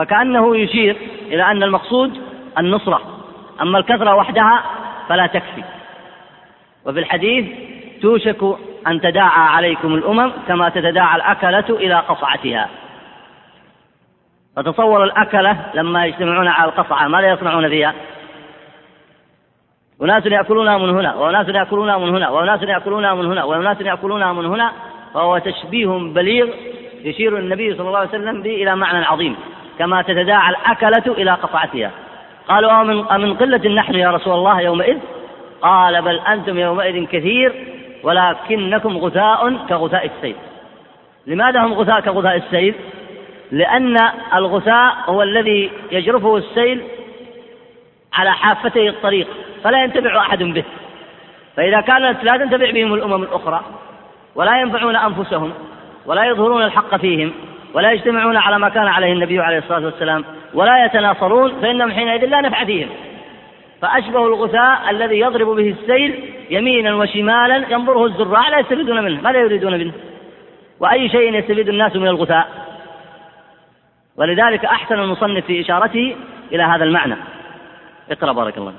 فكأنه 0.00 0.56
يشير 0.56 0.96
إلى 1.26 1.42
أن 1.42 1.62
المقصود 1.62 2.20
النصرة 2.58 3.00
أما 3.60 3.78
الكثرة 3.78 4.14
وحدها 4.14 4.62
فلا 5.08 5.26
تكفي. 5.26 5.64
وفي 6.86 6.98
الحديث 6.98 7.46
توشك 8.02 8.56
أن 8.86 9.00
تداعى 9.00 9.48
عليكم 9.48 9.94
الأمم 9.94 10.32
كما 10.48 10.68
تتداعى 10.68 11.16
الأكلة 11.16 11.76
إلى 11.76 11.94
قصعتها. 11.94 12.68
فتصور 14.56 15.04
الأكلة 15.04 15.56
لما 15.74 16.06
يجتمعون 16.06 16.48
على 16.48 16.68
القصعة 16.68 17.08
ماذا 17.08 17.28
يصنعون 17.28 17.68
فيها؟ 17.68 17.94
أناس 20.02 20.26
يأكلونها 20.26 20.78
من 20.78 20.90
هنا 20.90 21.14
وأناس 21.14 21.48
يأكلونها 21.48 21.98
من 21.98 22.08
هنا 22.08 22.28
وأناس 22.30 22.62
يأكلونها 22.62 23.14
من 23.14 23.26
هنا 23.26 23.44
وأناس 23.44 23.80
يأكلونها 23.80 24.32
من 24.32 24.46
هنا 24.46 24.72
فهو 25.14 25.38
تشبيه 25.38 25.88
بليغ 25.88 26.48
يشير 27.04 27.38
النبي 27.38 27.74
صلى 27.74 27.86
الله 27.86 27.98
عليه 27.98 28.08
وسلم 28.08 28.42
به 28.42 28.50
إلى 28.50 28.76
معنى 28.76 29.04
عظيم. 29.04 29.36
كما 29.80 30.02
تتداعى 30.02 30.50
الأكلة 30.50 31.14
إلى 31.14 31.30
قصعتها. 31.30 31.90
قالوا 32.48 32.80
أمن, 32.80 33.04
أمن 33.08 33.34
قلة 33.34 33.68
نحن 33.68 33.94
يا 33.94 34.10
رسول 34.10 34.34
الله 34.34 34.60
يومئذ؟ 34.60 34.98
قال 35.62 36.02
بل 36.02 36.18
أنتم 36.18 36.58
يومئذ 36.58 37.06
كثير 37.06 37.52
ولكنكم 38.02 38.96
غثاء 38.96 39.56
كغثاء 39.68 40.06
السيل. 40.06 40.36
لماذا 41.26 41.60
هم 41.60 41.72
غثاء 41.72 42.00
كغثاء 42.00 42.36
السيل؟ 42.36 42.74
لأن 43.52 43.96
الغثاء 44.34 44.96
هو 45.06 45.22
الذي 45.22 45.70
يجرفه 45.92 46.36
السيل 46.36 46.82
على 48.12 48.32
حافتي 48.32 48.88
الطريق 48.88 49.26
فلا 49.64 49.84
ينتفع 49.84 50.20
أحد 50.20 50.42
به. 50.42 50.64
فإذا 51.56 51.80
كانت 51.80 52.24
لا 52.24 52.38
تنتفع 52.38 52.70
بهم 52.70 52.94
الأمم 52.94 53.22
الأخرى 53.22 53.60
ولا 54.34 54.60
ينفعون 54.60 54.96
أنفسهم 54.96 55.52
ولا 56.06 56.24
يظهرون 56.24 56.62
الحق 56.62 56.96
فيهم 56.96 57.32
ولا 57.74 57.92
يجتمعون 57.92 58.36
على 58.36 58.58
ما 58.58 58.68
كان 58.68 58.86
عليه 58.86 59.12
النبي 59.12 59.40
عليه 59.40 59.58
الصلاة 59.58 59.84
والسلام 59.84 60.24
ولا 60.54 60.84
يتناصرون 60.84 61.60
فإنهم 61.60 61.92
حينئذ 61.92 62.26
لا 62.26 62.40
نفع 62.40 62.64
فيهم. 62.64 62.88
فأشبه 63.82 64.26
الغثاء 64.26 64.90
الذي 64.90 65.20
يضرب 65.20 65.46
به 65.46 65.76
السيل 65.80 66.34
يمينا 66.50 66.94
وشمالا 66.94 67.56
ينظره 67.56 68.06
الزراع 68.06 68.48
لا 68.48 68.58
يستفيدون 68.58 69.04
منه. 69.04 69.20
ماذا 69.22 69.38
يريدون 69.38 69.72
منه؟ 69.72 69.92
وأي 70.80 71.08
شيء 71.08 71.34
يستفيد 71.34 71.68
الناس 71.68 71.96
من 71.96 72.08
الغثاء. 72.08 72.48
ولذلك 74.16 74.64
أحسن 74.64 74.98
المصنف 74.98 75.44
في 75.46 75.60
إشارته 75.60 76.16
إلى 76.52 76.62
هذا 76.62 76.84
المعنى. 76.84 77.16
اقرأ 78.10 78.32
بارك 78.32 78.58
الله 78.58 78.72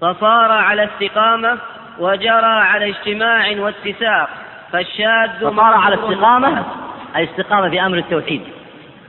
فصار 0.00 0.52
على 0.52 0.84
استقامة 0.84 1.58
وجرى 1.98 2.54
على 2.70 2.88
اجتماع 2.88 3.54
واتساق 3.58 4.28
فالشاذ 4.72 5.30
فصار 5.40 5.74
على 5.74 5.94
استقامة 5.94 6.64
أي 7.16 7.24
استقامة 7.24 7.70
في 7.70 7.80
أمر 7.80 7.98
التوحيد. 7.98 8.42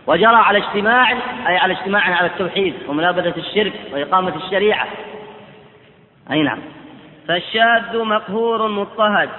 وجرى 0.07 0.35
على 0.35 0.57
اجتماع 0.57 1.11
أي 1.47 1.57
على 1.57 1.73
اجتماع 1.73 2.01
على 2.01 2.27
التوحيد 2.27 2.73
ومنابذة 2.87 3.33
الشرك 3.37 3.73
وإقامة 3.93 4.35
الشريعة. 4.35 4.87
أي 6.31 6.43
نعم. 6.43 6.59
فالشاذ 7.27 7.97
مقهور 8.03 8.67
مضطهد 8.67 9.29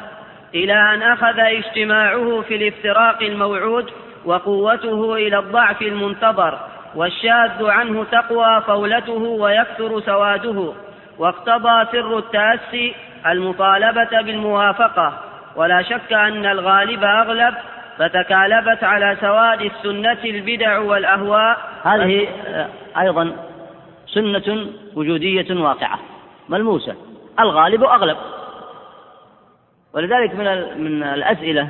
إلى 0.55 0.73
أن 0.95 1.03
أخذ 1.03 1.39
اجتماعه 1.39 2.41
في 2.49 2.57
الافتراق 2.57 3.23
الموعود 3.23 3.91
وقوته 4.25 5.15
إلى 5.15 5.39
الضعف 5.39 5.83
المنتظر 5.83 6.59
والشاذ 6.95 7.71
عنه 7.71 8.05
تقوى 8.05 8.63
فولته 8.67 9.23
ويكثر 9.23 10.01
سواده 10.01 10.73
واقتضى 11.19 11.85
سر 11.93 12.19
التأسي 12.19 12.95
المطالبة 13.27 14.23
بالموافقة. 14.23 15.13
ولا 15.57 15.83
شك 15.83 16.13
أن 16.13 16.47
الغالب 16.47 17.05
أغلب 17.05 17.55
فتكالبت 17.99 18.85
على 18.85 19.17
سواد 19.21 19.61
السنة 19.61 20.25
البدع 20.25 20.79
والأهواء. 20.79 21.59
هذه 21.83 22.29
أيضا 22.99 23.33
سنة 24.07 24.67
وجودية 24.95 25.63
واقعة 25.63 25.99
ملموسة 26.49 26.95
الغالب 27.41 27.85
أغلب. 27.85 28.17
ولذلك 29.95 30.35
من 30.35 30.45
من 30.85 31.03
الأسئلة 31.03 31.69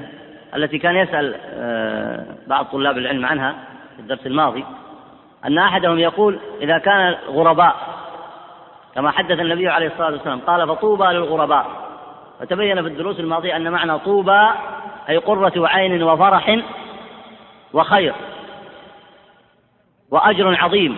التي 0.57 0.79
كان 0.79 0.97
يسأل 0.97 1.35
آه، 1.55 2.25
بعض 2.47 2.65
طلاب 2.65 2.99
العلم 2.99 3.27
عنها 3.27 3.55
في 3.97 4.03
الدرس 4.03 4.27
الماضي 4.27 4.65
أن 5.45 5.59
أحدهم 5.59 5.99
يقول 5.99 6.39
إذا 6.61 6.79
كان 6.79 7.15
الغرباء 7.29 7.77
كما 8.95 9.11
حدث 9.11 9.41
النبي 9.41 9.69
عليه 9.69 9.87
الصلاة 9.87 10.13
والسلام 10.13 10.41
قال 10.41 10.69
فطوبى 10.69 11.05
للغرباء. 11.05 11.67
وتبين 12.41 12.83
في 12.83 12.89
الدروس 12.89 13.21
الماضية 13.21 13.57
أن 13.57 13.73
معنى 13.73 13.99
طوبى 13.99 14.49
أي 15.09 15.17
قرة 15.17 15.53
عين 15.57 16.03
وفرح 16.03 16.59
وخير 17.73 18.15
وأجر 20.11 20.57
عظيم 20.57 20.97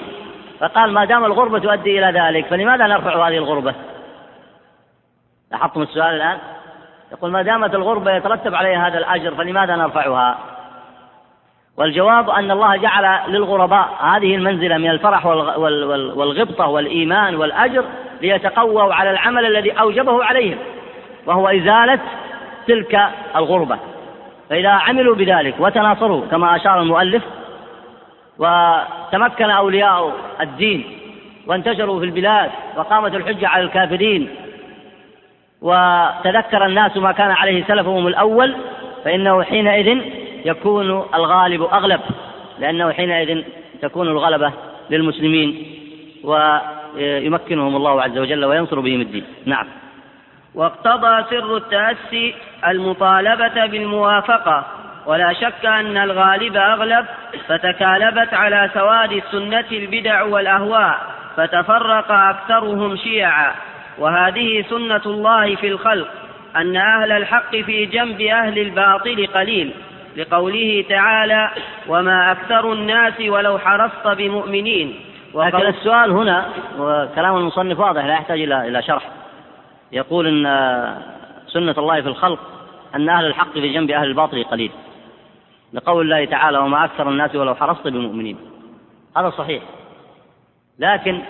فقال 0.61 0.93
ما 0.93 1.05
دام 1.05 1.25
الغربة 1.25 1.59
تؤدي 1.59 1.99
إلى 1.99 2.21
ذلك 2.21 2.47
فلماذا 2.47 2.87
نرفع 2.87 3.29
هذه 3.29 3.37
الغربة؟ 3.37 3.75
لاحظتم 5.51 5.83
السؤال 5.83 6.15
الآن؟ 6.15 6.39
يقول 7.13 7.31
ما 7.31 7.43
دامت 7.43 7.75
الغربة 7.75 8.13
يترتب 8.13 8.55
عليها 8.55 8.89
هذا 8.89 8.99
الأجر 8.99 9.35
فلماذا 9.35 9.77
نرفعها؟ 9.77 10.39
والجواب 11.77 12.31
أن 12.31 12.51
الله 12.51 12.77
جعل 12.77 13.33
للغرباء 13.33 13.89
هذه 14.01 14.35
المنزلة 14.35 14.79
من 14.79 14.91
الفرح 14.91 15.27
والغبطة 15.27 16.67
والإيمان 16.67 17.37
والأجر 17.37 17.85
ليتقووا 18.21 18.95
على 18.95 19.11
العمل 19.11 19.47
الذي 19.47 19.71
أوجبه 19.71 20.25
عليهم 20.25 20.59
وهو 21.27 21.49
إزالة 21.49 22.01
تلك 22.67 23.09
الغربة 23.37 23.79
فإذا 24.51 24.69
عملوا 24.69 25.15
بذلك 25.15 25.55
وتناصروا 25.59 26.27
كما 26.31 26.57
أشار 26.57 26.81
المؤلف 26.81 27.23
وتمكن 28.39 29.51
أولياء 29.51 30.13
الدين 30.41 30.85
وانتشروا 31.47 31.99
في 31.99 32.05
البلاد 32.05 32.51
وقامت 32.77 33.15
الحجة 33.15 33.49
على 33.49 33.65
الكافرين 33.65 34.29
وتذكر 35.63 36.67
الناس 36.67 36.97
ما 36.97 37.13
كان 37.13 37.31
عليه 37.31 37.65
سلفهم 37.65 38.07
الأول 38.07 38.55
فإنه 39.05 39.43
حينئذ 39.43 39.99
يكون 40.45 40.91
الغالب 41.15 41.63
أغلب 41.63 42.01
لأنه 42.61 42.93
حينئذ 42.93 43.43
تكون 43.83 44.09
الغلبة 44.09 44.53
للمسلمين 44.91 45.67
ويمكنهم 46.25 47.77
الله 47.77 48.03
عز 48.03 48.19
وجل 48.19 48.45
وينصر 48.45 48.81
بهم 48.81 49.01
الدين. 49.01 49.25
نعم. 49.45 49.67
واقتضى 50.55 51.25
سر 51.31 51.57
التأسي 51.57 52.35
المطالبة 52.69 53.67
بالموافقة. 53.67 54.65
ولا 55.07 55.33
شك 55.33 55.67
أن 55.67 55.97
الغالب 55.97 56.57
أغلب 56.57 57.07
فتكالبت 57.49 58.35
على 58.35 58.71
سواد 58.75 59.13
السنة 59.13 59.65
البدع 59.73 60.23
والأهواء 60.23 60.99
فتفرق 61.37 62.13
أكثرهم 62.13 62.97
شيعا. 62.97 63.55
وهذه 63.99 64.65
سنة 64.71 65.03
الله 65.07 65.57
في 65.57 65.69
الخلق 65.69 66.09
أن 66.57 66.77
أهل 66.77 67.13
الحق 67.13 67.57
في 67.57 67.87
جنب 67.87 68.21
أهل 68.21 68.59
الباطل 68.59 69.27
قليل. 69.27 69.73
لقوله 70.17 70.85
تعالى 70.89 71.51
وما 71.89 72.33
أكثر 72.33 72.73
الناس 72.73 73.21
ولو 73.21 73.59
حرصت 73.59 74.07
بمؤمنين 74.07 75.01
لكن 75.35 75.67
السؤال 75.67 76.11
هنا 76.11 76.45
وكلام 76.79 77.37
المصنف 77.37 77.79
واضح 77.79 78.05
لا 78.05 78.13
يحتاج 78.13 78.41
إلى 78.41 78.83
شرح. 78.83 79.03
يقول 79.93 80.27
إن 80.27 80.45
سنة 81.47 81.75
الله 81.79 82.01
في 82.01 82.09
الخلق 82.09 82.39
أن 82.95 83.09
أهل 83.09 83.27
الحق 83.27 83.53
في 83.53 83.73
جنب 83.73 83.91
أهل 83.91 84.09
الباطل 84.09 84.45
قليل. 84.45 84.71
لقول 85.73 86.05
الله 86.05 86.25
تعالى 86.25 86.59
وما 86.59 86.85
أكثر 86.85 87.09
الناس 87.09 87.35
ولو 87.35 87.55
حرصت 87.55 87.89
بمؤمنين 87.89 88.37
هذا 89.17 89.31
صحيح. 89.31 89.63
لكن 90.79 91.23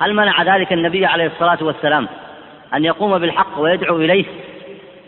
هل 0.00 0.14
منع 0.14 0.42
ذلك 0.42 0.72
النبي 0.72 1.06
عليه 1.06 1.26
الصلاة 1.26 1.58
والسلام 1.60 2.08
أن 2.74 2.84
يقوم 2.84 3.18
بالحق 3.18 3.58
ويدعو 3.58 3.96
إليه 3.96 4.24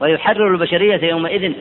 ويحرر 0.01 0.49
البشرية 0.49 1.11
يومئذ 1.11 1.53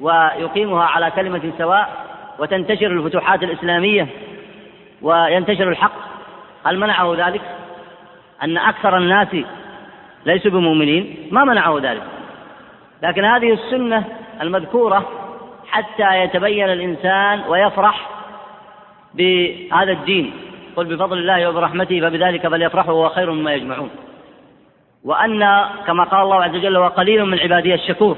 ويقيمها 0.00 0.84
على 0.84 1.10
كلمة 1.10 1.52
سواء 1.58 2.06
وتنتشر 2.38 2.86
الفتوحات 2.86 3.42
الإسلامية 3.42 4.08
وينتشر 5.02 5.68
الحق؟ 5.68 5.92
هل 6.66 6.78
منعه 6.78 7.14
ذلك؟ 7.28 7.40
أن 8.42 8.58
أكثر 8.58 8.96
الناس 8.96 9.28
ليسوا 10.26 10.50
بمؤمنين 10.50 11.28
ما 11.30 11.44
منعه 11.44 11.78
ذلك. 11.82 12.02
لكن 13.02 13.24
هذه 13.24 13.52
السنة 13.52 14.04
المذكورة 14.42 15.08
حتى 15.68 16.20
يتبين 16.20 16.72
الإنسان 16.72 17.40
ويفرح 17.48 18.10
بهذا 19.14 19.92
الدين. 19.92 20.32
قل 20.76 20.84
بفضل 20.84 21.18
الله 21.18 21.48
وبرحمته 21.48 22.00
فبذلك 22.00 22.48
فليفرحوا 22.48 22.94
وهو 22.94 23.08
خير 23.08 23.32
مما 23.32 23.52
يجمعون. 23.52 23.90
وأن 25.04 25.64
كما 25.86 26.04
قال 26.04 26.22
الله 26.22 26.44
عز 26.44 26.54
وجل 26.54 26.76
وقليل 26.76 27.24
من 27.24 27.38
عبادي 27.38 27.74
الشكور 27.74 28.16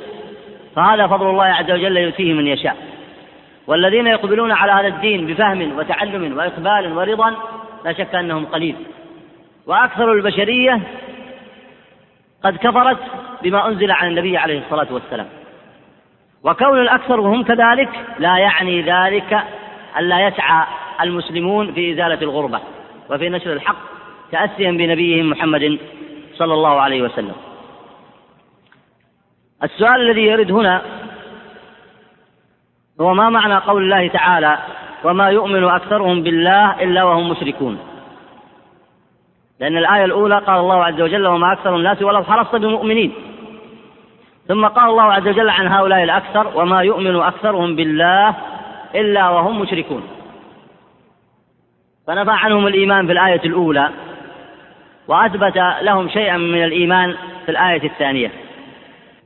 فهذا 0.77 1.07
فضل 1.07 1.31
الله 1.31 1.45
عز 1.45 1.71
وجل 1.71 1.97
يؤتيه 1.97 2.33
من 2.33 2.47
يشاء. 2.47 2.77
والذين 3.67 4.07
يقبلون 4.07 4.53
على 4.53 4.73
هذا 4.73 4.87
الدين 4.87 5.27
بفهم 5.27 5.79
وتعلم 5.79 6.39
وإقبال 6.39 6.99
ورضا 6.99 7.35
لا 7.85 7.93
شك 7.93 8.15
أنهم 8.15 8.47
قليل. 8.47 8.77
وأكثر 9.67 10.13
البشرية 10.13 10.81
قد 12.45 12.57
كفرت 12.57 12.99
بما 13.43 13.69
أنزل 13.69 13.91
على 13.91 14.09
النبي 14.09 14.37
عليه 14.37 14.59
الصلاة 14.59 14.93
والسلام. 14.95 15.27
وكون 16.45 16.81
الأكثر 16.81 17.21
وهم 17.21 17.43
كذلك 17.45 17.89
لا 18.19 18.39
يعني 18.39 18.83
ذلك 18.83 19.43
ألا 19.99 20.27
يسعى 20.27 20.67
المسلمون 21.03 21.73
في 21.73 21.93
إزالة 21.93 22.23
الغربة 22.23 22.61
وفي 23.11 23.29
نشر 23.29 23.53
الحق 23.53 23.77
تأسيا 24.33 24.71
بنبيهم 24.71 25.31
محمد 25.31 25.79
صلى 26.35 26.55
الله 26.55 26.81
عليه 26.81 27.03
وسلم. 27.03 27.35
السؤال 29.63 30.01
الذي 30.01 30.27
يرد 30.27 30.53
هنا 30.53 30.83
هو 33.01 33.15
ما 33.15 33.31
معنى 33.31 33.55
قول 33.55 33.83
الله 33.83 34.09
تعالى 34.09 34.59
وما 35.05 35.29
يؤمن 35.31 35.65
أكثرهم 35.65 36.23
بالله 36.23 36.83
إلا 36.83 37.05
وهم 37.05 37.31
مشركون؟ 37.31 37.79
لأن 39.61 39.77
الآية 39.77 40.05
الأولى 40.05 40.39
قال 40.39 40.61
الله 40.61 40.85
عز 40.85 41.01
وجل 41.01 41.27
وما 41.27 41.53
أكثر 41.53 41.77
الناس 41.77 42.03
ولو 42.03 42.25
حرصت 42.25 42.57
بمؤمنين. 42.57 43.15
ثم 44.49 44.67
قال 44.67 44.91
الله 44.91 45.03
عز 45.03 45.29
وجل 45.29 45.51
عن 45.51 45.67
هؤلاء 45.67 46.05
الأكثر 46.05 46.61
وما 46.61 46.83
يؤمن 46.83 47.17
أكثرهم 47.17 47.77
بالله 47.77 48.35
إلا 48.95 49.29
وهم 49.29 49.61
مشركون. 49.61 50.03
فنفى 52.07 52.31
عنهم 52.31 52.67
الإيمان 52.67 53.07
في 53.07 53.13
الآية 53.13 53.41
الأولى 53.45 53.91
وأثبت 55.09 55.57
لهم 55.83 56.09
شيئا 56.09 56.37
من 56.37 56.65
الإيمان 56.65 57.17
في 57.45 57.51
الآية 57.51 57.85
الثانية. 57.85 58.33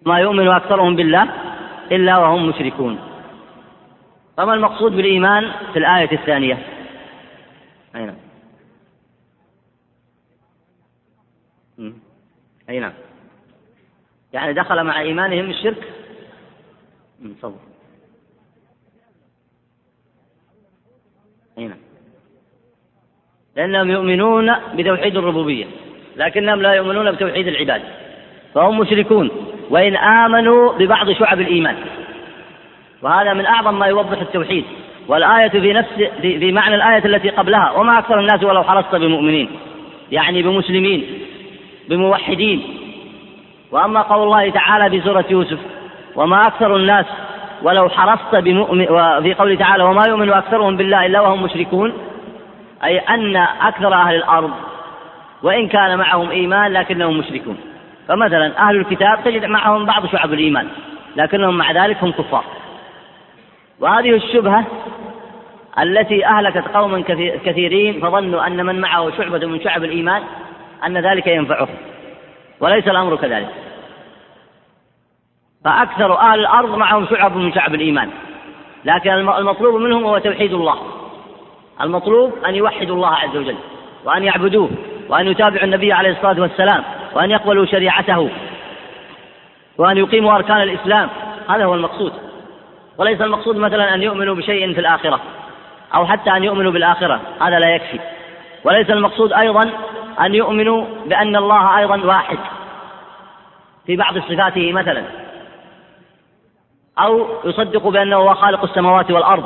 ما 0.06 0.18
يؤمن 0.18 0.48
أكثرهم 0.48 0.96
بالله 0.96 1.28
إلا 1.92 2.18
وهم 2.18 2.48
مشركون. 2.48 2.98
فما 4.36 4.54
المقصود 4.54 4.92
بالإيمان 4.96 5.50
في 5.72 5.78
الآية 5.78 6.12
الثانية؟ 6.12 6.58
أي 7.96 8.04
نعم 8.04 8.30
أي 12.70 12.78
نعم. 12.78 12.92
يعني 14.32 14.52
دخل 14.52 14.84
مع 14.84 15.00
إيمانهم 15.00 15.50
الشرك 15.50 15.92
تفضل 17.38 17.56
أي 21.58 21.66
نعم. 21.66 21.78
لأنهم 23.56 23.90
يؤمنون 23.90 24.54
بتوحيد 24.74 25.16
الربوبية 25.16 25.66
لكنهم 26.16 26.62
لا 26.62 26.72
يؤمنون 26.72 27.12
بتوحيد 27.12 27.46
العباد 27.46 27.82
فهم 28.54 28.78
مشركون 28.78 29.30
وإن 29.70 29.96
آمنوا 29.96 30.72
ببعض 30.78 31.12
شعب 31.12 31.40
الإيمان. 31.40 31.76
وهذا 33.02 33.32
من 33.32 33.46
أعظم 33.46 33.78
ما 33.78 33.86
يوضح 33.86 34.20
التوحيد. 34.20 34.64
والآية 35.08 35.48
في 35.48 35.72
نفس 35.72 35.88
في 36.20 36.52
معنى 36.52 36.74
الآية 36.74 37.04
التي 37.04 37.30
قبلها 37.30 37.70
وما 37.70 37.98
أكثر 37.98 38.20
الناس 38.20 38.42
ولو 38.42 38.62
حرصت 38.62 38.94
بمؤمنين 38.94 39.50
يعني 40.12 40.42
بمسلمين. 40.42 41.19
بموحدين. 41.90 42.76
وأما 43.72 44.02
قول 44.02 44.22
الله 44.22 44.50
تعالى 44.50 44.90
في 44.90 45.00
سورة 45.06 45.24
يوسف 45.30 45.58
وما 46.16 46.46
أكثر 46.46 46.76
الناس 46.76 47.06
ولو 47.62 47.88
حرصت 47.88 48.34
بمؤمن 48.34 48.86
وفي 48.90 49.34
قوله 49.34 49.54
تعالى 49.54 49.84
وما 49.84 50.06
يؤمن 50.08 50.32
أكثرهم 50.32 50.76
بالله 50.76 51.06
إلا 51.06 51.20
وهم 51.20 51.42
مشركون. 51.42 51.92
أي 52.84 52.98
أن 52.98 53.36
أكثر 53.36 53.94
أهل 53.94 54.14
الأرض 54.14 54.50
وإن 55.42 55.68
كان 55.68 55.98
معهم 55.98 56.30
إيمان 56.30 56.72
لكنهم 56.72 57.18
مشركون. 57.18 57.56
فمثلا 58.08 58.58
أهل 58.58 58.76
الكتاب 58.76 59.18
تجد 59.24 59.44
معهم 59.44 59.86
بعض 59.86 60.06
شعب 60.06 60.32
الإيمان 60.32 60.68
لكنهم 61.16 61.58
مع 61.58 61.72
ذلك 61.72 62.04
هم 62.04 62.12
كفار. 62.12 62.44
وهذه 63.80 64.10
الشبهة 64.10 64.64
التي 65.78 66.26
أهلكت 66.26 66.64
قوما 66.74 67.00
كثيرين 67.44 68.00
فظنوا 68.00 68.46
أن 68.46 68.66
من 68.66 68.80
معه 68.80 69.10
شعبة 69.18 69.46
من 69.46 69.60
شعب 69.60 69.84
الإيمان 69.84 70.22
أن 70.86 70.98
ذلك 70.98 71.26
ينفعه 71.26 71.68
وليس 72.60 72.88
الأمر 72.88 73.16
كذلك. 73.16 73.48
فأكثر 75.64 76.18
أهل 76.18 76.40
الأرض 76.40 76.74
معهم 76.74 77.06
شعب 77.06 77.36
من 77.36 77.52
شعب 77.52 77.74
الإيمان 77.74 78.10
لكن 78.84 79.10
المطلوب 79.10 79.80
منهم 79.80 80.04
هو 80.04 80.18
توحيد 80.18 80.52
الله. 80.52 80.78
المطلوب 81.80 82.32
أن 82.48 82.54
يوحدوا 82.54 82.96
الله 82.96 83.14
عز 83.14 83.36
وجل 83.36 83.56
وأن 84.04 84.24
يعبدوه 84.24 84.70
وأن 85.08 85.26
يتابعوا 85.26 85.64
النبي 85.64 85.92
عليه 85.92 86.10
الصلاة 86.10 86.40
والسلام 86.40 86.84
وأن 87.14 87.30
يقبلوا 87.30 87.66
شريعته 87.66 88.30
وأن 89.78 89.98
يقيموا 89.98 90.34
أركان 90.34 90.62
الإسلام. 90.62 91.08
هذا 91.48 91.64
هو 91.64 91.74
المقصود. 91.74 92.12
وليس 92.98 93.20
المقصود 93.20 93.56
مثلا 93.56 93.94
أن 93.94 94.02
يؤمنوا 94.02 94.34
بشيء 94.34 94.72
في 94.74 94.80
الآخرة 94.80 95.20
أو 95.94 96.06
حتى 96.06 96.30
أن 96.30 96.44
يؤمنوا 96.44 96.72
بالآخرة 96.72 97.20
هذا 97.40 97.58
لا 97.58 97.74
يكفي. 97.74 98.00
وليس 98.64 98.90
المقصود 98.90 99.32
أيضا 99.32 99.70
أن 100.20 100.34
يؤمنوا 100.34 100.84
بأن 101.06 101.36
الله 101.36 101.78
أيضا 101.78 102.04
واحد 102.04 102.38
في 103.86 103.96
بعض 103.96 104.18
صفاته 104.18 104.72
مثلا. 104.72 105.02
أو 106.98 107.26
يصدقوا 107.44 107.90
بأنه 107.90 108.16
هو 108.16 108.34
خالق 108.34 108.64
السماوات 108.64 109.10
والأرض. 109.10 109.44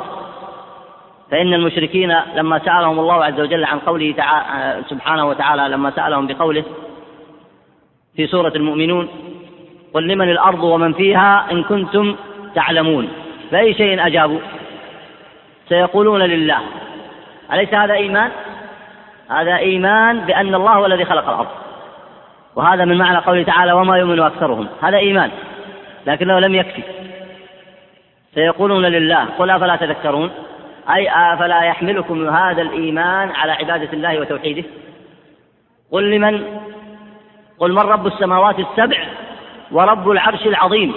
فإن 1.31 1.53
المشركين 1.53 2.15
لما 2.35 2.59
سألهم 2.59 2.99
الله 2.99 3.25
عز 3.25 3.39
وجل 3.39 3.65
عن 3.65 3.79
قوله 3.79 4.13
تعالى 4.17 4.83
سبحانه 4.89 5.25
وتعالى 5.25 5.67
لما 5.69 5.91
سألهم 5.91 6.27
بقوله 6.27 6.63
في 8.15 8.27
سورة 8.27 8.53
المؤمنون 8.55 9.07
قل 9.93 10.07
لمن 10.07 10.29
الأرض 10.31 10.63
ومن 10.63 10.93
فيها 10.93 11.51
إن 11.51 11.63
كنتم 11.63 12.15
تعلمون. 12.55 13.09
فأي 13.51 13.73
شيء 13.73 14.07
أجابوا؟ 14.07 14.39
سيقولون 15.69 16.21
لله. 16.21 16.59
أليس 17.53 17.73
هذا 17.73 17.93
إيمان؟ 17.93 18.31
هذا 19.29 19.57
إيمان 19.57 20.19
بأن 20.19 20.55
الله 20.55 20.71
هو 20.71 20.85
الذي 20.85 21.05
خلق 21.05 21.29
الأرض. 21.29 21.47
وهذا 22.55 22.85
من 22.85 22.97
معنى 22.97 23.17
قوله 23.17 23.43
تعالى 23.43 23.73
وما 23.73 23.97
يؤمن 23.97 24.19
أكثرهم. 24.19 24.67
هذا 24.81 24.97
إيمان. 24.97 25.31
لكنه 26.07 26.39
لم 26.39 26.55
يكفي. 26.55 26.83
سيقولون 28.35 28.85
لله 28.85 29.25
قل 29.25 29.49
أفلا 29.49 29.75
تذكرون؟ 29.75 30.31
أي 30.95 31.09
أفلا 31.09 31.61
يحملكم 31.61 32.29
هذا 32.29 32.61
الإيمان 32.61 33.31
على 33.31 33.51
عبادة 33.51 33.93
الله 33.93 34.19
وتوحيده؟ 34.19 34.63
قل 35.91 36.11
لمن؟ 36.11 36.59
قل 37.59 37.71
من 37.71 37.81
رب 37.81 38.07
السماوات 38.07 38.59
السبع 38.59 38.97
ورب 39.71 40.11
العرش 40.11 40.47
العظيم؟ 40.47 40.93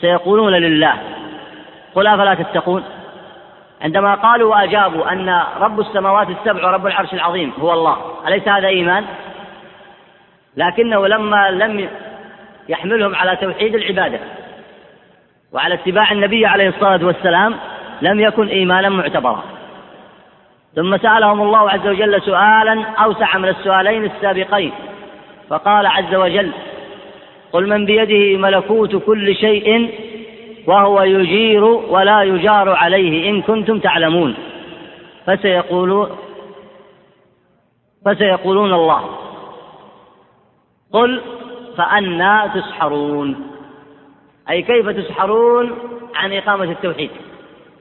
سيقولون 0.00 0.52
لله. 0.52 0.94
قل 1.94 2.06
أفلا 2.06 2.34
تتقون؟ 2.34 2.84
عندما 3.82 4.14
قالوا 4.14 4.50
وأجابوا 4.50 5.12
أن 5.12 5.42
رب 5.60 5.80
السماوات 5.80 6.28
السبع 6.30 6.68
ورب 6.68 6.86
العرش 6.86 7.14
العظيم 7.14 7.52
هو 7.60 7.72
الله 7.72 7.96
أليس 8.28 8.48
هذا 8.48 8.68
إيمان؟ 8.68 9.04
لكنه 10.56 11.06
لما 11.06 11.50
لم 11.50 11.88
يحملهم 12.68 13.14
على 13.14 13.36
توحيد 13.36 13.74
العبادة 13.74 14.20
وعلى 15.52 15.74
اتباع 15.74 16.12
النبي 16.12 16.46
عليه 16.46 16.68
الصلاة 16.68 17.04
والسلام 17.04 17.54
لم 18.02 18.20
يكن 18.20 18.48
إيمانا 18.48 18.88
معتبرا 18.88 19.42
ثم 20.76 20.96
سألهم 20.96 21.42
الله 21.42 21.70
عز 21.70 21.86
وجل 21.86 22.22
سؤالا 22.22 22.84
أوسع 23.04 23.38
من 23.38 23.48
السؤالين 23.48 24.04
السابقين 24.04 24.72
فقال 25.48 25.86
عز 25.86 26.14
وجل 26.14 26.52
قل 27.52 27.68
من 27.68 27.86
بيده 27.86 28.38
ملكوت 28.38 28.96
كل 28.96 29.34
شيء 29.34 29.90
وهو 30.66 31.02
يجير 31.02 31.64
ولا 31.64 32.22
يجار 32.22 32.68
عليه 32.68 33.30
إن 33.30 33.42
كنتم 33.42 33.78
تعلمون. 33.78 34.34
فسيقولون 35.26 36.10
فسيقولون 38.06 38.72
الله. 38.72 39.10
قل 40.92 41.22
فأنا 41.76 42.50
تسحرون. 42.54 43.50
أي 44.50 44.62
كيف 44.62 44.88
تسحرون؟ 44.88 45.78
عن 46.14 46.32
إقامة 46.32 46.64
التوحيد 46.64 47.10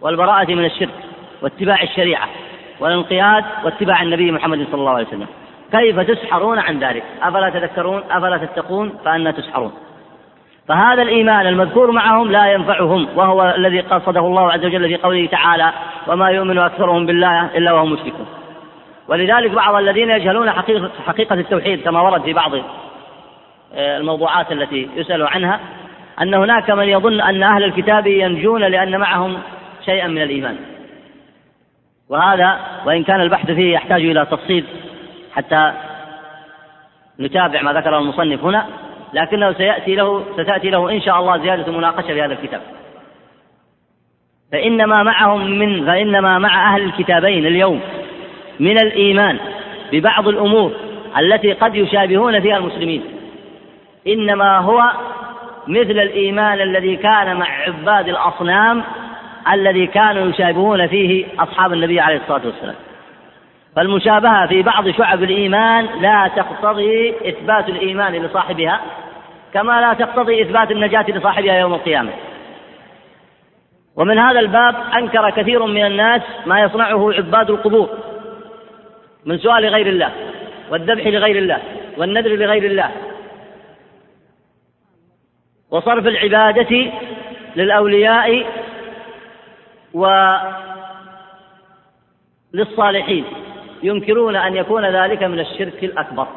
والبراءة 0.02 0.54
من 0.54 0.66
الشرك 0.66 1.04
واتباع 1.42 1.84
الشريعة 1.84 2.30
والانقياد 2.80 3.46
واتباع 3.64 4.02
النبي 4.02 4.32
محمد 4.32 4.68
صلى 4.72 4.80
الله 4.80 4.92
عليه 4.92 5.08
وسلم. 5.08 5.28
كيف 5.72 6.00
تسحرون 6.00 6.60
عن 6.60 6.80
ذلك؟ 6.80 7.04
أفلا 7.22 7.50
تذكرون؟ 7.50 8.04
أفلا 8.12 8.38
تتقون؟ 8.38 8.98
فأنا 9.06 9.32
تسحرون. 9.32 9.74
فهذا 10.68 11.02
الإيمان 11.02 11.48
المذكور 11.48 11.92
معهم 11.92 12.32
لا 12.32 12.54
ينفعهم 12.54 13.08
وهو 13.16 13.54
الذي 13.58 13.80
قصده 13.80 14.20
الله 14.20 14.52
عز 14.52 14.66
وجل 14.66 14.88
في 14.88 14.96
قوله 14.96 15.26
تعالى 15.26 15.72
وما 16.08 16.30
يؤمن 16.30 16.58
أكثرهم 16.58 17.06
بالله 17.06 17.58
إلا 17.58 17.74
وهم 17.74 17.92
مشركون. 17.92 18.26
ولذلك 19.08 19.52
بعض 19.52 19.76
الذين 19.76 20.10
يجهلون 20.10 20.52
حقيقة, 20.52 20.92
حقيقة 21.08 21.34
التوحيد 21.34 21.82
كما 21.82 22.02
ورد 22.02 22.22
في 22.22 22.34
بعض 22.34 22.56
آه، 23.76 23.98
الموضوعات 23.98 24.52
التي 24.52 24.90
يسأل 24.96 25.28
عنها 25.28 25.60
أن 26.22 26.34
هناك 26.34 26.70
من 26.72 26.90
يظن 26.90 27.22
أن 27.22 27.44
أهل 27.44 27.64
الكتاب 27.64 28.08
ينجون 28.08 28.62
لأن 28.62 29.00
معهم 29.00 29.38
شيئا 29.86 30.08
من 30.08 30.22
الإيمان. 30.22 30.58
وهذا 32.10 32.60
وإن 32.86 33.04
كان 33.04 33.22
البحث 33.22 33.52
فيه 33.52 33.74
يحتاج 33.74 34.02
إلى 34.02 34.26
تفصيل 34.26 34.66
حتى 35.36 35.74
نتابع 37.20 37.62
ما 37.62 37.74
ذكره 37.74 37.98
المصنف 37.98 38.44
هنا. 38.44 38.66
لكنه 39.16 39.54
سيأتي 39.54 39.96
له 39.96 40.24
ستأتي 40.34 40.70
له 40.70 40.92
إن 40.92 41.02
شاء 41.02 41.20
الله 41.20 41.38
زيادة 41.38 41.72
مناقشة 41.72 42.08
في 42.08 42.22
هذا 42.22 42.34
الكتاب. 42.34 42.62
فإنما 44.52 45.04
معهم 45.04 45.52
من 45.52 45.86
فإنما 45.86 46.40
مع 46.40 46.74
أهل 46.74 46.82
الكتابين 46.82 47.46
اليوم 47.46 47.82
من 48.60 48.78
الإيمان 48.78 49.40
ببعض 49.92 50.28
الأمور 50.28 50.72
التي 51.18 51.54
قد 51.54 51.76
يشابهون 51.76 52.40
فيها 52.40 52.58
المسلمين. 52.58 53.04
إنما 54.08 54.58
هو 54.58 54.84
مثل 55.68 56.00
الإيمان 56.00 56.62
الذي 56.62 56.96
كان 56.96 57.36
مع 57.36 57.48
عباد 57.68 58.10
الأصنام 58.10 58.84
الذي 59.54 59.88
كانوا 59.88 60.30
يشابهون 60.30 60.88
فيه 60.88 61.26
أصحاب 61.40 61.74
النبي 61.74 62.00
عليه 62.00 62.18
الصلاة 62.18 62.42
والسلام. 62.46 62.76
فالمشابهة 63.76 64.48
في 64.48 64.62
بعض 64.62 64.90
شعب 64.90 65.24
الإيمان 65.24 65.86
لا 66.02 66.32
تقتضي 66.36 67.14
إثبات 67.30 67.70
الإيمان 67.70 68.14
لصاحبها 68.14 68.82
كما 69.56 69.82
لا 69.82 69.94
تقتضي 69.94 70.42
إثبات 70.42 70.72
النجاة 70.72 71.06
لصاحبها 71.10 71.60
يوم 71.60 71.74
القيامة. 71.74 72.12
ومن 73.96 74.18
هذا 74.20 74.40
الباب 74.40 74.76
أنكر 74.98 75.30
كثير 75.30 75.66
من 75.66 75.86
الناس 75.86 76.22
ما 76.46 76.62
يصنعه 76.62 77.14
عباد 77.14 77.50
القبور 77.50 77.90
من 79.26 79.38
سؤال 79.38 79.66
غير 79.66 79.88
الله 79.88 80.12
والذبح 80.72 81.08
لغير 81.08 81.38
الله 81.38 81.60
والنذر 81.98 82.36
لغير 82.36 82.64
الله. 82.64 82.92
وصرف 85.72 86.08
العبادة 86.08 86.92
للأولياء 87.56 88.46
ولغير 89.94 90.66
للصالحين 92.54 93.26
ينكرون 93.84 94.36
أن 94.36 94.56
يكون 94.56 94.86
ذلك 94.86 95.24
من 95.24 95.40
الشرك 95.40 95.84
الأكبر. 95.84 96.28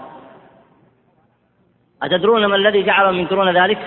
أتدرون 2.02 2.46
ما 2.46 2.56
الذي 2.56 2.82
جعلهم 2.82 3.18
ينكرون 3.18 3.48
ذلك؟ 3.48 3.78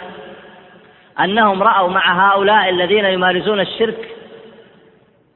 أنهم 1.20 1.64
رأوا 1.64 1.90
مع 1.90 2.32
هؤلاء 2.32 2.70
الذين 2.70 3.06
يمارسون 3.06 3.60
الشرك 3.60 4.10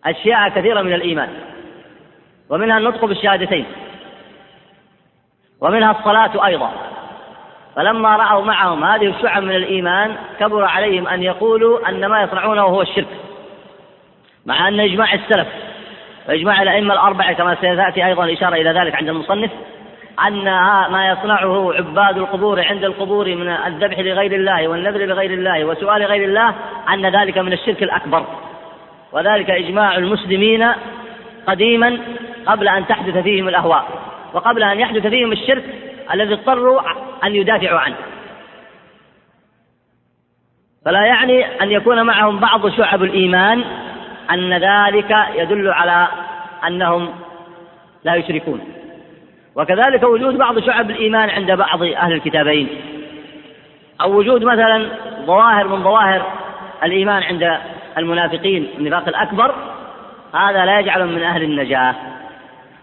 أشياء 0.05 0.49
كثيرة 0.49 0.81
من 0.81 0.93
الإيمان 0.93 1.29
ومنها 2.49 2.77
النطق 2.77 3.05
بالشهادتين 3.05 3.65
ومنها 5.61 5.91
الصلاة 5.91 6.45
أيضا 6.45 6.71
فلما 7.75 8.15
رأوا 8.15 8.45
معهم 8.45 8.83
هذه 8.83 9.07
الشعب 9.07 9.43
من 9.43 9.55
الإيمان 9.55 10.15
كبر 10.39 10.63
عليهم 10.63 11.07
أن 11.07 11.23
يقولوا 11.23 11.89
أن 11.89 12.05
ما 12.05 12.21
يصنعونه 12.21 12.61
هو 12.61 12.81
الشرك 12.81 13.07
مع 14.45 14.67
أن 14.67 14.79
إجماع 14.79 15.13
السلف 15.13 15.47
وإجماع 16.29 16.61
الأئمة 16.61 16.93
الأربعة 16.93 17.33
كما 17.33 17.57
سيأتي 17.61 18.05
أيضا 18.05 18.23
الإشارة 18.25 18.55
إلى 18.55 18.69
ذلك 18.79 18.95
عند 18.95 19.09
المصنف 19.09 19.51
أن 20.27 20.43
ما 20.91 21.09
يصنعه 21.09 21.73
عباد 21.73 22.17
القبور 22.17 22.65
عند 22.65 22.83
القبور 22.83 23.35
من 23.35 23.47
الذبح 23.47 23.99
لغير 23.99 24.31
الله 24.35 24.67
والنذر 24.67 25.05
لغير 25.05 25.33
الله 25.33 25.65
وسؤال 25.65 26.03
غير 26.03 26.23
الله 26.23 26.53
أن 26.89 27.05
ذلك 27.05 27.37
من 27.37 27.53
الشرك 27.53 27.83
الأكبر. 27.83 28.25
وذلك 29.11 29.49
إجماع 29.49 29.97
المسلمين 29.97 30.71
قديما 31.47 31.97
قبل 32.45 32.67
أن 32.67 32.87
تحدث 32.87 33.17
فيهم 33.17 33.47
الأهواء 33.47 33.85
وقبل 34.33 34.63
أن 34.63 34.79
يحدث 34.79 35.07
فيهم 35.07 35.31
الشرك 35.31 35.63
الذي 36.13 36.33
اضطروا 36.33 36.81
أن 37.23 37.35
يدافعوا 37.35 37.79
عنه. 37.79 37.95
فلا 40.85 41.05
يعني 41.05 41.45
أن 41.61 41.71
يكون 41.71 42.01
معهم 42.01 42.39
بعض 42.39 42.69
شعب 42.69 43.03
الإيمان 43.03 43.63
أن 44.31 44.53
ذلك 44.53 45.15
يدل 45.35 45.69
على 45.69 46.07
أنهم 46.67 47.09
لا 48.03 48.15
يشركون. 48.15 48.84
وكذلك 49.55 50.03
وجود 50.03 50.37
بعض 50.37 50.59
شعب 50.59 50.91
الإيمان 50.91 51.29
عند 51.29 51.51
بعض 51.51 51.83
أهل 51.83 52.13
الكتابين. 52.13 52.67
أو 54.01 54.17
وجود 54.17 54.43
مثلا 54.43 54.89
ظواهر 55.25 55.67
من 55.67 55.83
ظواهر 55.83 56.25
الإيمان 56.83 57.23
عند 57.23 57.57
المنافقين 57.97 58.67
النفاق 58.77 59.07
الأكبر 59.07 59.55
هذا 60.33 60.65
لا 60.65 60.79
يجعلهم 60.79 61.09
من 61.09 61.23
أهل 61.23 61.43
النجاة. 61.43 61.95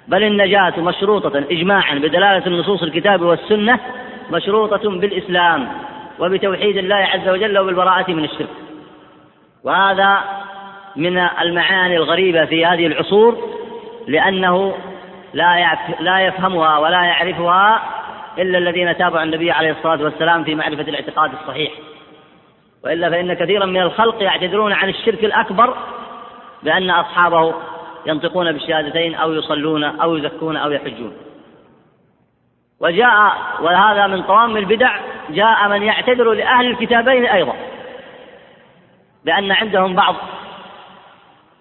بل 0.09 0.23
النجاة 0.23 0.73
مشروطة 0.79 1.39
إجماعا 1.51 1.95
بدلالة 1.95 2.47
النصوص 2.47 2.83
الكتاب 2.83 3.23
والسنة 3.23 3.79
مشروطة 4.31 4.91
بالإسلام 4.91 5.69
وبتوحيد 6.19 6.77
الله 6.77 6.97
عز 6.97 7.29
وجل 7.29 7.59
وبالبراءة 7.59 8.11
من 8.11 8.25
الشرك. 8.25 8.49
وهذا 9.65 10.19
من 10.97 11.19
المعاني 11.19 11.97
الغريبة 11.97 12.45
في 12.45 12.67
هذه 12.67 12.87
العصور 12.87 13.39
لأنه 14.09 14.75
لا 15.33 15.79
لا 16.01 16.21
يفهمها 16.21 16.79
ولا 16.79 17.05
يعرفها 17.05 17.83
إلا 18.39 18.59
الذين 18.59 18.97
تابعوا 18.97 19.23
النبي 19.23 19.51
عليه 19.51 19.71
الصلاة 19.71 20.03
والسلام 20.03 20.45
في 20.45 20.55
معرفة 20.55 20.83
الاعتقاد 20.83 21.33
الصحيح. 21.33 21.73
وإلا 22.85 23.11
فإن 23.11 23.35
كثيرا 23.35 23.67
من 23.67 23.83
الخلق 23.83 24.23
يعتذرون 24.23 24.73
عن 24.73 24.89
الشرك 24.89 25.25
الأكبر 25.25 25.77
بأن 26.63 26.91
أصحابه 26.91 27.55
ينطقون 28.07 28.53
بالشهادتين 28.53 29.15
أو 29.15 29.33
يصلون 29.33 29.85
أو 29.85 30.17
يزكون 30.17 30.57
أو 30.57 30.71
يحجون. 30.71 31.17
وجاء 32.81 33.37
وهذا 33.61 34.07
من 34.07 34.23
طوام 34.23 34.57
البدع 34.57 34.97
جاء 35.31 35.69
من 35.69 35.83
يعتذر 35.83 36.33
لأهل 36.33 36.67
الكتابين 36.67 37.27
أيضا 37.27 37.55
بأن 39.25 39.53
عندهم 39.53 39.95
بعض 39.95 40.15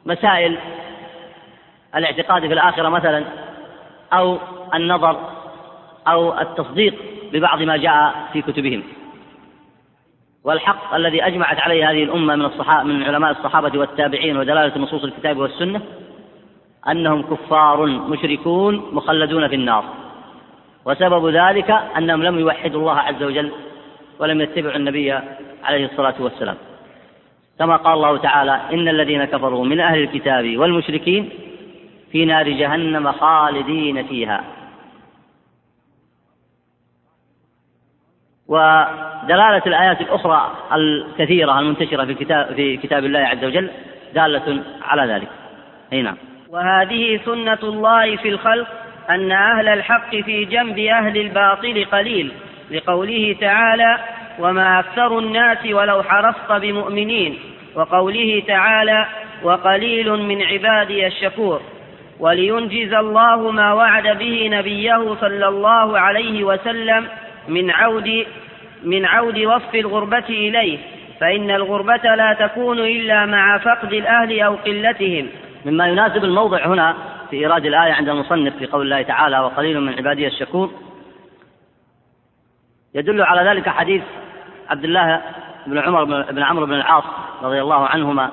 مسائل 0.06 0.58
الاعتقاد 1.96 2.48
في 2.48 2.54
الآخرة 2.54 2.90
مثلا 2.90 3.24
أو 4.14 4.38
النظر 4.76 5.20
أو 6.08 6.40
التصديق 6.40 6.94
ببعض 7.34 7.62
ما 7.62 7.78
جاء 7.78 8.30
في 8.34 8.42
كتبهم. 8.42 8.84
والحق 10.44 10.94
الذي 10.94 11.24
أجمعت 11.24 11.60
عليه 11.60 11.92
هذه 11.92 12.04
الأمة 12.04 12.36
من 12.36 12.46
الصحابة 12.46 12.84
من 12.84 13.04
علماء 13.04 13.32
الصحابة 13.32 13.80
والتابعين 13.80 14.38
ودلالة 14.38 14.78
نصوص 14.78 15.04
الكتاب 15.04 15.38
والسنة 15.38 15.82
أنهم 16.90 17.22
كفار 17.22 17.86
مشركون 17.86 18.90
مخلدون 18.92 19.48
في 19.48 19.56
النار. 19.56 19.84
وسبب 20.86 21.28
ذلك 21.28 21.72
أنهم 21.98 22.24
لم 22.24 22.40
يوحدوا 22.40 22.80
الله 22.80 23.00
عز 23.00 23.24
وجل 23.24 23.52
ولم 24.20 24.42
يتبعوا 24.42 24.76
النبي 24.76 25.12
عليه 25.64 25.86
الصلاة 25.86 26.16
والسلام. 26.20 26.58
كما 27.60 27.76
قال 27.76 27.94
الله 27.94 28.18
تعالى 28.18 28.62
إن 28.74 28.88
الذين 28.88 29.26
كفروا 29.26 29.66
من 29.66 29.80
أهل 29.80 30.04
الكتاب 30.04 30.58
والمشركين 30.58 31.30
في 32.12 32.26
نار 32.26 32.50
جهنم 32.50 33.12
خالدين 33.12 34.08
فيها 34.08 34.44
ودلالة 38.48 39.62
الآيات 39.68 40.02
الأخرى 40.02 40.52
الكثيرة 40.74 41.60
المنتشرة 41.60 42.06
في 42.06 42.14
كتاب 42.14 42.56
في 42.56 42.78
كتاب 42.78 43.06
الله 43.06 43.20
عز 43.20 43.46
وجل 43.46 43.70
دالة 44.14 44.64
على 44.82 45.14
ذلك. 45.14 45.28
أي 45.94 46.02
نعم. 46.02 46.18
وهذه 46.50 47.20
سنة 47.26 47.60
الله 47.64 48.16
في 48.16 48.30
الخلق 48.30 48.68
أن 49.10 49.32
أهل 49.32 49.68
الحق 49.68 50.16
في 50.16 50.46
جنب 50.46 50.80
أهل 50.80 51.18
الباطل 51.18 51.86
قليل 51.92 52.32
لقوله 52.72 53.36
تعالى 53.42 53.98
وما 54.40 54.80
أكثر 54.80 55.20
الناس 55.20 55.66
ولو 55.66 56.04
حرصت 56.04 56.52
بمؤمنين 56.52 57.40
وقوله 57.76 58.44
تعالى 58.48 59.06
وقليل 59.44 60.12
من 60.12 60.42
عبادي 60.42 61.08
الشكور 61.08 61.62
ولينجز 62.22 62.94
الله 62.94 63.52
ما 63.52 63.74
وعد 63.74 64.18
به 64.18 64.50
نبيه 64.52 65.16
صلى 65.22 65.48
الله 65.48 66.00
عليه 66.00 66.44
وسلم 66.44 67.08
من 67.48 67.72
عود 67.72 68.26
من 68.84 69.06
عود 69.06 69.40
وصف 69.40 69.76
الغربة 69.76 70.30
إليه. 70.30 70.80
فإن 71.20 71.52
الغربة 71.52 72.16
لا 72.16 72.34
تكون 72.40 72.80
إلا 72.80 73.26
مع 73.26 73.58
فقد 73.58 73.94
الأهل 73.94 74.40
أو 74.40 74.56
قلتهم. 74.56 75.28
مما 75.66 75.88
يناسب 75.88 76.24
الموضع 76.24 76.66
هنا 76.66 76.96
في 77.30 77.38
إيراد 77.38 77.66
الآية 77.66 77.94
عند 77.94 78.10
المصنف 78.10 78.56
في 78.56 78.66
قول 78.66 78.82
الله 78.82 79.02
تعالى 79.02 79.40
وقليل 79.40 79.82
من 79.82 79.94
عبادي 79.94 80.28
الشكور. 80.28 80.72
يدل 82.96 83.22
على 83.22 83.50
ذلك 83.50 83.70
حديث 83.70 84.04
عبد 84.70 84.84
الله 84.84 85.22
بن 85.68 85.78
عمر 85.78 86.04
بن 86.32 86.44
عمرو 86.44 86.66
بن 86.66 86.74
العاص 86.74 87.04
رضي 87.44 87.62
الله 87.62 87.88
عنهما. 87.88 88.32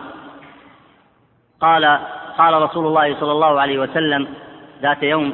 قال 1.60 1.98
قال 2.38 2.62
رسول 2.62 2.86
الله 2.86 3.20
صلى 3.20 3.32
الله 3.32 3.60
عليه 3.60 3.78
وسلم 3.78 4.28
ذات 4.82 5.02
يوم 5.02 5.32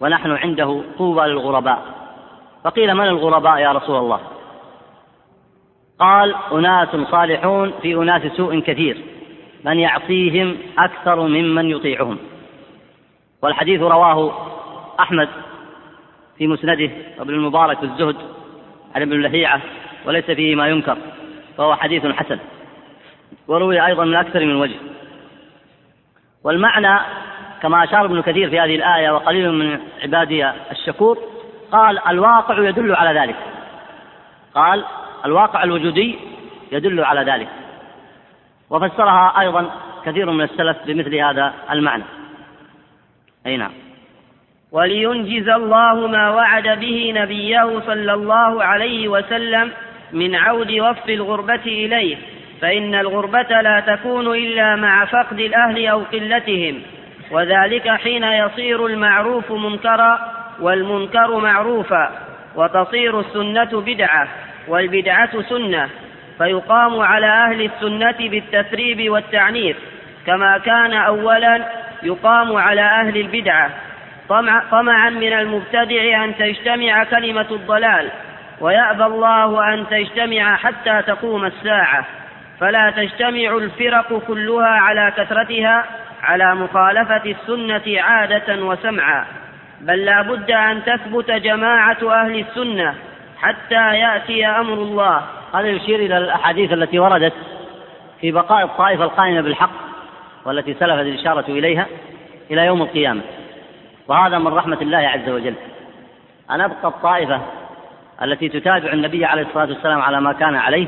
ونحن 0.00 0.30
عنده 0.30 0.80
طوبى 0.98 1.20
للغرباء. 1.20 1.82
فقيل 2.64 2.94
من 2.94 3.04
الغرباء 3.04 3.58
يا 3.58 3.72
رسول 3.72 3.96
الله؟ 3.96 4.20
قال 5.98 6.34
أناس 6.52 6.88
صالحون 7.10 7.72
في 7.82 7.94
أناس 7.94 8.32
سوء 8.32 8.60
كثير. 8.60 8.98
من 9.64 9.78
يعصيهم 9.78 10.56
أكثر 10.78 11.20
ممن 11.20 11.70
يطيعهم. 11.70 12.18
والحديث 13.42 13.80
رواه 13.80 14.32
أحمد 15.00 15.28
في 16.38 16.46
مسنده 16.46 16.90
وابن 17.18 17.34
المبارك 17.34 17.78
في 17.78 17.84
الزهد 17.84 18.16
عن 18.94 19.02
ابن 19.02 19.20
لهيعة 19.20 19.60
وليس 20.06 20.24
فيه 20.24 20.54
ما 20.54 20.68
ينكر 20.68 20.96
فهو 21.58 21.74
حديث 21.74 22.06
حسن. 22.06 22.38
وروي 23.48 23.86
أيضا 23.86 24.04
من 24.04 24.14
أكثر 24.14 24.44
من 24.44 24.56
وجه. 24.56 24.76
والمعنى 26.44 27.00
كما 27.62 27.84
أشار 27.84 28.04
ابن 28.04 28.22
كثير 28.22 28.50
في 28.50 28.60
هذه 28.60 28.76
الآية 28.76 29.10
وقليل 29.10 29.52
من 29.52 29.80
عبادي 30.02 30.50
الشكور 30.70 31.18
قال 31.72 31.98
الواقع 32.08 32.68
يدل 32.68 32.94
على 32.94 33.20
ذلك. 33.20 33.36
قال 34.54 34.84
الواقع 35.24 35.64
الوجودي 35.64 36.18
يدل 36.72 37.04
على 37.04 37.32
ذلك. 37.32 37.48
وفسرها 38.70 39.40
أيضا 39.40 39.70
كثير 40.04 40.30
من 40.30 40.44
السلف 40.44 40.76
بمثل 40.86 41.14
هذا 41.14 41.54
المعنى. 41.70 42.04
أي 43.46 43.56
نعم. 43.56 43.72
ولينجز 44.72 45.48
الله 45.48 46.06
ما 46.06 46.30
وعد 46.30 46.68
به 46.78 47.12
نبيه 47.16 47.80
صلى 47.86 48.14
الله 48.14 48.64
عليه 48.64 49.08
وسلم 49.08 49.72
من 50.12 50.34
عود 50.34 50.72
وفد 50.72 51.10
الغربة 51.10 51.64
إليه. 51.66 52.16
فإن 52.60 52.94
الغربة 52.94 53.60
لا 53.60 53.80
تكون 53.86 54.26
إلا 54.26 54.76
مع 54.76 55.04
فقد 55.04 55.40
الأهل 55.40 55.86
أو 55.86 56.02
قلتهم 56.12 56.82
وذلك 57.30 57.88
حين 57.90 58.24
يصير 58.24 58.86
المعروف 58.86 59.52
منكرا 59.52 60.18
والمنكر 60.60 61.38
معروفا 61.38 62.10
وتصير 62.54 63.20
السنة 63.20 63.80
بدعة 63.80 64.28
والبدعة 64.68 65.42
سنة 65.42 65.88
فيقام 66.38 67.00
على 67.00 67.26
أهل 67.26 67.62
السنة 67.62 68.28
بالتثريب 68.28 69.10
والتعنيف 69.10 69.76
كما 70.26 70.58
كان 70.58 70.92
أولا 70.92 71.64
يقام 72.02 72.56
على 72.56 72.80
أهل 72.80 73.16
البدعة. 73.16 73.70
طمعا 74.70 75.10
من 75.10 75.32
المبتدع 75.32 76.24
أن 76.24 76.36
تجتمع 76.36 77.04
كلمة 77.04 77.46
الضلال 77.50 78.10
ويأبى 78.60 79.04
الله 79.04 79.74
أن 79.74 79.86
تجتمع 79.90 80.56
حتى 80.56 81.02
تقوم 81.06 81.44
الساعة. 81.44 82.04
فلا 82.60 82.90
تجتمع 82.90 83.56
الفرق 83.56 84.22
كلها 84.26 84.68
على 84.68 85.12
كثرتها 85.16 85.84
على 86.22 86.54
مخالفة 86.54 87.22
السنة 87.30 88.02
عادة 88.02 88.64
وسمعا 88.64 89.24
بل 89.80 90.04
لا 90.04 90.22
بد 90.22 90.50
أن 90.50 90.84
تثبت 90.84 91.30
جماعة 91.30 91.98
أهل 92.02 92.38
السنة 92.38 92.94
حتى 93.38 93.98
يأتي 93.98 94.46
أمر 94.46 94.72
الله. 94.72 95.22
هذا 95.54 95.68
يشير 95.68 96.00
إلى 96.00 96.18
الأحاديث 96.18 96.72
التي 96.72 96.98
وردت 96.98 97.32
في 98.20 98.32
بقاء 98.32 98.64
الطائفة 98.64 99.04
القائمة 99.04 99.40
بالحق 99.40 99.70
والتي 100.44 100.74
سلفت 100.74 101.00
الإشارة 101.00 101.44
إليها 101.48 101.86
إلى 102.50 102.66
يوم 102.66 102.82
القيامة 102.82 103.20
وهذا 104.08 104.38
من 104.38 104.46
رحمة 104.46 104.78
الله 104.82 104.98
عز 104.98 105.28
وجل. 105.28 105.54
أن 106.50 106.60
أبقى 106.60 106.88
الطائفة 106.88 107.40
التي 108.22 108.48
تتابع 108.48 108.92
النبي 108.92 109.24
عليه 109.24 109.42
الصلاة 109.42 109.66
والسلام 109.66 110.00
على 110.00 110.20
ما 110.20 110.32
كان 110.32 110.56
عليه 110.56 110.86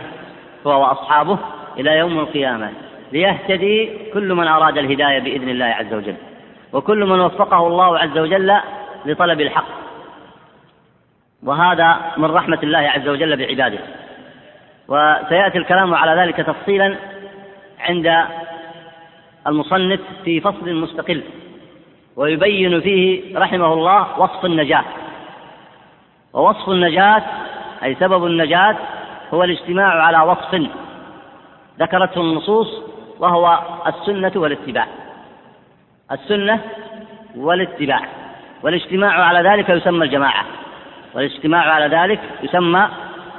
هو 0.67 0.83
وأصحابه 0.83 1.39
إلى 1.79 1.99
يوم 1.99 2.19
القيامة 2.19 2.73
ليهتدي 3.13 3.91
كل 4.15 4.35
من 4.35 4.49
أراد 4.49 4.79
الهداية 4.79 5.19
بإذن 5.19 5.49
الله 5.49 5.65
عز 5.65 5.95
وجل 5.95 6.15
وكل 6.73 7.05
من 7.05 7.21
وفقه 7.21 7.67
الله 7.67 7.99
عز 7.99 8.19
وجل 8.19 8.57
لطلب 9.05 9.41
الحق. 9.41 9.69
وهذا 11.43 12.01
من 12.17 12.31
رحمة 12.31 12.59
الله 12.63 12.79
عز 12.79 13.09
وجل 13.09 13.37
بعباده. 13.37 13.79
وسيأتي 14.89 15.59
الكلام 15.59 15.95
على 15.95 16.23
ذلك 16.23 16.37
تفصيلا 16.37 16.97
عند 17.81 18.25
المصنف 19.47 20.01
في 20.25 20.41
فصل 20.41 20.75
مستقل 20.75 21.23
ويبين 22.17 22.81
فيه 22.81 23.39
رحمه 23.39 23.73
الله 23.73 24.21
وصف 24.21 24.45
النجاة. 24.45 24.85
ووصف 26.33 26.69
النجاة 26.69 27.23
أي 27.83 27.95
سبب 27.95 28.27
النجاة 28.27 28.77
هو 29.35 29.45
الاجتماع 29.45 30.03
على 30.03 30.19
وصف 30.19 30.55
ذكرته 31.79 32.21
النصوص 32.21 32.83
وهو 33.19 33.59
السنة 33.87 34.33
والاتباع. 34.37 34.87
السنة 36.13 36.61
والاتباع. 37.37 38.01
والاجتماع 38.63 39.25
على 39.25 39.49
ذلك 39.49 39.69
يسمى 39.69 40.05
الجماعة. 40.05 40.45
والاجتماع 41.15 41.61
على 41.61 41.97
ذلك 41.97 42.21
يسمى 42.43 42.89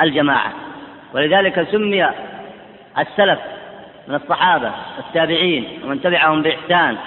الجماعة. 0.02 0.52
ولذلك 1.14 1.68
سمي 1.72 2.10
السلف 2.98 3.40
من 4.08 4.16
الصحابة 4.16 4.72
والتابعين 4.98 5.80
ومن 5.84 6.02
تبعهم 6.02 6.42
بإحسان 6.42 6.98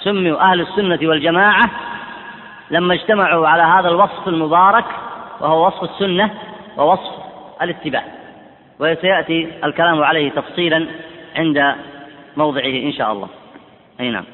سموا 0.00 0.40
أهل 0.40 0.60
السنة 0.60 0.98
والجماعة 1.02 1.70
لما 2.70 2.94
اجتمعوا 2.94 3.48
على 3.48 3.62
هذا 3.62 3.88
الوصف 3.88 4.28
المبارك 4.28 4.84
وهو 5.40 5.66
وصف 5.66 5.82
السنة 5.82 6.30
ووصف 6.76 7.12
الاتباع. 7.62 8.04
وسيأتي 8.82 9.48
الكلام 9.64 10.02
عليه 10.02 10.30
تفصيلا 10.30 10.86
عند 11.36 11.74
موضعه 12.36 12.64
إن 12.64 12.92
شاء 12.92 13.12
الله. 13.12 13.28
أي 14.00 14.10
نعم. 14.10 14.24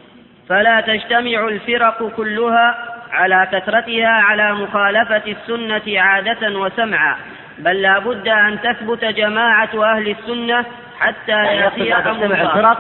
فلا 0.49 0.81
تجتمع 0.81 1.49
الفرق 1.49 2.13
كلها 2.17 2.75
على 3.11 3.49
كثرتها 3.53 4.09
على 4.09 4.53
مخالفة 4.53 5.23
السنة 5.27 6.01
عادة 6.01 6.59
وسمعا 6.59 7.17
بل 7.59 7.83
لا 7.83 7.99
بد 7.99 8.29
أن 8.29 8.59
تثبت 8.61 9.05
جماعة 9.05 9.71
أهل 9.75 10.11
السنة 10.11 10.65
حتى 10.99 11.33
يعني 11.33 11.59
يأتي 11.59 11.95
أمر 11.95 12.13
تجتمع 12.13 12.43
الفرق 12.43 12.79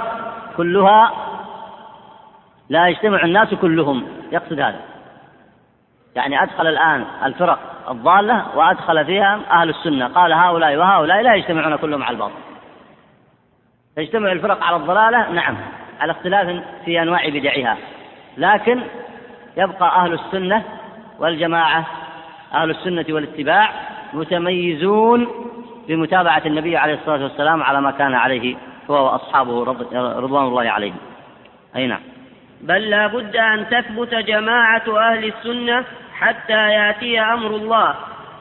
كلها 0.57 1.13
لا 2.69 2.89
يجتمع 2.89 3.23
الناس 3.25 3.55
كلهم. 3.55 4.09
يقصد 4.33 4.61
هذا. 4.61 4.81
يعني 6.17 6.43
أدخل 6.43 6.67
الآن 6.67 7.05
الفرق 7.25 7.59
الضالة 7.91 8.57
وأدخل 8.57 9.05
فيها 9.05 9.41
أهل 9.51 9.69
السنة. 9.69 10.07
قال 10.09 10.33
هؤلاء 10.33 10.77
وهؤلاء 10.77 11.23
لا 11.23 11.35
يجتمعون 11.35 11.77
كلهم 11.77 12.03
على 12.03 12.15
الباطل. 12.15 12.35
تجتمع 13.97 14.33
الفرق 14.33 14.65
على 14.65 14.77
الضلالة؟ 14.77 15.31
نعم. 15.31 15.57
على 16.01 16.13
اختلاف 16.13 16.63
في 16.85 17.03
أنواع 17.03 17.29
بدعها. 17.29 17.77
لكن 18.37 18.81
يبقى 19.57 19.97
أهل 20.05 20.13
السنة 20.13 20.63
والجماعة 21.19 21.87
أهل 22.55 22.71
السنة 22.71 23.05
والاتباع 23.09 23.71
متميزون 24.13 25.29
بمتابعة 25.89 26.43
النبي 26.47 26.77
عليه 26.77 26.95
الصلاة 26.95 27.23
والسلام 27.23 27.63
على 27.63 27.81
ما 27.81 27.91
كان 27.91 28.15
عليه 28.15 28.57
هو 28.91 29.05
وأصحابه 29.05 29.65
رض- 29.65 29.95
رضوان 29.95 30.45
الله 30.45 30.71
عليهم. 30.71 30.97
أي 31.77 31.87
نعم. 31.87 32.01
بل 32.61 32.91
لا 32.91 33.07
بد 33.07 33.37
أن 33.37 33.67
تثبت 33.71 34.15
جماعة 34.15 34.83
أهل 34.99 35.25
السنة 35.25 35.85
حتى 36.19 36.71
يأتي 36.71 37.21
أمر 37.21 37.47
الله 37.47 37.95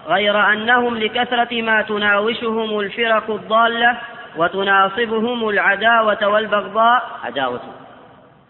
غير 0.08 0.54
أنهم 0.54 0.98
لكثرة 0.98 1.62
ما 1.62 1.82
تناوشهم 1.82 2.80
الفرق 2.80 3.32
الضالة 3.32 3.98
وتناصبهم 4.38 5.50
العداوة 5.50 6.28
والبغضاء 6.28 7.20
عداوة 7.24 7.62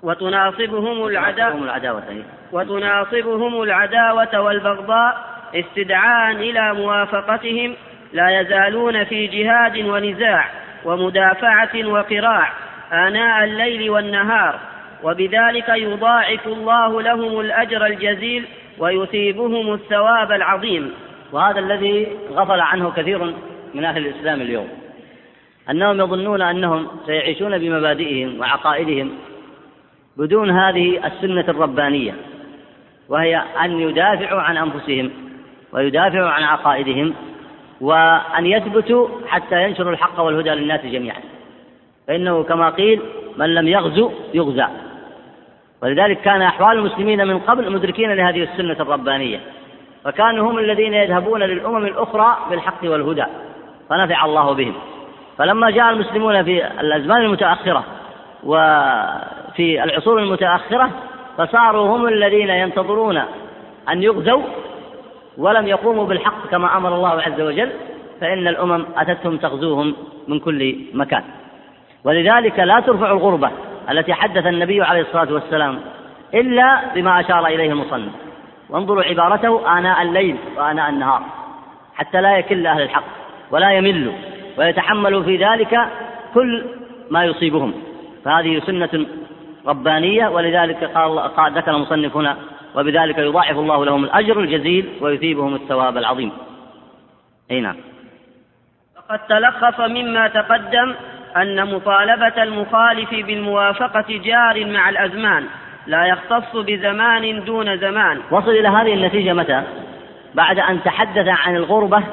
وتناصبهم 0.03 1.07
العداوة. 1.07 2.24
وتناصبهم 2.51 3.61
العداوة 3.63 4.39
والبغضاء 4.39 5.18
استدعاء 5.55 6.32
إلى 6.32 6.74
موافقتهم 6.74 7.76
لا 8.13 8.39
يزالون 8.39 9.03
في 9.03 9.28
جهاد 9.28 9.78
ونزاع 9.78 10.45
ومدافعة 10.86 11.86
وقراع 11.86 12.51
آناء 12.93 13.43
الليل 13.43 13.89
والنهار 13.89 14.59
وبذلك 15.04 15.70
يضاعف 15.70 16.48
الله 16.48 17.02
لهم 17.02 17.39
الأجر 17.39 17.86
الجزيل 17.86 18.45
ويثيبهم 18.80 19.74
الثواب 19.74 20.32
العظيم. 20.32 20.93
وهذا 21.32 21.60
الذي 21.60 22.08
غفل 22.32 22.60
عنه 22.60 22.91
كثير 22.91 23.34
من 23.74 23.86
أهل 23.86 24.08
الإسلام 24.08 24.41
اليوم. 24.41 24.70
أنهم 25.70 26.02
يظنون 26.02 26.41
أنهم 26.41 26.88
سيعيشون 27.06 27.58
بمبادئهم 27.58 28.39
وعقائدهم 28.39 29.12
بدون 30.18 30.50
هذه 30.50 31.08
السنة 31.08 31.45
الربانية 31.50 32.14
وهي 33.10 33.43
أن 33.62 33.80
يدافعوا 33.80 34.41
عن 34.41 34.58
أنفسهم 34.58 35.12
ويدافعوا 35.72 36.30
عن 36.30 36.43
عقائدهم 36.43 37.14
وأن 37.82 38.45
يثبتوا 38.45 39.08
حتى 39.28 39.64
ينشروا 39.64 39.91
الحق 39.91 40.20
والهدى 40.20 40.50
للناس 40.50 40.86
جميعا. 40.86 41.22
فإنه 42.08 42.43
كما 42.43 42.70
قيل 42.70 43.02
من 43.38 43.56
لم 43.56 43.68
يغزو 43.68 44.12
يغزى. 44.34 44.68
ولذلك 45.84 46.21
كان 46.21 46.41
أحوال 46.41 46.78
المسلمين 46.78 47.28
من 47.28 47.39
قبل 47.39 47.71
مدركين 47.71 48.13
لهذه 48.13 48.43
السنة 48.43 48.78
الربانية 48.80 49.39
فكانوا 50.03 50.51
هم 50.51 50.59
الذين 50.59 50.93
يذهبون 50.93 51.43
للأمم 51.43 51.86
الأخرى 51.86 52.38
بالحق 52.49 52.84
والهدى 52.84 53.25
فنفع 53.89 54.25
الله 54.25 54.53
بهم. 54.53 54.73
فلما 55.38 55.69
جاء 55.69 55.89
المسلمون 55.89 56.43
في 56.43 56.67
الأزمان 56.67 57.21
المتأخرة 57.21 57.84
وفي 58.43 59.84
العصور 59.84 60.19
المتأخرة 60.19 60.89
فصاروا 61.38 61.97
هم 61.97 62.07
الذين 62.07 62.49
ينتظرون 62.49 63.17
أن 63.89 64.03
يغزوا 64.03 64.43
ولم 65.38 65.67
يقوموا 65.67 66.05
بالحق 66.05 66.47
كما 66.51 66.78
أمر 66.78 66.95
الله 66.95 67.21
عز 67.21 67.41
وجل 67.41 67.69
فإن 68.21 68.47
الأمم 68.47 68.86
أتتهم 68.97 69.38
تغزوهم 69.38 69.95
من 70.28 70.39
كل 70.39 70.75
مكان. 70.93 71.23
ولذلك 72.03 72.59
لا 72.59 72.80
ترفع 72.80 73.11
الغربة. 73.11 73.51
التي 73.92 74.14
حدث 74.14 74.46
النبي 74.46 74.82
عليه 74.82 75.02
الصلاة 75.02 75.34
والسلام 75.34 75.80
إلا 76.34 76.82
بما 76.96 77.20
أشار 77.20 77.48
إليه 77.48 77.72
المصنف. 77.72 78.12
وانظروا 78.70 79.04
عبارته 79.04 79.78
آناء 79.78 80.02
الليل 80.02 80.38
وآناء 80.58 80.90
النهار 80.90 81.22
حتى 81.96 82.22
لا 82.22 82.38
يكل 82.38 82.68
أهل 82.68 82.82
الحق 82.82 83.04
ولا 83.52 83.72
يملوا 83.72 84.14
ويتحملوا 84.58 85.24
في 85.24 85.38
ذلك 85.38 85.80
كل 86.34 86.66
ما 87.10 87.26
يصيبهم. 87.26 87.74
فهذه 88.26 88.62
سنة 88.66 89.06
ربانية 89.68 90.28
ولذلك 90.28 90.84
قال 91.38 91.54
ذكر 91.54 91.76
المصنف 91.76 92.18
هنا 92.18 92.38
وبذلك 92.76 93.18
يضاعف 93.18 93.58
الله 93.58 93.86
لهم 93.86 94.04
الأجر 94.04 94.40
الجزيل 94.40 94.90
ويثيبهم 95.02 95.56
الثواب 95.56 95.98
العظيم. 95.98 96.32
أي 97.52 97.62
نعم. 97.62 97.76
فقد 98.96 99.20
تلخص 99.20 99.80
مما 99.80 100.28
تقدم 100.28 100.96
أن 101.42 101.76
مطالبة 101.76 102.44
المخالف 102.44 103.10
بالموافقة 103.10 104.06
جار 104.10 104.66
مع 104.66 104.90
الأزمان 104.90 105.46
لا 105.88 106.06
يختص 106.06 106.56
بزمان 106.56 107.44
دون 107.46 107.78
زمان. 107.78 108.22
وصل 108.32 108.50
إلى 108.50 108.68
هذه 108.68 108.94
النتيجة 108.94 109.34
متى؟ 109.34 109.64
بعد 110.34 110.60
أن 110.60 110.84
تحدث 110.84 111.28
عن 111.28 111.56
الغربة 111.56 112.04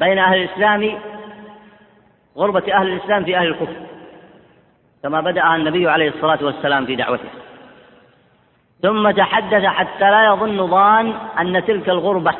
بين 0.00 0.18
أهل 0.18 0.42
الإسلام 0.42 0.98
غربة 2.36 2.62
أهل 2.74 2.86
الإسلام 2.86 3.24
في 3.24 3.36
أهل 3.36 3.46
الكفر 3.46 3.76
كما 5.02 5.20
بدأ 5.20 5.54
النبي 5.54 5.88
عليه 5.88 6.08
الصلاة 6.08 6.38
والسلام 6.42 6.86
في 6.86 6.96
دعوته. 6.96 7.28
ثم 8.82 9.10
تحدث 9.10 9.64
حتى 9.64 10.10
لا 10.10 10.26
يظن 10.26 10.66
ظان 10.66 11.14
أن 11.40 11.64
تلك 11.64 11.88
الغربة 11.88 12.34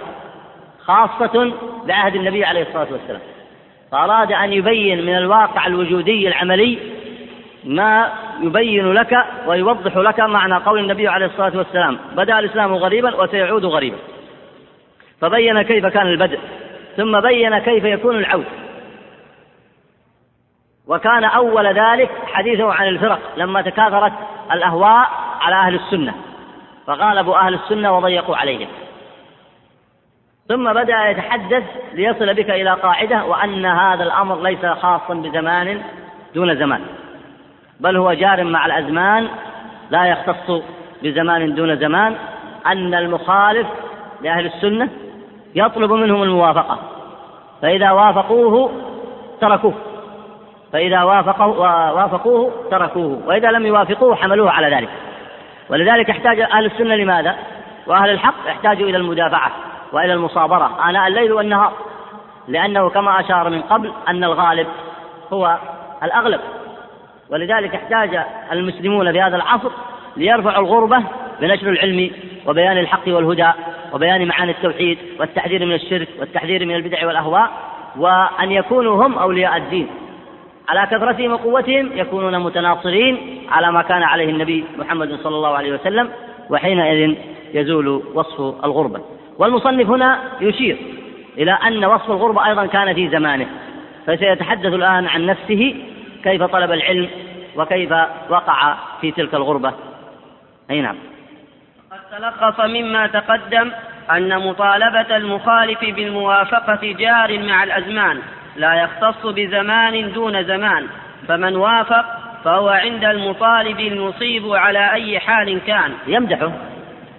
خاصة 0.84 1.52
بعهد 1.86 2.14
النبي 2.14 2.44
عليه 2.44 2.62
الصلاة 2.62 2.88
والسلام. 2.92 3.20
فأراد 3.92 4.32
أن 4.32 4.52
يبين 4.52 5.06
من 5.06 5.16
الواقع 5.16 5.66
الوجودي 5.66 6.28
العملي 6.28 6.78
ما 7.64 8.12
يبين 8.40 8.92
لك 8.92 9.24
ويوضح 9.46 9.96
لك 9.96 10.20
معنى 10.20 10.54
قول 10.54 10.78
النبي 10.78 11.08
عليه 11.08 11.26
الصلاة 11.26 11.56
والسلام 11.56 11.98
بدأ 12.12 12.38
الإسلام 12.38 12.74
غريبا 12.74 13.22
وسيعود 13.22 13.64
غريبا. 13.64 13.96
فبين 15.20 15.62
كيف 15.62 15.86
كان 15.86 16.06
البدء 16.06 16.38
ثم 16.96 17.20
بين 17.20 17.58
كيف 17.58 17.84
يكون 17.84 18.16
العود. 18.18 18.46
وكان 20.86 21.24
أول 21.24 21.66
ذلك 21.66 22.10
حديثه 22.26 22.72
عن 22.72 22.88
الفرق 22.88 23.20
لما 23.36 23.62
تكاثرت 23.62 24.12
الأهواء 24.52 25.08
على 25.40 25.54
أهل 25.54 25.74
السنة. 25.74 26.14
فغالبوا 26.86 27.36
أهل 27.36 27.54
السنة 27.54 27.96
وضيقوا 27.96 28.36
عليهم. 28.36 28.68
ثم 30.48 30.72
بدأ 30.72 31.08
يتحدث 31.10 31.64
ليصل 31.94 32.34
بك 32.34 32.50
إلى 32.50 32.70
قاعدة 32.70 33.24
وأن 33.24 33.66
هذا 33.66 34.02
الأمر 34.02 34.42
ليس 34.42 34.66
خاصا 34.66 35.14
بزمان 35.14 35.82
دون 36.34 36.56
زمان 36.56 36.80
بل 37.80 37.96
هو 37.96 38.12
جار 38.12 38.44
مع 38.44 38.66
الأزمان 38.66 39.28
لا 39.90 40.06
يختص 40.06 40.62
بزمان 41.02 41.54
دون 41.54 41.76
زمان 41.76 42.16
أن 42.66 42.94
المخالف 42.94 43.66
لأهل 44.22 44.46
السنة 44.46 44.88
يطلب 45.54 45.92
منهم 45.92 46.22
الموافقة 46.22 46.78
فإذا 47.62 47.90
وافقوه 47.90 48.70
تركوه 49.40 49.74
فإذا 50.72 51.02
وافقوه 51.02 52.52
تركوه 52.70 53.22
وإذا 53.26 53.50
لم 53.50 53.66
يوافقوه 53.66 54.14
حملوه 54.14 54.50
على 54.50 54.76
ذلك 54.76 54.88
ولذلك 55.70 56.10
احتاج 56.10 56.40
أهل 56.40 56.64
السنة 56.64 56.94
لماذا؟ 56.94 57.36
وأهل 57.86 58.10
الحق 58.10 58.34
يحتاجوا 58.48 58.88
إلى 58.88 58.96
المدافعة 58.96 59.52
وإلى 59.92 60.12
المصابرة. 60.12 60.90
آناء 60.90 61.06
الليل 61.06 61.32
والنهار. 61.32 61.72
لأنه 62.48 62.88
كما 62.90 63.20
أشار 63.20 63.50
من 63.50 63.62
قبل 63.62 63.92
أن 64.08 64.24
الغالب 64.24 64.66
هو 65.32 65.58
الأغلب. 66.02 66.40
ولذلك 67.30 67.74
احتاج 67.74 68.20
المسلمون 68.52 69.12
في 69.12 69.20
هذا 69.20 69.36
العصر 69.36 69.70
ليرفعوا 70.16 70.58
الغربة 70.58 71.02
بنشر 71.40 71.68
العلم 71.68 72.10
وبيان 72.46 72.78
الحق 72.78 73.08
والهدى 73.08 73.50
وبيان 73.92 74.28
معاني 74.28 74.50
التوحيد 74.50 74.98
والتحذير 75.20 75.66
من 75.66 75.74
الشرك 75.74 76.08
والتحذير 76.20 76.66
من 76.66 76.74
البدع 76.74 77.06
والأهواء 77.06 77.50
وأن 77.96 78.52
يكونوا 78.52 79.06
هم 79.06 79.18
أولياء 79.18 79.56
الدين. 79.56 79.88
على 80.68 80.86
كثرتهم 80.86 81.32
وقوتهم 81.32 81.90
يكونون 81.94 82.38
متناصرين 82.38 83.46
على 83.50 83.72
ما 83.72 83.82
كان 83.82 84.02
عليه 84.02 84.30
النبي 84.30 84.64
محمد 84.78 85.18
صلى 85.22 85.36
الله 85.36 85.56
عليه 85.56 85.74
وسلم 85.74 86.10
وحينئذ 86.50 87.14
يزول 87.54 88.02
وصف 88.14 88.64
الغربة. 88.64 89.00
والمصنف 89.38 89.90
هنا 89.90 90.18
يشير 90.40 90.76
إلى 91.38 91.52
أن 91.52 91.84
وصف 91.84 92.10
الغربة 92.10 92.46
أيضا 92.46 92.66
كان 92.66 92.94
في 92.94 93.08
زمانه 93.08 93.46
فسيتحدث 94.06 94.66
الآن 94.74 95.06
عن 95.06 95.26
نفسه 95.26 95.74
كيف 96.24 96.42
طلب 96.42 96.72
العلم 96.72 97.08
وكيف 97.56 97.92
وقع 98.28 98.76
في 99.00 99.10
تلك 99.10 99.34
الغربة. 99.34 99.72
أي 100.70 100.80
نعم. 100.80 100.96
قد 101.92 102.18
تلخص 102.18 102.60
مما 102.60 103.06
تقدم 103.06 103.70
أن 104.10 104.48
مطالبة 104.48 105.16
المخالف 105.16 105.80
بالموافقة 105.80 106.94
جار 106.98 107.38
مع 107.38 107.64
الأزمان 107.64 108.18
لا 108.56 108.74
يختص 108.74 109.26
بزمان 109.26 110.12
دون 110.12 110.44
زمان 110.44 110.86
فمن 111.28 111.56
وافق 111.56 112.04
فهو 112.44 112.68
عند 112.68 113.04
المطالب 113.04 113.80
المصيب 113.80 114.52
على 114.52 114.92
أي 114.92 115.20
حال 115.20 115.60
كان. 115.66 115.92
يمدحه. 116.06 116.52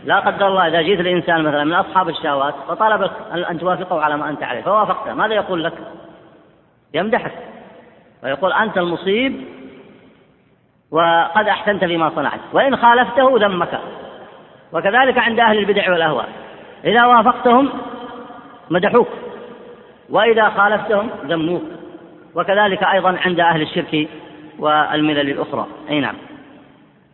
لا 0.05 0.19
قدر 0.19 0.47
الله 0.47 0.67
إذا 0.67 0.81
جيت 0.81 0.99
الإنسان 0.99 1.43
مثلا 1.43 1.63
من 1.63 1.73
أصحاب 1.73 2.09
الشهوات 2.09 2.53
فطلبك 2.67 3.11
أن 3.49 3.59
توافقه 3.59 4.01
على 4.01 4.17
ما 4.17 4.29
أنت 4.29 4.43
عليه 4.43 4.61
فوافقته 4.61 5.13
ماذا 5.13 5.33
يقول 5.33 5.63
لك؟ 5.63 5.73
يمدحك. 6.93 7.31
ويقول 8.23 8.53
أنت 8.53 8.77
المصيب 8.77 9.45
وقد 10.91 11.47
أحسنت 11.47 11.85
فيما 11.85 12.11
صنعت 12.15 12.39
وإن 12.53 12.77
خالفته 12.77 13.37
ذمك. 13.37 13.79
وكذلك 14.73 15.17
عند 15.17 15.39
أهل 15.39 15.57
البدع 15.57 15.91
والأهواء. 15.91 16.29
إذا 16.85 17.05
وافقتهم 17.05 17.69
مدحوك 18.69 19.07
وإذا 20.09 20.49
خالفتهم 20.49 21.09
ذموك. 21.25 21.63
وكذلك 22.35 22.83
أيضا 22.83 23.17
عند 23.25 23.39
أهل 23.39 23.61
الشرك 23.61 24.07
والملل 24.59 25.29
الأخرى. 25.29 25.67
أي 25.89 25.99
نعم. 25.99 26.15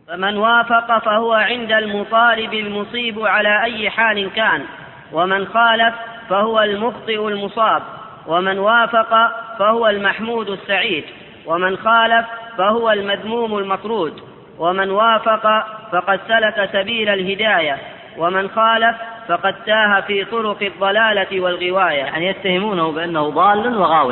فمن 0.07 0.37
وافق 0.37 0.99
فهو 0.99 1.33
عند 1.33 1.71
المطالب 1.71 2.53
المصيب 2.53 3.19
على 3.19 3.63
أي 3.63 3.89
حال 3.89 4.29
كان. 4.35 4.63
ومن 5.11 5.47
خالف 5.47 5.93
فهو 6.29 6.61
المخطئ 6.61 7.27
المصاب. 7.27 7.81
ومن 8.27 8.59
وافق 8.59 9.31
فهو 9.59 9.87
المحمود 9.87 10.49
السعيد. 10.49 11.03
ومن 11.45 11.77
خالف 11.77 12.25
فهو 12.57 12.91
المذموم 12.91 13.57
المطرود 13.57 14.21
ومن 14.59 14.91
وافق 14.91 15.65
فقد 15.91 16.19
سلك 16.27 16.69
سبيل 16.73 17.09
الهداية. 17.09 17.77
ومن 18.17 18.49
خالف 18.49 18.95
فقد 19.27 19.55
تاه 19.65 19.99
في 19.99 20.25
طرق 20.25 20.57
الضلالة 20.61 21.41
والغواية. 21.41 22.03
يعني 22.03 22.27
يتهمونه 22.27 22.91
بأنه 22.91 23.29
ضال 23.29 23.77
وغاو. 23.77 24.11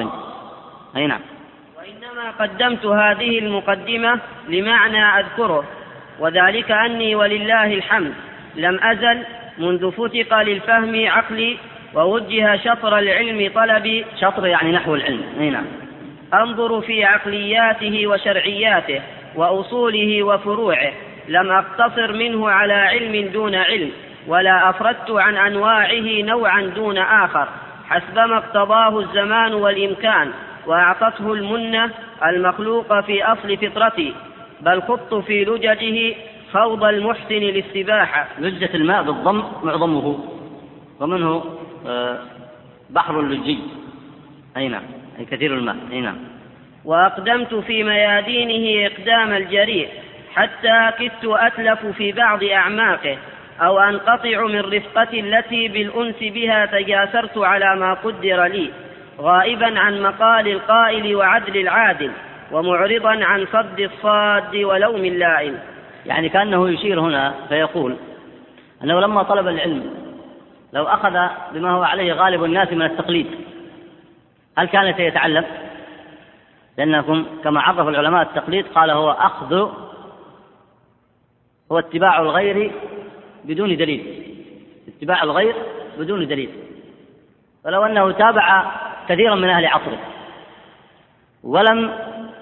أي 0.96 1.08
نعم. 1.08 1.22
وإنما 1.78 2.32
قدمت 2.40 2.86
هذه 2.86 3.40
المقدمة 3.40 4.20
لمعنى 4.48 5.04
أذكره. 5.20 5.64
وذلك 6.20 6.72
أني 6.72 7.16
ولله 7.16 7.74
الحمد 7.74 8.14
لم 8.56 8.80
أزل 8.84 9.24
منذ 9.58 9.92
فتق 9.92 10.42
للفهم 10.42 11.08
عقلي 11.08 11.58
ووجه 11.94 12.58
شطر 12.58 12.98
العلم 12.98 13.52
طلبي. 13.56 14.06
شطر 14.22 14.48
يعني 14.48 14.72
نحو 14.72 14.96
العلم. 14.96 15.24
أي 15.40 15.50
نعم. 15.50 15.66
أنظر 16.34 16.82
في 16.82 17.06
عقلياته 17.06 18.08
وشرعياته 18.08 19.02
وأصوله 19.36 20.24
وفروعه. 20.24 20.92
لم 21.28 21.52
أقتصر 21.52 22.14
منه 22.14 22.50
على 22.50 22.74
علم 22.74 23.32
دون 23.34 23.56
علم 23.56 23.92
ولا 24.28 24.70
أفردت 24.70 25.12
عن 25.12 25.38
أنواعه 25.38 26.22
نوعا 26.22 26.62
دون 26.62 26.98
آخر. 26.98 27.48
حسبما 27.90 28.38
اقتضاه 28.38 29.00
الزمان 29.00 29.54
والإمكان 29.54 30.32
وأعطته 30.68 31.34
المنة 31.34 31.90
المخلوق 32.26 33.00
في 33.00 33.24
أصل 33.24 33.58
فطرتي. 33.58 34.14
بل 34.62 34.82
خضت 34.82 35.14
في 35.14 35.46
لججه 35.46 36.16
خوض 36.54 36.84
المحسن 36.84 37.36
للسباحة. 37.36 38.28
لجة 38.40 38.70
الماء 38.74 39.04
بالضم 39.04 39.44
معظمه. 39.64 40.20
ومنه 41.00 41.44
آه، 41.88 42.20
بحر 42.90 43.20
اللجي. 43.20 43.60
أي 44.58 44.68
نعم 44.68 44.84
أي 45.20 45.26
كثير 45.26 45.54
الماء. 45.54 45.76
أي 45.92 46.02
نعم. 46.02 46.18
وأقدمت 46.86 47.54
في 47.54 47.84
ميادينه 47.84 48.88
إقدام 48.88 49.34
الجريء 49.34 49.88
حتى 50.34 50.92
كدت 51.00 51.26
أتلف 51.26 51.86
في 51.86 52.12
بعض 52.12 52.44
أعماقه 52.44 53.18
أو 53.62 53.80
أنقطع 53.80 54.46
من 54.46 54.60
رفقتي 54.60 55.20
التي 55.20 55.68
بالأنس 55.68 56.16
بها 56.22 56.66
تجاسرت 56.66 57.38
على 57.38 57.76
ما 57.76 57.94
قدر 57.94 58.44
لي 58.44 58.70
غائبا 59.20 59.80
عن 59.80 60.02
مقال 60.02 60.48
القائل 60.48 61.16
وعدل 61.16 61.58
العادل. 61.58 62.12
ومعرضا 62.52 63.26
عن 63.26 63.48
صد 63.54 63.80
الصاد 63.80 64.56
ولوم 64.56 65.06
اللائم. 65.06 65.60
يعني 66.06 66.30
كأنه 66.30 66.70
يشير 66.70 67.00
هنا 67.00 67.34
فيقول 67.50 67.96
أنه 68.84 69.00
لما 69.00 69.24
طلب 69.24 69.48
العلم 69.48 69.94
لو 70.74 70.84
أخذ 70.84 71.18
بما 71.54 71.72
هو 71.72 71.84
عليه 71.84 72.14
غالب 72.14 72.44
الناس 72.44 72.74
من 72.74 72.82
التقليد 72.82 73.28
هل 74.58 74.68
كان 74.68 74.94
سيتعلم؟ 74.94 75.46
لأنكم 76.78 77.26
كما 77.44 77.62
عرف 77.62 77.88
العلماء 77.88 78.22
التقليد 78.22 78.66
قال 78.68 78.90
هو 78.90 79.12
أخذ 79.12 79.54
هو 81.72 81.80
اتباع 81.80 82.22
الغير 82.22 82.72
بدون 83.44 83.78
دليل. 83.78 84.24
اتباع 84.88 85.24
الغير 85.24 85.56
بدون 85.98 86.28
دليل. 86.28 86.50
فلو 87.64 87.86
أنه 87.86 88.12
تابع 88.12 88.72
كثيرا 89.10 89.36
من 89.36 89.50
أهل 89.50 89.66
عصره. 89.66 90.00
ولم 91.44 91.94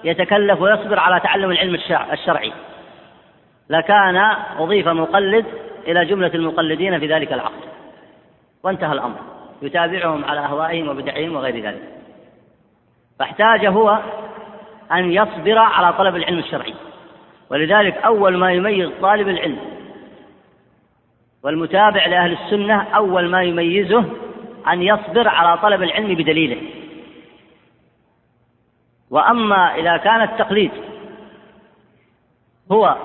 يتكلف 0.04 0.60
ويصبر 0.60 0.98
على 0.98 1.20
تعلم 1.20 1.50
العلم 1.50 1.78
الشرعي. 2.12 2.52
لكان 3.70 4.16
أضيف 4.58 4.88
مقلد 4.88 5.46
إلى 5.88 6.04
جملة 6.04 6.34
المقلدين 6.34 6.98
في 6.98 7.06
ذلك 7.06 7.32
العصر 7.32 7.66
وانتهى 8.64 8.92
الأمر. 8.92 9.16
يتابعهم 9.62 10.24
على 10.24 10.40
أهوائهم 10.40 10.88
وبدعهم 10.88 11.36
وغير 11.36 11.64
ذلك. 11.64 11.82
فاحتاج 13.18 13.66
هو 13.66 13.98
أن 14.92 15.12
يصبر 15.12 15.58
على 15.58 15.92
طلب 15.92 16.16
العلم 16.16 16.38
الشرعي. 16.38 16.74
ولذلك 17.50 17.96
أول 17.96 18.36
ما 18.36 18.52
يميز 18.52 18.90
طالب 19.02 19.28
العلم 19.28 19.58
والمتابع 21.44 22.06
لأهل 22.06 22.32
السنة 22.32 22.82
أول 22.82 23.28
ما 23.28 23.42
يميزه 23.42 24.04
أن 24.72 24.82
يصبر 24.82 25.28
على 25.28 25.58
طلب 25.58 25.82
العلم 25.82 26.14
بدليله. 26.14 26.60
وأما 29.10 29.74
إذا 29.74 29.96
كان 29.96 30.22
التقليد 30.22 30.70
هو 32.72 32.96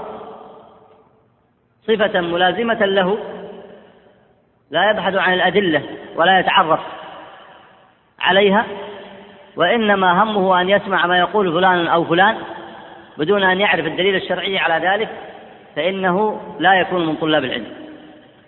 صفة 1.87 2.21
ملازمة 2.21 2.85
له 2.85 3.17
لا 4.71 4.89
يبحث 4.89 5.15
عن 5.15 5.33
الأدلة 5.33 5.83
ولا 6.15 6.39
يتعرف 6.39 6.79
عليها 8.19 8.65
وإنما 9.55 10.23
همه 10.23 10.61
أن 10.61 10.69
يسمع 10.69 11.05
ما 11.05 11.19
يقول 11.19 11.53
فلان 11.53 11.87
أو 11.87 12.05
فلان 12.05 12.37
بدون 13.17 13.43
أن 13.43 13.61
يعرف 13.61 13.85
الدليل 13.85 14.15
الشرعي 14.15 14.57
على 14.57 14.87
ذلك 14.87 15.09
فإنه 15.75 16.41
لا 16.59 16.73
يكون 16.73 17.05
من 17.05 17.15
طلاب 17.15 17.43
العلم 17.43 17.67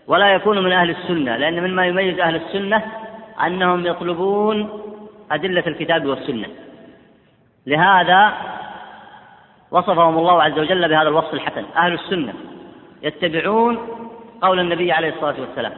ولا 0.07 0.33
يكون 0.33 0.63
من 0.63 0.71
أهل 0.71 0.89
السنة 0.89 1.37
لأن 1.37 1.63
مما 1.63 1.85
يميز 1.87 2.19
أهل 2.19 2.35
السنة 2.35 2.81
أنهم 3.45 3.85
يطلبون 3.85 4.69
أدلة 5.31 5.63
الكتاب 5.67 6.05
والسنة. 6.05 6.47
لهذا 7.67 8.33
وصفهم 9.71 10.17
الله 10.17 10.43
عز 10.43 10.59
وجل 10.59 10.89
بهذا 10.89 11.09
الوصف 11.09 11.33
الحسن. 11.33 11.65
أهل 11.77 11.93
السنة 11.93 12.33
يتبعون 13.01 13.77
قول 14.41 14.59
النبي 14.59 14.91
عليه 14.91 15.09
الصلاة 15.09 15.35
والسلام 15.39 15.73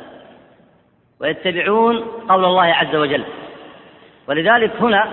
ويتبعون 1.22 2.04
قول 2.30 2.46
الله 2.46 2.64
عز 2.64 2.96
وجل. 2.96 3.24
ولذلك 4.28 4.72
هنا 4.82 5.08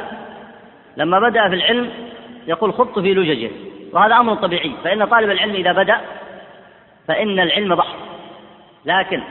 لما 0.97 1.19
بدأ 1.21 1.49
في 1.49 1.55
العلم 1.55 1.91
يقول 2.47 2.73
خضت 2.73 2.99
في 2.99 3.15
لججه 3.15 3.51
وهذا 3.93 4.15
أمر 4.15 4.35
طبيعي. 4.35 4.73
فإن 4.85 5.05
طالب 5.05 5.31
العلم 5.31 5.55
إذا 5.55 5.73
بدأ 5.73 6.01
فإن 7.09 7.41
العلم 7.41 7.75
بحر. 7.75 7.97
لكن 8.85 9.23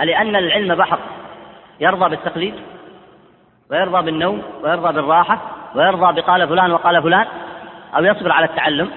لأن 0.00 0.36
العلم 0.36 0.74
بحر 0.74 0.98
يرضى 1.80 2.10
بالتقليد 2.10 2.54
ويرضى 3.70 4.02
بالنوم 4.02 4.42
ويرضى 4.62 4.92
بالراحة 4.92 5.59
ويرضى 5.74 6.20
بقال 6.20 6.48
فلان 6.48 6.72
وقال 6.72 7.02
فلان 7.02 7.26
أو 7.96 8.04
يصبر 8.04 8.32
على 8.32 8.46
التعلم. 8.46 8.90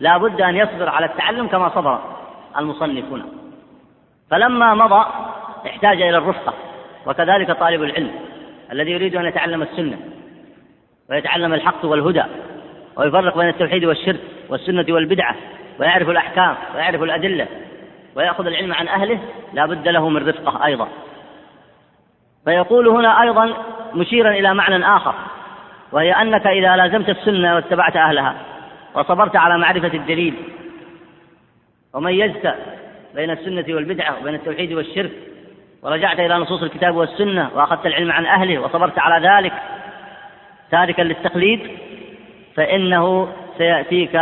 لا 0.00 0.18
بد 0.18 0.40
أن 0.40 0.56
يصبر 0.56 0.88
على 0.88 1.06
التعلم 1.06 1.46
كما 1.46 1.68
صبر 1.68 2.00
المصنف 2.58 3.04
هنا. 3.12 3.24
فلما 4.30 4.74
مضى 4.74 5.06
احتاج 5.66 6.02
إلى 6.02 6.18
الرفقة 6.18 6.54
وكذلك 7.06 7.50
طالب 7.50 7.82
العلم 7.82 8.10
الذي 8.72 8.90
يريد 8.90 9.16
أن 9.16 9.24
يتعلم 9.24 9.62
السنة 9.62 9.98
ويتعلم 11.10 11.54
الحق 11.54 11.84
والهدى 11.84 12.22
ويفرق 12.96 13.38
بين 13.38 13.48
التوحيد 13.48 13.84
والشرك 13.84 14.20
والسنة 14.48 14.86
والبدعة 14.88 15.34
ويعرف 15.80 16.08
الأحكام 16.08 16.54
ويعرف 16.74 17.02
الأدلة 17.02 17.46
ويأخذ 18.14 18.46
العلم 18.46 18.74
عن 18.74 18.88
أهله 18.88 19.18
لا 19.52 19.66
بد 19.66 19.88
له 19.88 20.08
من 20.08 20.28
رفقة 20.28 20.64
أيضا. 20.64 20.88
فيقول 22.44 22.88
هنا 22.88 23.22
أيضا 23.22 23.54
مشيرا 23.94 24.30
إلى 24.30 24.54
معنى 24.54 24.96
آخر. 24.96 25.14
وهي 25.92 26.12
أنك 26.12 26.46
إذا 26.46 26.76
لازمت 26.76 27.08
السنة 27.08 27.54
واتبعت 27.54 27.96
أهلها 27.96 28.34
وصبرت 28.94 29.36
على 29.36 29.58
معرفة 29.58 29.94
الدليل 29.94 30.34
وميزت 31.94 32.54
بين 33.14 33.30
السنة 33.30 33.64
والبدعة 33.68 34.20
وبين 34.20 34.34
التوحيد 34.34 34.72
والشرك 34.72 35.12
ورجعت 35.82 36.20
إلى 36.20 36.38
نصوص 36.38 36.62
الكتاب 36.62 36.96
والسنة 36.96 37.50
وأخذت 37.54 37.86
العلم 37.86 38.12
عن 38.12 38.26
أهله 38.26 38.58
وصبرت 38.58 38.98
على 38.98 39.28
ذلك 39.28 39.52
تاركا 40.70 41.02
للتقليد 41.02 41.60
فإنه 42.54 43.28
سيأتيك 43.58 44.20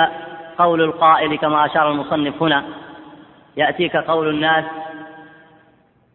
قول 0.58 0.82
القائل 0.82 1.38
كما 1.38 1.66
أشار 1.66 1.90
المصنف 1.90 2.42
هنا 2.42 2.64
يأتيك 3.56 3.96
قول 3.96 4.28
الناس 4.28 4.64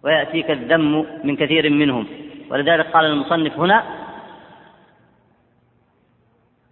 ويأتيك 0.04 0.52
الذم 0.52 1.06
من 1.24 1.36
كثير 1.36 1.70
منهم 1.70 2.08
ولذلك 2.50 2.86
قال 2.86 3.06
المصنف 3.06 3.60
هنا 3.60 3.84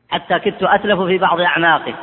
حتى 0.09 0.39
كدت 0.39 0.63
أتلف 0.63 0.99
في 1.01 1.17
بعض 1.17 1.41
أعماقي 1.41 1.93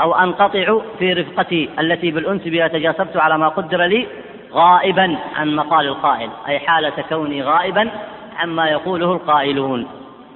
أو 0.00 0.14
أنقطع 0.14 0.78
في 0.98 1.12
رفقتي 1.12 1.70
التي 1.78 2.10
بالأنس 2.10 2.42
بها 2.42 2.68
تجاسبت 2.68 3.16
على 3.16 3.38
ما 3.38 3.48
قدر 3.48 3.84
لي 3.84 4.06
غائبا 4.52 5.16
عن 5.36 5.56
مقال 5.56 5.86
القائل 5.86 6.30
أي 6.48 6.58
حالة 6.58 6.92
كوني 7.08 7.42
غائبا 7.42 7.90
عما 8.38 8.68
يقوله 8.68 9.12
القائلون. 9.12 9.88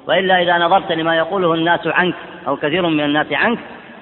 وإلا 0.06 0.42
إذا 0.42 0.58
نظرت 0.58 0.92
لما 0.92 1.16
يقوله 1.16 1.54
الناس 1.54 1.86
عنك 1.86 2.14
أو 2.46 2.56
كثير 2.56 2.86
من 2.86 3.00
الناس 3.00 3.32
عنك 3.32 3.58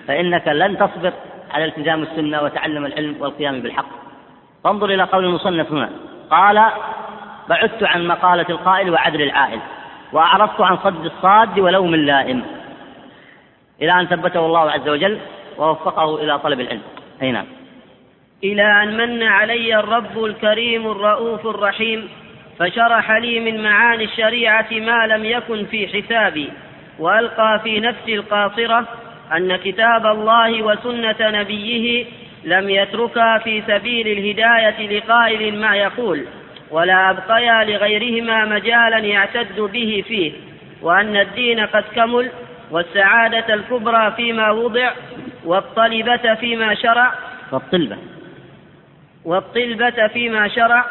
فإنك 0.08 0.48
لن 0.48 0.78
تصبر 0.78 1.12
على 1.54 1.64
التزام 1.64 2.02
السنة 2.02 2.42
وتعلم 2.42 2.86
العلم 2.86 3.16
والقيام 3.20 3.60
بالحق. 3.60 3.86
فانظر 4.64 4.86
إلى 4.86 5.02
قول 5.02 5.24
المصنف 5.24 5.72
هنا. 5.72 5.90
قال 6.30 6.64
بعدت 7.48 7.82
عن 7.82 8.06
مقالة 8.06 8.46
القائل 8.48 8.90
وعدل 8.90 9.22
العائل 9.22 9.60
وأعرضت 10.12 10.60
عن 10.60 10.76
صد 10.76 11.04
الصاد 11.04 11.58
ولوم 11.58 11.94
اللائم. 11.94 12.42
إلى 13.82 14.00
أن 14.00 14.06
ثبته 14.06 14.46
الله 14.46 14.70
عز 14.70 14.88
وجل 14.88 15.18
ووفقه 15.58 16.22
إلى 16.22 16.38
طلب 16.38 16.60
العلم. 16.60 16.82
أي 17.22 17.32
نعم. 17.32 17.46
إلى 18.44 18.82
أن 18.82 18.96
من 18.96 19.22
علي 19.22 19.78
الرب 19.78 20.24
الكريم 20.24 20.90
الرؤوف 20.90 21.46
الرحيم 21.46 22.08
فشرح 22.58 23.10
لي 23.10 23.40
من 23.40 23.62
معاني 23.62 24.04
الشريعة 24.04 24.66
ما 24.70 25.06
لم 25.06 25.24
يكن 25.24 25.66
في 25.66 25.88
حسابي 25.88 26.50
وألقى 26.98 27.60
في 27.64 27.80
نفسي 27.80 28.14
القاصرة 28.14 28.88
أن 29.36 29.56
كتاب 29.56 30.06
الله 30.06 30.62
وسنة 30.62 31.16
نبيه 31.20 32.04
لم 32.44 32.70
يتركا 32.70 33.38
في 33.38 33.62
سبيل 33.66 34.08
الهداية 34.08 34.98
لقائل 34.98 35.60
ما 35.60 35.76
يقول 35.76 36.24
ولا 36.70 37.10
أبقيا 37.10 37.64
لغيرهما 37.64 38.44
مجالا 38.44 38.98
يعتد 38.98 39.60
به 39.60 40.04
فيه 40.08 40.32
وأن 40.82 41.16
الدين 41.16 41.60
قد 41.60 41.84
كمل 41.94 42.30
والسعادة 42.70 43.54
الكبرى 43.54 44.12
فيما 44.16 44.50
وضع 44.50 44.90
والطلبة 45.44 46.34
فيما 46.34 46.74
شرع 46.74 47.12
والطلبة. 47.52 47.96
والطلبة 49.24 50.08
فيما 50.08 50.48
شرع 50.48 50.84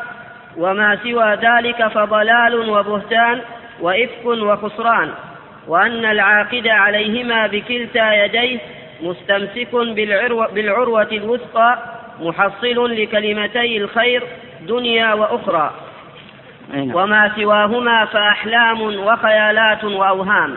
وما 0.58 0.98
سوى 1.04 1.34
ذلك 1.36 1.88
فضلال 1.88 2.70
وبهتان 2.70 3.42
وإفك 3.82 4.26
وخسران 4.26 5.12
وأن 5.68 6.06
العاقد 6.06 6.68
عليهما 6.68 7.48
بكلتا 7.48 8.26
يديه 8.26 8.60
مستمسك 9.02 9.76
بالعروة, 9.76 10.48
بالعروة 10.52 11.08
الوثقى 11.12 11.78
محصل 12.20 12.92
لكلمتي 13.02 13.78
الخير 13.78 14.24
دنيا 14.62 15.14
وأخرى. 15.14 15.72
وما 16.96 17.32
سواهما 17.36 18.06
فأحلام 18.06 18.82
وخيالات 18.82 19.84
وأوهام. 19.84 20.56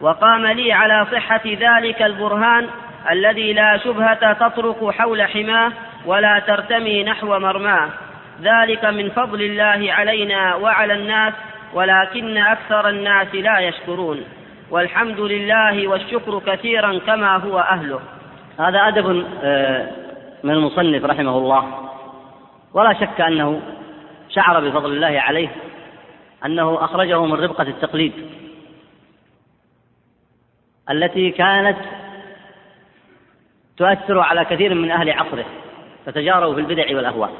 وقام 0.00 0.46
لي 0.46 0.72
على 0.72 1.06
صحة 1.12 1.40
ذلك 1.46 2.02
البرهان 2.02 2.66
الذي 3.10 3.52
لا 3.52 3.76
شبهة 3.76 4.32
تطرق 4.32 4.90
حول 4.90 5.22
حماه 5.22 5.72
ولا 6.06 6.38
ترتمي 6.38 7.04
نحو 7.04 7.38
مرماه. 7.38 7.88
ذلك 8.42 8.84
من 8.84 9.10
فضل 9.10 9.42
الله 9.42 9.92
علينا 9.92 10.54
وعلى 10.54 10.94
الناس 10.94 11.34
ولكن 11.74 12.36
أكثر 12.36 12.88
الناس 12.88 13.34
لا 13.34 13.58
يشكرون. 13.58 14.24
والحمد 14.70 15.20
لله 15.20 15.88
والشكر 15.88 16.38
كثيرا 16.46 16.98
كما 16.98 17.36
هو 17.36 17.58
أهله. 17.58 18.00
هذا 18.58 18.88
أدب 18.88 19.26
آه، 19.42 19.88
من 20.44 20.50
المصنف 20.50 21.04
رحمه 21.04 21.38
الله. 21.38 21.90
ولا 22.74 22.92
شك 22.92 23.20
أنه 23.20 23.60
شعر 24.28 24.60
بفضل 24.60 24.92
الله 24.92 25.20
عليه 25.20 25.48
أنه 26.46 26.84
أخرجه 26.84 27.24
من 27.24 27.44
ربقة 27.44 27.62
التقليد. 27.62 28.12
التي 30.90 31.30
كانت 31.30 31.76
تؤثر 33.76 34.18
على 34.18 34.44
كثير 34.44 34.74
من 34.74 34.90
أهل 34.90 35.10
عصره 35.10 35.44
فتجاروا 36.06 36.54
في 36.54 36.60
البدع 36.60 36.96
والأهواء. 36.96 37.30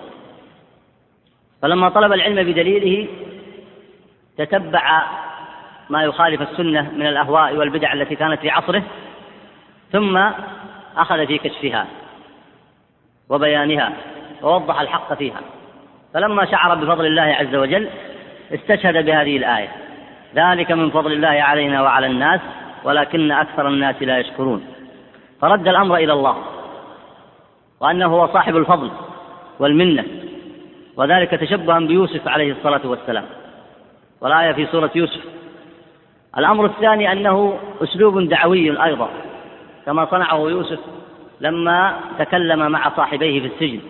فلما 1.63 1.89
طلب 1.89 2.13
العلم 2.13 2.53
بدليله 2.53 3.09
تتبع 4.39 5.03
ما 5.91 6.03
يخالف 6.03 6.43
السنة 6.43 6.91
من 6.91 7.07
الأهواء 7.07 7.57
والبدع 7.57 7.93
التي 7.93 8.17
كانت 8.17 8.41
في 8.41 8.51
عصره 8.51 8.83
ثم 9.93 10.17
أخذ 10.97 11.27
في 11.27 11.39
كشفها 11.39 11.87
وبيانها 13.29 13.93
ووضح 14.43 14.81
الحق 14.81 15.15
فيها. 15.15 15.41
فلما 16.15 16.45
شعر 16.45 16.75
بفضل 16.75 17.07
الله 17.07 17.23
عز 17.23 17.55
وجل 17.55 17.89
استشهد 18.55 19.05
بهذه 19.05 19.37
الآية 19.37 19.69
ذلك 20.35 20.73
من 20.73 20.91
فضل 20.91 21.13
الله 21.13 21.29
علينا 21.29 21.83
وعلى 21.83 22.07
الناس 22.07 22.41
ولكن 22.85 23.33
أكثر 23.33 23.69
الناس 23.69 24.03
لا 24.03 24.19
يشكرون. 24.19 24.67
فرد 25.41 25.69
الأمر 25.69 25.97
إلى 25.97 26.13
الله 26.13 26.37
وأنه 27.81 28.07
هو 28.07 28.27
صاحب 28.27 28.57
الفضل 28.57 28.91
والمنة 29.59 30.05
وذلك 30.97 31.31
تشبها 31.31 31.79
بيوسف 31.79 32.29
عليه 32.29 32.53
الصلاة 32.53 32.81
والسلام. 32.85 33.25
والآية 34.21 34.53
في 34.53 34.67
سورة 34.67 34.91
يوسف 34.95 35.21
الأمر 36.39 36.65
الثاني 36.67 37.13
أنه 37.13 37.59
أسلوب 37.83 38.19
دعوي 38.29 38.85
أيضا 38.85 39.09
كما 39.87 40.07
صنعه 40.11 40.39
يوسف 40.39 40.79
لما 41.41 42.01
تكلم 42.19 42.71
مع 42.73 42.97
صاحبيه 42.97 43.41
في 43.41 43.47
السجن 43.47 43.81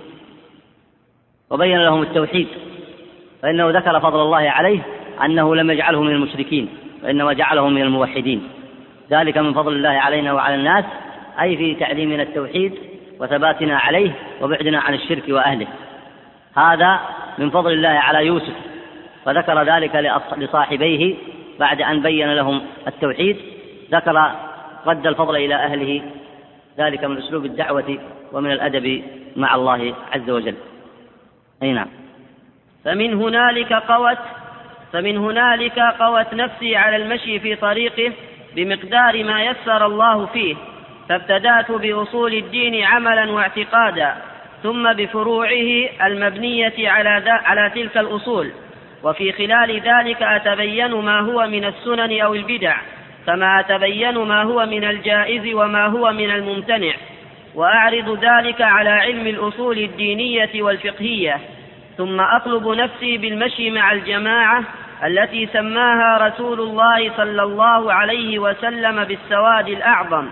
وبين 1.51 1.78
لهم 1.78 2.03
التوحيد 2.03 2.49
فإنه 3.43 3.70
ذكر 3.70 4.01
فضل 4.01 4.20
الله 4.20 4.51
عليه 4.51 4.80
أنه 5.24 5.55
لم 5.55 5.70
يجعله 5.70 6.03
من 6.03 6.12
المشركين 6.12 6.68
وإنما 7.05 7.32
جعله 7.32 7.68
من 7.68 7.82
الموحدين. 7.82 8.49
ذلك 9.11 9.38
من 9.38 9.54
فضل 9.54 9.72
الله 9.72 9.88
علينا 9.88 10.32
وعلى 10.32 10.54
الناس 10.54 10.84
أي 11.40 11.56
في 11.56 11.74
تعليمنا 11.74 12.22
التوحيد 12.22 12.74
وثباتنا 13.20 13.78
عليه 13.78 14.11
وبعدنا 14.40 14.80
عن 14.80 14.94
الشرك 14.94 15.22
وأهله. 15.28 15.66
هذا 16.56 17.00
من 17.38 17.50
فضل 17.50 17.72
الله 17.72 17.88
على 17.88 18.26
يوسف 18.26 18.54
فذكر 19.24 19.62
ذلك 19.62 20.18
لصاحبيه 20.36 21.14
بعد 21.61 21.82
أن 21.82 22.02
بين 22.02 22.34
لهم 22.34 22.62
التوحيد. 22.86 23.36
ذكر 23.90 24.32
رد 24.86 25.06
الفضل 25.06 25.36
إلى 25.36 25.54
أهله 25.54 26.02
ذلك 26.78 27.04
من 27.04 27.18
أسلوب 27.18 27.44
الدعوة 27.44 27.98
ومن 28.32 28.52
الأدب 28.52 29.02
مع 29.36 29.54
الله 29.54 29.94
عز 30.12 30.30
وجل. 30.30 30.54
أي 31.62 31.72
نعم. 31.72 31.88
فمن 32.84 33.14
هنالك 33.14 33.72
قوت 33.72 34.18
فمن 34.92 35.16
هنالك 35.16 35.78
قوت 35.78 36.34
نفسي 36.34 36.76
على 36.76 36.96
المشي 36.96 37.40
في 37.40 37.56
طريقه 37.56 38.12
بمقدار 38.57 39.24
ما 39.24 39.42
يسر 39.42 39.86
الله 39.86 40.26
فيه 40.26 40.57
فابتدأت 41.09 41.72
بأصول 41.72 42.34
الدين 42.34 42.84
عملا 42.84 43.30
واعتقادا 43.30 44.14
ثم 44.62 44.92
بفروعه 44.92 45.88
المبنية 46.03 46.90
على, 46.90 47.30
على 47.44 47.70
تلك 47.74 47.99
الأصول. 47.99 48.53
وفي 49.03 49.32
خلال 49.32 49.80
ذلك 49.80 50.22
أتبين 50.22 50.94
ما 50.94 51.20
هو 51.20 51.46
من 51.46 51.64
السنن 51.64 52.20
أو 52.20 52.34
البدع 52.34 52.76
كما 53.26 53.61
أتبين 53.61 54.18
ما 54.18 54.42
هو 54.42 54.66
من 54.66 54.84
الجائز 54.84 55.55
وما 55.55 55.86
هو 55.86 56.12
من 56.12 56.30
الممتنع. 56.30 56.92
وأعرض 57.55 58.24
ذلك 58.24 58.61
على 58.61 58.90
علم 58.90 59.26
الأصول 59.26 59.78
الدينية 59.78 60.62
والفقهية 60.62 61.40
ثم 61.96 62.20
أطلب 62.20 62.68
نفسي 62.68 63.18
بالمشي 63.18 63.70
مع 63.70 63.92
الجماعة 63.92 64.64
التي 65.05 65.46
سماها 65.46 66.28
رسول 66.28 66.61
الله 66.61 67.16
صلى 67.16 67.42
الله 67.42 67.92
عليه 67.92 68.38
وسلم 68.38 69.05
بالسواد 69.05 69.68
الأعظم 69.68 70.28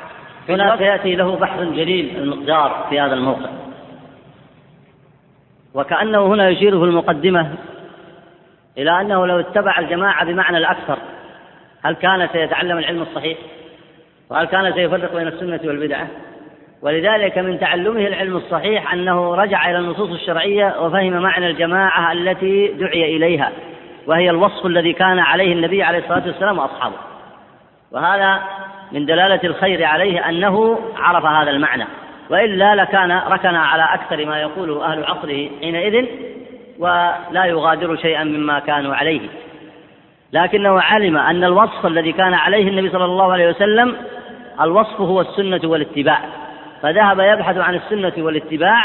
هنا 0.49 0.77
سيأتي 0.77 1.15
له 1.15 1.37
بحث 1.37 1.61
جليل 1.61 2.17
المقدار 2.17 2.87
في 2.91 3.01
هذا 3.01 3.15
الموقع 3.15 3.51
وكأنه 5.75 6.27
هنا 6.27 6.49
يشير 6.49 6.79
في 6.79 6.85
المقدمة 6.85 7.55
إلى 8.79 9.01
أنه 9.01 9.27
لو 9.27 9.41
اتبع 9.41 9.79
الجماعة 9.79 10.25
بمعنى 10.25 10.59
الأكثر 10.59 10.99
هل 11.83 11.95
كان 11.95 12.29
سيتعلم 12.33 12.79
العلم 12.79 13.03
الصحيح؟ 13.03 13.39
وهل 14.31 14.45
كان 14.45 14.73
سيفرق 14.73 15.17
بين 15.17 15.29
السنة 15.29 15.61
والبدعة؟ 15.65 16.09
ولذلك 16.83 17.39
من 17.39 17.61
تعلمه 17.61 18.07
العلم 18.07 18.37
الصحيح 18.37 18.93
أنه 18.93 19.35
رجع 19.35 19.71
إلى 19.71 19.79
النصوص 19.79 20.11
الشرعية 20.11 20.75
وفهم 20.81 21.23
معنى 21.23 21.51
الجماعة 21.51 22.13
التي 22.13 22.69
دعي 22.69 23.17
إليها 23.17 23.53
وهي 24.07 24.31
الوصف 24.31 24.67
الذي 24.67 24.93
كان 24.93 25.19
عليه 25.19 25.53
النبي 25.53 25.83
عليه 25.83 25.99
الصلاة 25.99 26.27
والسلام 26.27 26.59
وأصحابه. 26.59 26.97
وهذا 27.93 28.41
من 28.93 29.07
دلالة 29.07 29.41
الخير 29.45 29.85
عليه 29.85 30.29
أنه 30.29 30.79
عرف 30.97 31.25
هذا 31.25 31.51
المعنى. 31.51 31.85
وإلا 32.31 32.75
لكان 32.75 33.13
ركن 33.13 33.55
على 33.55 33.83
أكثر 33.83 34.27
ما 34.27 34.41
يقوله 34.41 34.85
أهل 34.85 35.05
عصره 35.05 35.49
حينئذ 35.61 36.07
ولا 36.79 37.45
يغادر 37.45 37.97
شيئا 37.97 38.25
مما 38.25 38.59
كانوا 38.59 38.95
عليه. 38.95 39.21
لكنه 40.33 40.81
علم 40.81 41.17
أن 41.17 41.45
الوصف 41.45 41.87
الذي 41.87 42.13
كان 42.13 42.35
عليه 42.35 42.69
النبي 42.69 42.91
صلى 42.91 43.05
الله 43.05 43.33
عليه 43.33 43.49
وسلم 43.49 43.97
الوصف 44.61 45.01
هو 45.01 45.21
السنة 45.21 45.61
والاتباع. 45.65 46.21
فذهب 46.83 47.21
يبحث 47.21 47.59
عن 47.59 47.75
السنة 47.75 48.13
والاتباع 48.19 48.85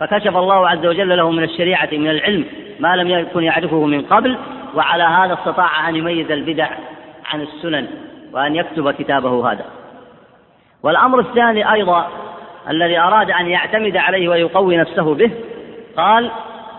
فكشف 0.00 0.36
الله 0.36 0.68
عز 0.68 0.86
وجل 0.86 1.16
له 1.16 1.30
من 1.30 1.42
الشريعة 1.42 1.88
من 1.92 2.10
العلم 2.10 2.44
ما 2.80 2.96
لم 2.96 3.08
يكن 3.08 3.42
يعرفه 3.42 3.84
من 3.84 4.02
قبل 4.02 4.38
وعلى 4.74 5.02
هذا 5.02 5.34
استطاع 5.34 5.88
أن 5.88 5.96
يميز 5.96 6.30
البدع 6.30 6.68
عن 7.24 7.40
السنن 7.40 7.88
وأن 8.32 8.56
يكتب 8.56 8.90
كتابه 8.90 9.52
هذا. 9.52 9.64
والأمر 10.82 11.20
الثاني 11.20 11.72
أيضا 11.72 12.08
الذي 12.68 12.98
أراد 12.98 13.30
أن 13.30 13.46
يعتمد 13.46 13.96
عليه 13.96 14.28
ويقوي 14.28 14.76
نفسه 14.76 15.14
به 15.14 15.30
قال 15.96 16.30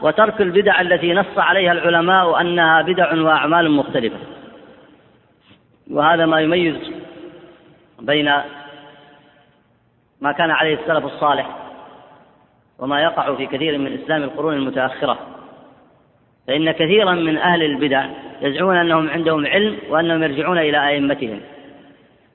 وترك 0.02 0.42
البدع 0.42 0.82
التي 0.82 1.14
نص 1.14 1.38
عليها 1.38 1.72
العلماء 1.72 2.42
أنها 2.42 2.82
بدع 2.82 3.14
وأعمال 3.14 3.72
مختلفة. 3.72 4.18
وهذا 5.92 6.26
ما 6.26 6.42
يميز 6.42 6.76
بين 8.00 8.32
ما 10.22 10.32
كان 10.32 10.52
عليه 10.52 10.76
السلف 10.76 11.06
الصالح 11.06 11.50
وما 12.80 13.02
يقع 13.02 13.36
في 13.36 13.46
كثير 13.46 13.78
من 13.78 14.00
إسلام 14.04 14.24
القرون 14.24 14.54
المتأخرة. 14.54 15.18
فإن 16.48 16.72
كثيرا 16.72 17.12
من 17.12 17.38
أهل 17.38 17.64
البدع 17.64 18.06
يزعمون 18.42 18.76
أنهم 18.76 19.10
عندهم 19.10 19.46
علم 19.46 19.78
وأنهم 19.90 20.24
يرجعون 20.24 20.58
إلى 20.58 20.88
أئمتهم. 20.88 21.40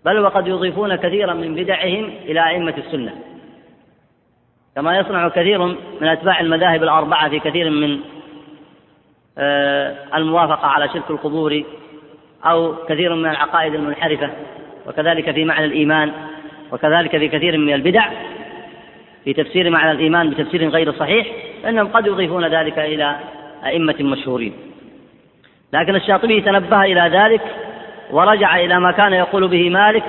بل 0.05 0.19
وقد 0.19 0.49
يضيفون 0.49 0.97
كثيرا 0.97 1.35
من 1.35 1.55
بدعهم 1.55 2.11
إلى 2.25 2.49
أئمة 2.49 2.75
السنة. 2.79 3.15
كما 4.77 4.99
يصنع 4.99 5.29
كثير 5.29 5.65
من 6.01 6.09
أتباع 6.09 6.41
المذاهب 6.41 6.83
الأربعة 6.83 7.29
في 7.29 7.39
كثير 7.39 7.71
من 7.71 8.01
آه، 9.39 9.97
الموافقة 10.15 10.67
على 10.67 10.89
شرك 10.89 11.11
القبور 11.11 11.63
أو 12.45 12.75
كثير 12.89 13.15
من 13.15 13.31
العقائد 13.31 13.75
المنحرفة 13.75 14.31
وكذلك 14.87 15.31
في 15.31 15.45
معنى 15.45 15.65
الإيمان 15.65 16.13
وكذلك 16.73 17.19
في 17.19 17.29
كثير 17.29 17.59
من 17.59 17.75
البدع 17.75 18.09
في 19.25 19.33
تفسير 19.33 19.71
معنى 19.71 19.91
الإيمان 19.91 20.31
بتفسير 20.31 20.69
غير 20.69 20.93
صحيح 20.93 21.27
فإنهم 21.63 21.87
قد 21.87 22.07
يضيفون 22.07 22.47
ذلك 22.47 22.79
إلى 22.79 23.17
أئمة 23.67 23.97
مشهورين. 24.01 24.53
لكن 25.73 25.97
الشاطبي 25.97 26.41
تنبه 26.41 26.83
إلى 26.83 27.01
ذلك 27.19 27.43
ورجع 28.11 28.57
إلى 28.57 28.81
ما 28.81 28.93
كان 28.93 29.13
يقول 29.13 29.49
به 29.49 29.71
مالك 29.71 30.05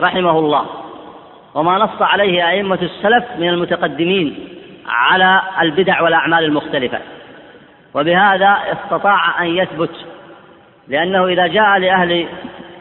رحمه 0.00 0.38
الله. 0.38 0.66
وما 1.54 1.78
نص 1.78 2.02
عليه 2.02 2.48
أئمة 2.48 2.78
السلف 2.82 3.24
من 3.38 3.48
المتقدمين 3.48 4.48
على 4.86 5.42
البدع 5.60 6.02
والأعمال 6.02 6.44
المختلفة. 6.44 6.98
وبهذا 7.94 8.58
استطاع 8.72 9.42
أن 9.42 9.46
يثبت 9.46 9.90
لأنه 10.88 11.26
إذا 11.26 11.46
جاء 11.46 11.78
لأهل 11.78 12.28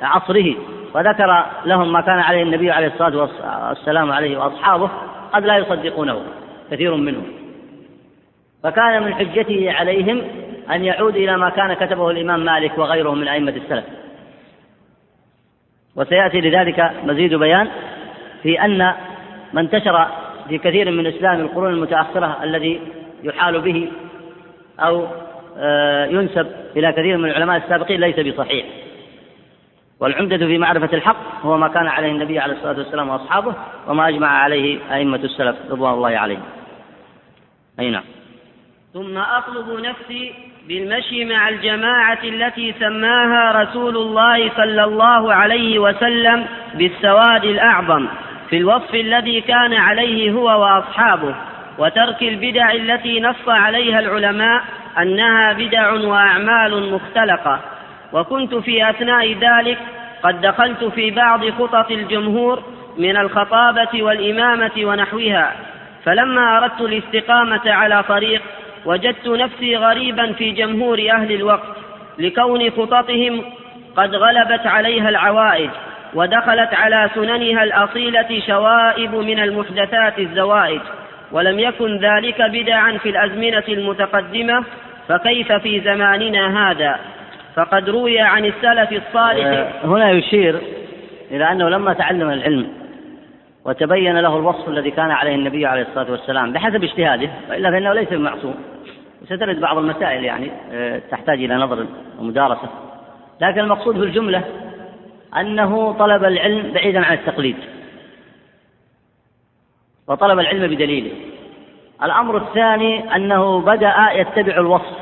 عصره 0.02 0.56
وذكر 0.94 1.46
لهم 1.66 1.92
ما 1.92 2.02
كان 2.02 2.20
عليه 2.20 2.44
النبي 2.44 2.72
عليه 2.72 2.88
الصلاة 2.88 3.30
والسلام 3.70 4.12
عليه 4.12 4.38
وأصحابه 4.38 4.90
قد 5.34 5.46
لا 5.46 5.58
يصدقونه 5.58 6.22
كثير 6.72 6.96
منهم. 6.96 7.26
فكان 8.64 9.04
من 9.04 9.14
حجته 9.14 9.72
عليهم 9.72 10.22
أن 10.72 10.84
يعود 10.84 11.16
إلى 11.16 11.38
ما 11.38 11.50
كان 11.50 11.74
كتبه 11.74 12.12
الإمام 12.12 12.46
مالك 12.46 12.78
وغيره 12.78 13.14
من 13.14 13.28
أئمة 13.28 13.52
السلف. 13.52 13.86
وسيأتي 15.96 16.42
لذلك 16.42 16.92
مزيد 17.04 17.34
بيان 17.34 17.68
في 18.44 18.62
أن 18.62 18.78
ما 19.54 19.62
انتشر 19.62 20.08
في 20.50 20.58
كثير 20.58 20.92
من 20.92 21.08
إسلام 21.08 21.40
القرون 21.40 21.74
المتأخرة 21.74 22.44
الذي 22.44 22.82
يحال 23.24 23.62
به 23.62 23.92
أو 24.80 25.08
آه، 25.60 26.06
ينسب 26.06 26.48
إلى 26.76 26.92
كثير 26.92 27.18
من 27.18 27.30
العلماء 27.30 27.58
السابقين 27.58 28.00
ليس 28.00 28.20
بصحيح. 28.20 28.66
والعمدة 30.00 30.38
في 30.38 30.58
معرفة 30.58 30.90
الحق 30.94 31.46
هو 31.46 31.58
ما 31.58 31.68
كان 31.68 31.88
عليه 31.88 32.12
النبي 32.12 32.40
عليه 32.40 32.54
الصلاة 32.54 32.78
والسلام 32.78 33.10
وأصحابه 33.10 33.54
وما 33.88 34.10
أجمع 34.10 34.28
عليه 34.28 34.80
أئمة 34.94 35.18
السلف 35.18 35.56
رضوان 35.72 35.94
الله 35.94 36.18
عليهم. 36.18 36.44
أي 37.80 37.90
نعم. 37.90 38.04
ثم 38.98 39.18
أطلب 39.18 39.80
نفسي 39.80 40.34
بالمشي 40.68 41.26
مع 41.26 41.50
الجماعة 41.50 42.20
التي 42.24 42.74
سماها 42.80 43.62
رسول 43.62 43.98
الله 43.98 44.50
صلى 44.50 44.84
الله 44.84 45.34
عليه 45.34 45.80
وسلم 45.80 46.46
بالسواد 46.74 47.46
الأعظم 47.46 48.08
في 48.50 48.58
الوصف 48.58 48.96
الذي 48.96 49.42
كان 49.42 49.74
عليه 49.74 50.32
هو 50.32 50.46
وأصحابه 50.46 51.36
وترك 51.78 52.22
البدع 52.24 52.72
التي 52.72 53.20
نص 53.22 53.48
عليها 53.50 54.00
العلماء 54.00 54.64
أنها 55.02 55.54
بدع 55.54 55.92
وأعمال 55.92 56.94
مختلقة. 56.94 57.60
وكنت 58.14 58.56
في 58.56 58.90
أثناء 58.90 59.34
ذلك 59.34 59.78
قد 60.24 60.42
دخلت 60.42 60.84
في 60.84 61.12
بعض 61.12 61.50
خطط 61.50 61.92
الجمهور 61.92 62.64
من 62.98 63.18
الخطابة 63.18 64.04
والإمامة 64.04 64.72
ونحوها 64.78 65.56
فلما 66.06 66.58
أردت 66.58 66.82
الاستقامة 66.82 67.62
على 67.66 68.04
طريق 68.04 68.42
وجدت 68.88 69.28
نفسي 69.28 69.78
غريبا 69.78 70.32
في 70.32 70.52
جمهور 70.52 71.00
أهل 71.12 71.32
الوقت 71.32 71.78
لكون 72.20 72.72
خططهم 72.72 73.42
قد 73.96 74.16
غلبت 74.16 74.68
عليها 74.68 75.10
العوائد 75.10 75.70
ودخلت 76.14 76.74
على 76.74 77.10
سننها 77.16 77.64
الأصيلة 77.64 78.42
شوائب 78.48 79.16
من 79.16 79.40
المحدثات 79.40 80.20
الزوائد 80.20 80.82
ولم 81.32 81.60
يكن 81.60 81.98
ذلك 81.98 82.42
بدعا 82.42 82.98
في 82.98 83.10
الأزمنة 83.10 83.64
المتقدمة 83.70 84.64
فكيف 85.08 85.52
في 85.52 85.82
زماننا 85.82 86.72
هذا؟ 86.72 87.00
فقد 87.56 87.90
روي 87.90 88.20
عن 88.20 88.46
السلف 88.46 88.92
الصالح. 88.92 89.46
آه، 89.46 89.68
هنا 89.84 90.12
يشير 90.12 90.60
إلى 91.32 91.52
أنه 91.52 91.70
لما 91.70 91.94
تعلم 91.94 92.30
العلم 92.30 92.68
وتبين 93.66 94.20
له 94.20 94.38
الوصف 94.38 94.70
الذي 94.70 94.92
كان 94.92 95.12
عليه 95.12 95.36
النبي 95.36 95.66
عليه 95.66 95.82
الصلاة 95.82 96.12
والسلام 96.12 96.54
بحسب 96.54 96.84
اجتهاده 96.84 97.30
وإلا 97.50 97.72
فإنه 97.72 97.94
ليس 97.94 98.10
بمعصوم. 98.10 98.56
وسترد 99.32 99.60
بعض 99.60 99.78
المسائل 99.78 100.24
يعني 100.24 100.52
آه، 100.72 101.02
تحتاج 101.12 101.44
إلى 101.44 101.56
نظر 101.56 101.86
ومدارسة. 102.20 102.70
لكن 103.42 103.60
المقصود 103.60 103.98
في 103.98 104.04
الجملة 104.04 104.44
أنه 105.38 105.94
طلب 105.94 106.24
العلم 106.24 106.72
بعيدا 106.74 107.06
عن 107.06 107.14
التقليد. 107.14 107.58
وطلب 110.08 110.40
العلم 110.40 110.68
بدليله. 110.76 111.12
الأمر 112.04 112.38
الثاني 112.38 113.16
أنه 113.16 113.62
بدأ 113.62 113.94
يتبع 114.12 114.58
الوصف. 114.58 114.98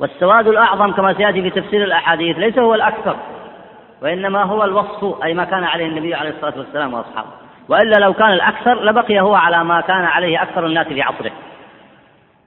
والسواد 0.00 0.48
الأعظم 0.48 0.92
كما 0.92 1.14
سيأتي 1.14 1.42
في 1.42 1.50
تفسير 1.50 1.84
الأحاديث 1.84 2.38
ليس 2.38 2.58
هو 2.58 2.74
الأكثر 2.74 3.16
وإنما 4.02 4.42
هو 4.42 4.64
الوصف 4.64 5.22
أي 5.24 5.34
ما 5.34 5.44
كان 5.44 5.64
عليه 5.64 5.86
النبي 5.86 6.14
عليه 6.14 6.30
الصلاة 6.30 6.58
والسلام 6.58 6.94
وأصحابه. 6.94 7.30
وإلا 7.68 7.96
لو 7.96 8.12
كان 8.12 8.32
الأكثر 8.32 8.84
لبقي 8.84 9.20
هو 9.20 9.34
على 9.34 9.64
ما 9.64 9.80
كان 9.80 10.04
عليه 10.04 10.42
أكثر 10.42 10.66
الناس 10.66 10.86
في 10.86 11.02
عصره. 11.02 11.32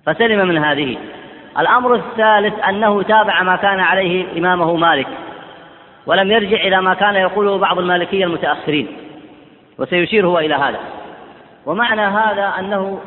فسلم 0.05 0.47
من 0.47 0.57
هذه. 0.57 0.97
الأمر 1.59 1.95
الثالث 1.95 2.53
أنه 2.69 3.01
تابع 3.01 3.43
ما 3.43 3.55
كان 3.55 3.79
عليه 3.79 4.25
إمامه 4.37 4.75
مالك 4.75 5.07
ولم 6.05 6.31
يرجع 6.31 6.57
إلى 6.57 6.81
ما 6.81 6.93
كان 6.93 7.15
يقوله 7.15 7.57
بعض 7.57 7.79
المالكية 7.79 8.25
المتأخرين 8.25 8.87
وسيشير 9.79 10.27
هو 10.27 10.39
إلى 10.39 10.55
هذا. 10.55 10.79
ومعنى 11.65 12.01
هذا 12.01 12.53
أنه 12.59 12.99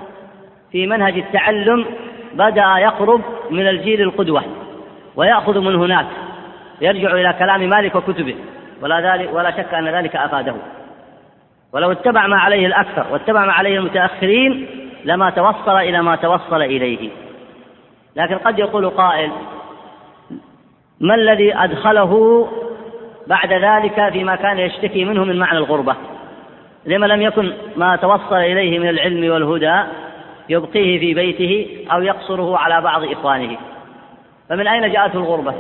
في 0.73 0.87
منهج 0.87 1.19
التعلم 1.19 1.87
بدأ 2.35 2.79
يقرب 2.79 3.23
من 3.51 3.69
الجيل 3.69 4.03
القدوة 4.03 4.43
ويأخذ 5.17 5.61
من 5.61 5.75
هناك 5.75 6.07
يرجع 6.81 7.15
إلى 7.15 7.35
كلام 7.39 7.69
مالك 7.69 7.95
وكتبه 7.95 8.35
ولا 8.83 9.01
ذلك 9.01 9.31
ولا 9.33 9.51
شك 9.51 9.75
أن 9.75 9.89
ذلك 9.89 10.17
أفاده. 10.17 10.55
ولو 11.73 11.93
اتبع 11.93 12.27
ما 12.27 12.37
عليه 12.37 12.67
الأكثر 12.67 13.07
واتبع 13.13 13.47
ما 13.47 13.53
عليه 13.53 13.79
المتأخرين 13.79 14.86
لما 15.07 15.31
توصل 15.31 15.77
إلى 15.77 16.03
ما 16.03 16.17
توصل 16.17 16.63
إليه. 16.63 17.11
لكن 18.17 18.35
قد 18.35 18.59
يقول 18.59 18.91
قائل 18.91 19.31
ما 21.01 21.15
الذي 21.15 21.57
أدخله 21.57 22.47
بعد 23.27 23.53
ذلك 23.53 24.13
فيما 24.13 24.37
كان 24.37 24.59
يشتكي 24.59 25.05
منه 25.05 25.25
من 25.25 25.39
معنى 25.39 25.59
الغربة؟ 25.59 25.97
لما 26.87 27.07
لم 27.07 27.23
يكن 27.23 27.53
ما 27.77 27.97
توصل 27.97 28.37
إليه 28.37 28.79
من 28.79 28.89
العلم 28.89 29.33
والهدى 29.33 29.83
يبقيه 30.49 30.99
في 30.99 31.15
بيته 31.15 31.85
أو 31.93 32.03
يقصره 32.03 32.59
على 32.59 32.81
بعض 32.81 33.05
إخوانه. 33.05 33.57
فمن 34.49 34.67
أين 34.67 34.93
جاءته 34.93 35.17
الغربة؟ 35.17 35.55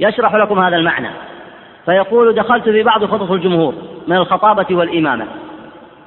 يشرح 0.00 0.34
لكم 0.34 0.58
هذا 0.58 0.76
المعنى. 0.76 1.10
فيقول 1.84 2.34
دخلت 2.34 2.64
في 2.64 2.82
بعض 2.82 3.04
خطط 3.04 3.30
الجمهور 3.30 3.74
من 4.06 4.16
الخطابة 4.16 4.76
والإمامة. 4.76 5.26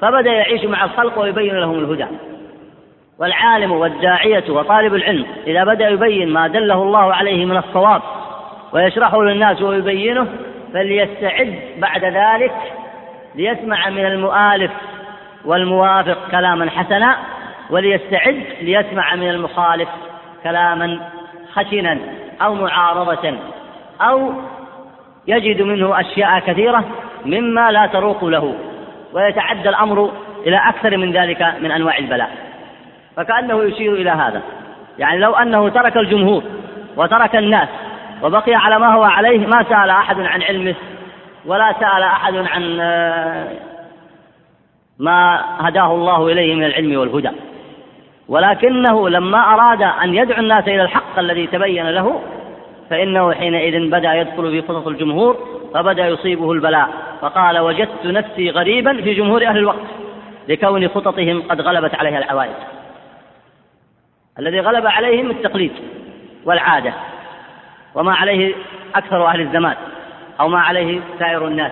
فبدأ 0.04 0.32
يعيش 0.32 0.66
مع 0.66 0.84
الخلق 0.84 1.20
ويبين 1.20 1.56
لهم 1.56 1.80
الهدى. 1.80 2.06
والعالم 3.20 3.72
والداعية 3.72 4.44
وطالب 4.50 4.96
العلم 4.96 5.26
إذا 5.48 5.64
بدأ 5.64 5.90
يبين 5.90 6.30
ما 6.30 6.48
دله 6.48 6.84
الله 6.84 7.14
عليه 7.14 7.46
من 7.46 7.58
الصواب 7.58 8.02
ويشرحه 8.74 9.24
للناس 9.24 9.62
ويبينه 9.62 10.28
فليستعد 10.74 11.60
بعد 11.78 12.06
ذلك 12.06 12.54
ليسمع 13.36 13.90
من 13.90 14.06
المؤالف 14.06 14.72
والموافق 15.46 16.18
كلاما 16.32 16.70
حسنا 16.70 17.18
وليستعد 17.70 18.44
ليسمع 18.62 19.16
من 19.16 19.30
المخالف 19.30 19.90
كلاما 20.44 21.00
خشنا 21.54 21.98
أو 22.42 22.56
معارضة 22.56 23.34
أو 24.02 24.34
يجد 25.28 25.62
منه 25.62 26.00
أشياء 26.00 26.40
كثيرة 26.40 26.84
مما 27.26 27.72
لا 27.72 27.86
تروق 27.86 28.26
له. 28.26 28.56
ويتعدى 29.14 29.70
الأمر 29.70 30.12
إلى 30.48 30.58
أكثر 30.58 30.98
من 30.98 31.12
ذلك 31.12 31.56
من 31.62 31.72
أنواع 31.72 31.98
البلاء. 31.98 32.30
فكأنه 33.18 33.64
يشير 33.64 33.94
إلى 33.94 34.10
هذا. 34.10 34.42
يعني 35.00 35.20
لو 35.20 35.34
أنه 35.34 35.70
ترك 35.70 35.98
الجمهور 35.98 36.44
وترك 36.98 37.36
الناس 37.36 37.70
وبقي 38.24 38.56
على 38.56 38.80
ما 38.80 38.94
هو 38.94 39.04
عليه 39.04 39.48
ما 39.48 39.64
سأل 39.70 39.90
أحد 39.90 40.20
عن 40.20 40.42
علمه 40.42 40.76
ولا 41.46 41.74
سأل 41.80 42.04
أحد 42.04 42.36
عن 42.36 42.78
آه، 42.82 43.48
ما 45.00 45.42
هداه 45.60 45.94
الله 45.94 46.28
إليه 46.28 46.56
من 46.56 46.64
العلم 46.64 47.00
والهدى. 47.00 47.32
ولكنه 48.30 49.10
لما 49.10 49.54
أراد 49.54 49.82
أن 49.82 50.16
يدعو 50.16 50.40
الناس 50.40 50.68
إلى 50.68 50.82
الحق 50.82 51.20
الذي 51.20 51.48
تبين 51.48 51.90
له 51.90 52.22
فإنه 52.90 53.34
حينئذ 53.34 53.90
بدأ 53.90 54.14
يدخل 54.14 54.52
في 54.52 54.62
خطط 54.62 54.88
الجمهور 54.88 55.38
فبدأ 55.74 56.08
يصيبه 56.08 56.52
البلاء. 56.52 56.90
فقال 57.22 57.60
وجدت 57.60 58.06
نفسي 58.06 58.50
غريبا 58.50 59.02
في 59.02 59.14
جمهور 59.14 59.48
أهل 59.48 59.58
الوقت 59.58 59.88
لكون 60.48 60.88
خططهم 60.88 61.42
قد 61.42 61.62
غلبت 61.62 61.96
عليها 61.96 62.18
العوائد. 62.18 62.56
الذي 64.40 64.60
غلب 64.60 64.88
عليهم 64.88 65.32
التقليد 65.32 65.72
والعادة 66.46 66.94
وما 67.96 68.14
عليه 68.14 68.56
أكثر 68.96 69.26
أهل 69.28 69.42
الزمان 69.42 69.76
أو 70.40 70.48
ما 70.48 70.60
عليه 70.60 71.00
سائر 71.20 71.48
الناس 71.48 71.72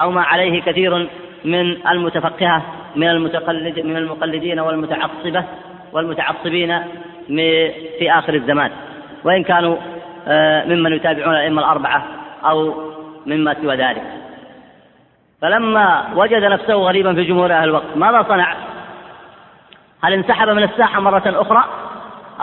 أو 0.00 0.10
ما 0.10 0.22
عليه 0.22 0.62
كثير 0.62 1.08
من 1.44 1.86
المتفقهة 1.86 2.62
من 2.96 3.08
المتقلد 3.08 3.80
من 3.80 3.96
المقلدين 3.96 4.60
والمتعصبة 4.60 5.44
والمتعصبين 5.92 6.78
في 7.98 8.10
آخر 8.10 8.34
الزمان. 8.34 8.70
وإن 9.24 9.44
كانوا 9.44 9.76
آه، 10.28 10.64
ممن 10.64 10.92
يتابعون 10.92 11.34
الأئمة 11.34 11.60
الأربعة 11.60 12.04
أو 12.44 12.74
مما 13.26 13.54
سوى 13.54 13.76
ذلك 13.76 14.02
فلما 15.42 16.08
وجد 16.14 16.44
نفسه 16.44 16.74
غريبا 16.74 17.14
في 17.14 17.24
جمهور 17.24 17.52
أهل 17.52 17.64
الوقت 17.64 17.96
ماذا 17.96 18.26
صنع؟ 18.28 18.54
هل 20.04 20.12
انسحب 20.12 20.48
من 20.48 20.62
الساحة 20.62 21.00
مرة 21.00 21.22
أخرى 21.26 21.64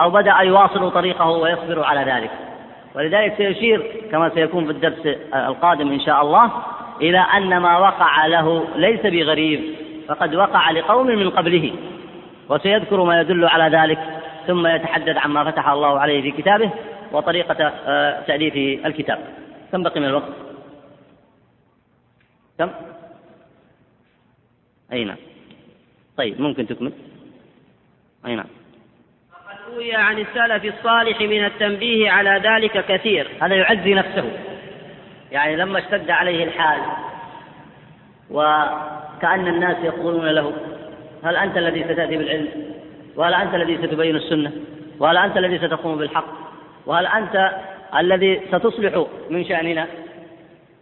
أو 0.00 0.10
بدأ 0.10 0.38
يواصل 0.40 0.90
طريقه 0.90 1.30
ويصبر 1.30 1.84
على 1.84 2.12
ذلك 2.12 2.30
ولذلك 2.94 3.34
سيشير 3.36 3.82
كما 4.10 4.28
سيكون 4.28 4.64
في 4.64 4.70
الدرس 4.70 5.16
القادم 5.34 5.92
إن 5.92 6.00
شاء 6.00 6.22
الله 6.22 6.50
إلى 7.00 7.18
أن 7.18 7.58
ما 7.58 7.78
وقع 7.78 8.26
له 8.26 8.64
ليس 8.76 9.00
بغريب 9.00 9.74
فقد 10.08 10.34
وقع 10.34 10.70
لقوم 10.70 11.06
من 11.06 11.30
قبله 11.30 11.72
وسيذكر 12.48 13.04
ما 13.04 13.20
يدل 13.20 13.44
على 13.44 13.76
ذلك 13.76 13.98
ثم 14.46 14.66
يتحدث 14.66 15.16
عما 15.16 15.44
فتح 15.44 15.68
الله 15.68 16.00
عليه 16.00 16.22
في 16.22 16.42
كتابه 16.42 16.70
وطريقة 17.12 17.72
آه، 17.86 18.20
تأليف 18.26 18.86
الكتاب 18.86 19.18
كم 19.72 19.82
بقي 19.82 20.00
من 20.00 20.06
الوقت؟ 20.06 20.49
كم؟ 22.60 22.70
أي 24.92 25.04
نعم. 25.04 25.16
طيب 26.16 26.40
ممكن 26.40 26.66
تكمل؟ 26.66 26.92
أي 28.26 28.36
نعم. 28.36 28.46
وقد 29.32 29.74
روي 29.74 29.94
عن 29.94 30.18
السلف 30.18 30.74
الصالح 30.74 31.20
من 31.20 31.44
التنبيه 31.44 32.10
على 32.10 32.40
ذلك 32.44 32.86
كثير. 32.86 33.28
هذا 33.42 33.54
يعزي 33.54 33.94
نفسه. 33.94 34.30
يعني 35.32 35.56
لما 35.56 35.78
اشتد 35.78 36.10
عليه 36.10 36.44
الحال 36.44 36.80
وكأن 38.30 39.48
الناس 39.48 39.76
يقولون 39.84 40.26
له 40.26 40.52
هل 41.24 41.36
أنت 41.36 41.56
الذي 41.56 41.84
ستأتي 41.84 42.16
بالعلم؟ 42.16 42.48
وهل 43.16 43.34
أنت 43.34 43.54
الذي 43.54 43.86
ستبين 43.86 44.16
السنة؟ 44.16 44.52
وهل 44.98 45.16
أنت 45.16 45.36
الذي 45.36 45.58
ستقوم 45.58 45.98
بالحق؟ 45.98 46.26
وهل 46.86 47.06
أنت 47.06 47.50
الذي 47.96 48.40
ستصلح 48.52 49.06
من 49.30 49.44
شأننا؟ 49.44 49.86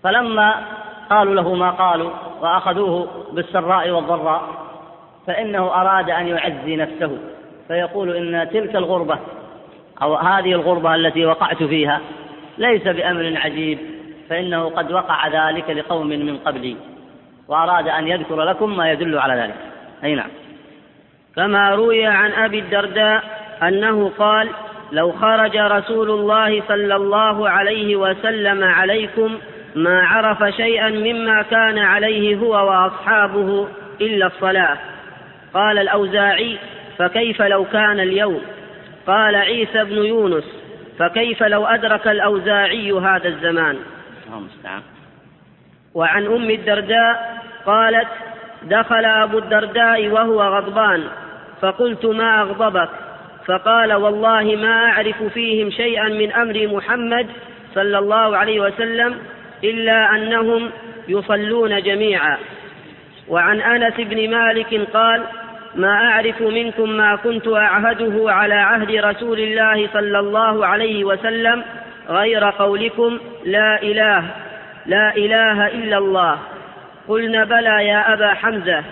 فلما 0.03 0.67
قالوا 1.11 1.35
له 1.35 1.55
ما 1.55 1.71
قالوا 1.71 2.11
وأخذوه 2.41 3.09
بالسراء 3.33 3.91
والضراء 3.91 4.43
فإنه 5.27 5.81
أراد 5.81 6.11
أن 6.11 6.27
يعزي 6.27 6.77
نفسه 6.77 7.19
فيقول 7.69 8.17
إن 8.17 8.51
تلك 8.51 8.77
الغربة 8.77 9.19
أو 10.03 10.15
هذه 10.15 10.53
الغربة 10.53 10.95
التي 10.95 11.27
وقعت 11.27 11.63
فيها 11.63 12.01
ليس 12.59 12.83
بأمر 12.83 13.33
عجيب 13.37 13.79
فإنه 14.31 14.69
قد 14.69 14.93
وقع 14.93 15.29
ذلك 15.29 15.71
لقوم 15.71 16.07
من 16.07 16.39
قبلي 16.39 16.77
وأراد 17.49 17.89
أن 17.89 18.09
يذكر 18.09 18.43
لكم 18.43 18.77
ما 18.77 18.93
يدل 18.93 19.19
على 19.19 19.35
ذلك. 19.43 19.55
أي 20.05 20.15
نعم. 20.15 20.31
كما 21.37 21.71
روي 21.71 22.07
عن 22.07 22.33
أبي 22.33 22.59
الدرداء 22.59 23.25
أنه 23.63 24.13
قال 24.19 24.49
لو 24.93 25.13
خرج 25.13 25.57
رسول 25.57 26.11
الله 26.11 26.63
صلى 26.69 26.97
الله 26.97 27.49
عليه 27.49 27.97
وسلم 27.97 28.65
عليكم 28.65 29.39
ما 29.75 30.03
عرف 30.03 30.55
شيئا 30.55 30.89
مما 30.91 31.43
كان 31.43 31.79
عليه 31.79 32.37
هو 32.37 32.53
وأصحابه 32.53 33.69
إلا 34.01 34.27
الصلاة. 34.27 34.79
قال 35.55 35.79
الأوزاعي 35.79 36.59
فكيف 36.99 37.43
لو 37.43 37.65
كان 37.65 38.01
اليوم؟ 38.01 38.41
قال 39.07 39.37
عيسى 39.37 39.85
بن 39.85 39.97
يونس 39.97 40.45
فكيف 40.99 41.43
لو 41.43 41.67
أدرك 41.67 42.09
الأوزاعي 42.09 42.93
هذا 42.93 43.29
الزمان؟ 43.29 43.79
وعن 45.95 46.27
أم 46.27 46.51
الدرداء 46.51 47.43
قالت 47.67 48.09
دخل 48.63 49.05
أبو 49.05 49.39
الدرداء 49.39 50.09
وهو 50.09 50.43
غضبان 50.43 51.05
فقلت 51.61 52.07
ما 52.07 52.41
أغضبك؟ 52.41 52.89
فقال 53.47 53.93
والله 53.93 54.57
ما 54.57 54.87
أعرف 54.91 55.23
فيهم 55.23 55.71
شيئا 55.71 56.09
من 56.09 56.33
أمر 56.33 56.67
محمد 56.67 57.27
صلى 57.75 57.99
الله 57.99 58.37
عليه 58.37 58.61
وسلم 58.61 59.19
إلا 59.65 60.15
أنهم 60.15 60.71
يصلون 61.09 61.83
جميعا. 61.83 62.39
وعن 63.29 63.61
أنس 63.61 63.95
بن 63.99 64.31
مالك 64.31 64.89
قال 64.95 65.23
ما 65.75 65.89
أعرف 65.89 66.43
منكم 66.43 66.91
ما 66.91 67.17
كنت 67.17 67.49
أعهده 67.49 68.33
على 68.33 68.55
عهد 68.55 68.91
رسول 68.91 69.41
الله 69.41 69.89
صلى 69.93 70.19
الله 70.19 70.67
عليه 70.67 71.05
وسلم 71.05 71.65
غير 72.09 72.45
قولكم 72.45 73.19
لا 73.45 73.83
إله 73.83 74.25
لا 74.87 75.17
إله 75.17 75.67
إلا 75.67 75.99
الله. 75.99 76.39
قلنا 77.09 77.45
بلى 77.45 77.87
يا 77.87 78.13
أبا 78.13 78.35
حمزة. 78.35 78.85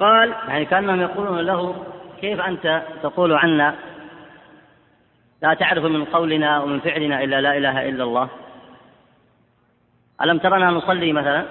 قال 0.00 0.32
يعني 0.48 0.64
كأنهم 0.64 1.00
يقولون 1.00 1.40
له 1.40 1.84
كيف 2.20 2.40
أنت 2.40 2.82
تقول 3.02 3.32
عنا؟ 3.32 3.74
لا 5.42 5.54
تعرف 5.54 5.84
من 5.84 6.04
قولنا 6.04 6.60
ومن 6.60 6.80
فعلنا 6.80 7.24
إلا 7.24 7.40
لا 7.40 7.56
إله 7.56 7.88
إلا 7.88 8.04
الله. 8.04 8.28
ألم 10.22 10.38
ترنا 10.38 10.70
نصلي 10.70 11.12
مثلا؟ 11.12 11.44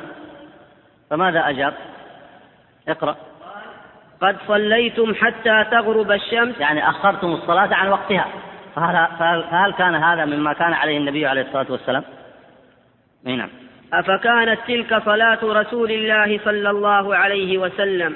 فماذا 1.10 1.50
أجاب؟ 1.50 1.74
اقرأ. 2.88 3.16
قد 4.22 4.38
صليتم 4.48 5.16
حتى 5.16 5.66
تغرب 5.72 6.12
الشمس. 6.12 6.60
يعني 6.60 6.90
أخرتم 6.90 7.28
الصلاة 7.28 7.76
عن 7.76 7.88
وقتها. 7.88 8.26
فهل, 8.76 9.08
فهل 9.52 9.74
كان 9.74 9.96
هذا 9.96 10.26
مما 10.26 10.54
كان 10.54 10.74
عليه 10.74 10.98
النبي 10.98 11.28
عليه 11.28 11.42
الصلاة 11.42 11.66
والسلام؟ 11.70 12.04
نعم. 13.24 13.50
أفكانت 13.94 14.60
تلك 14.68 15.04
صلاة 15.06 15.40
رسول 15.44 15.92
الله 15.92 16.40
صلى 16.46 16.70
الله 16.70 17.16
عليه 17.16 17.58
وسلم؟ 17.58 18.16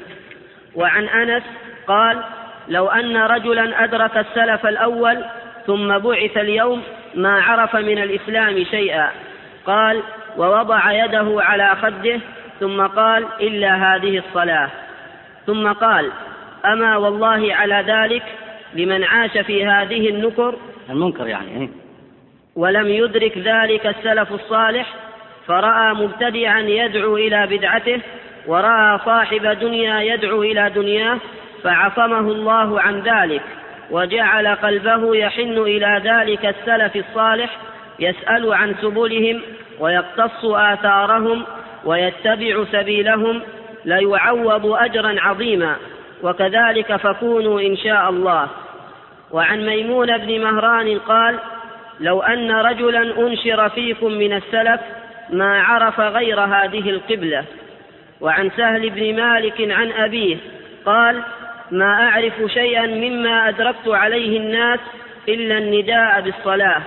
وعن 0.75 1.03
أنس 1.03 1.43
قال 1.87 2.23
لو 2.67 2.87
أن 2.87 3.17
رجلا 3.17 3.83
أدرك 3.83 4.17
السلف 4.17 4.65
الأول 4.65 5.25
ثم 5.67 5.97
بعث 5.97 6.37
اليوم 6.37 6.83
ما 7.15 7.41
عرف 7.41 7.75
من 7.75 7.97
الإسلام 7.97 8.63
شيئا. 8.63 9.09
قال 9.65 10.03
ووضع 10.37 10.91
يده 10.91 11.35
على 11.37 11.75
خده 11.81 12.19
ثم 12.59 12.81
قال 12.81 13.25
إلا 13.39 13.75
هذه 13.75 14.17
الصلاة 14.17 14.69
ثم 15.45 15.71
قال 15.71 16.11
أما 16.65 16.97
والله 16.97 17.55
على 17.55 17.83
ذلك 17.87 18.23
لمن 18.73 19.03
عاش 19.03 19.37
في 19.37 19.65
هذه 19.65 20.09
النكر 20.09 20.55
المنكر 20.89 21.27
يعني 21.27 21.61
إيه؟ 21.61 21.69
ولم 22.55 22.87
يدرك 22.87 23.37
ذلك 23.37 23.87
السلف 23.87 24.31
الصالح 24.33 24.93
فرأى 25.47 25.93
مبتدعا 25.93 26.59
يدعو 26.59 27.17
إلى 27.17 27.47
بدعته 27.47 27.99
ورأى 28.47 28.99
صاحب 29.05 29.45
دنيا 29.59 30.01
يدعو 30.01 30.43
إلى 30.43 30.69
دنياه 30.75 31.17
فعصمه 31.63 32.19
الله 32.19 32.81
عن 32.81 32.99
ذلك 32.99 33.41
وجعل 33.91 34.47
قلبه 34.47 35.15
يحن 35.15 35.57
إلى 35.57 36.01
ذلك 36.03 36.45
السلف 36.45 36.95
الصالح 36.95 37.57
يسأل 37.99 38.53
عن 38.53 38.75
سبلهم 38.81 39.41
ويقتص 39.81 40.45
آثارهم 40.45 41.43
ويتبع 41.85 42.63
سبيلهم 42.71 43.41
ليعوض 43.85 44.65
أجرا 44.65 45.15
عظيما. 45.21 45.75
وكذلك 46.23 46.95
فكونوا 46.95 47.61
إن 47.61 47.77
شاء 47.77 48.09
الله. 48.09 48.47
وعن 49.31 49.65
ميمون 49.65 50.17
بن 50.17 50.41
مهران 50.41 50.99
قال 50.99 51.39
لو 51.99 52.21
أن 52.21 52.51
رجلا 52.51 53.27
أنشر 53.27 53.69
فيكم 53.69 54.11
من 54.11 54.33
السلف 54.33 54.81
ما 55.29 55.61
عرف 55.61 55.99
غير 55.99 56.39
هذه 56.39 56.89
القبلة. 56.89 57.43
وعن 58.21 58.49
سهل 58.57 58.89
بن 58.89 59.15
مالك 59.15 59.71
عن 59.71 59.91
أبيه 59.91 60.37
قال 60.85 61.21
ما 61.71 62.09
أعرف 62.09 62.33
شيئا 62.47 62.85
مما 62.87 63.49
أدركت 63.49 63.87
عليه 63.87 64.37
الناس 64.37 64.79
إلا 65.29 65.57
النداء 65.57 66.21
بالصلاة. 66.21 66.81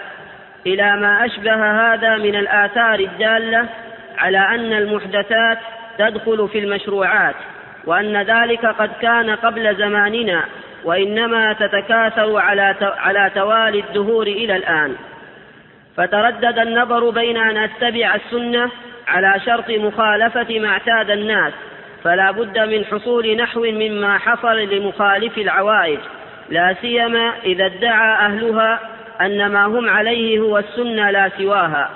إلى 0.67 0.97
ما 0.97 1.25
أشبه 1.25 1.55
هذا 1.55 2.17
من 2.17 2.37
الآثار 2.37 3.01
الدالة 3.01 3.67
على 4.19 4.39
أن 4.39 4.73
المحدثات 4.73 5.59
تدخل 5.99 6.49
في 6.49 6.59
المشروعات 6.59 7.35
وأن 7.85 8.23
ذلك 8.23 8.67
قد 8.67 8.91
كان 9.03 9.31
قبل 9.31 9.77
زماننا 9.77 10.45
وإنما 10.85 11.53
تتكاثر 11.53 12.37
على 12.37 12.75
على 12.81 13.31
توالي 13.35 13.81
الدهور 13.81 14.27
إلى 14.27 14.57
الآن. 14.57 14.97
فتردد 15.97 16.59
النظر 16.59 17.11
بين 17.11 17.37
أن 17.37 17.57
أتبع 17.57 18.15
السنة 18.15 18.71
على 19.09 19.41
شرط 19.47 19.71
مخالفة 19.71 20.59
ما 20.59 20.69
اعتاد 20.69 21.11
الناس 21.11 21.53
فلا 22.05 22.31
بد 22.31 22.59
من 22.59 22.85
حصول 22.85 23.37
نحو 23.37 23.61
مما 23.61 24.19
حصل 24.19 24.59
لمخالف 24.59 25.39
العوائد 25.39 26.01
لا 26.51 26.77
سيما 26.81 27.33
إذا 27.45 27.67
ادعى 27.67 28.27
أهلها 28.27 28.81
أن 29.21 29.47
ما 29.47 29.67
هم 29.67 29.89
عليه 29.89 30.39
هو 30.39 30.59
السنة 30.59 31.11
لا 31.11 31.31
سواها 31.39 31.91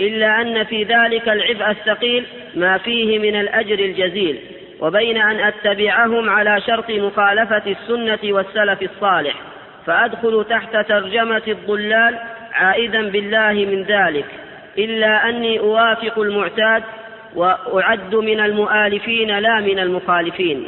إلا 0.00 0.40
أن 0.40 0.64
في 0.64 0.82
ذلك 0.82 1.28
العبء 1.28 1.70
الثقيل 1.70 2.24
ما 2.54 2.78
فيه 2.78 3.18
من 3.18 3.40
الأجر 3.40 3.78
الجزيل 3.78 4.38
وبين 4.80 5.16
أن 5.16 5.40
أتبعهم 5.40 6.30
على 6.30 6.60
شرط 6.60 6.90
مخالفة 6.90 7.62
السنة 7.66 8.18
والسلف 8.24 8.82
الصالح 8.82 9.34
فأدخل 9.86 10.44
تحت 10.50 10.76
ترجمة 10.88 11.42
الضلال 11.48 12.18
عائدا 12.52 13.10
بالله 13.10 13.52
من 13.52 13.82
ذلك 13.82 14.26
إلا 14.78 15.28
أني 15.28 15.58
أوافق 15.58 16.18
المعتاد 16.18 16.82
وأعد 17.36 18.14
من 18.14 18.40
المؤالفين 18.40 19.38
لا 19.38 19.60
من 19.60 19.78
المخالفين. 19.78 20.66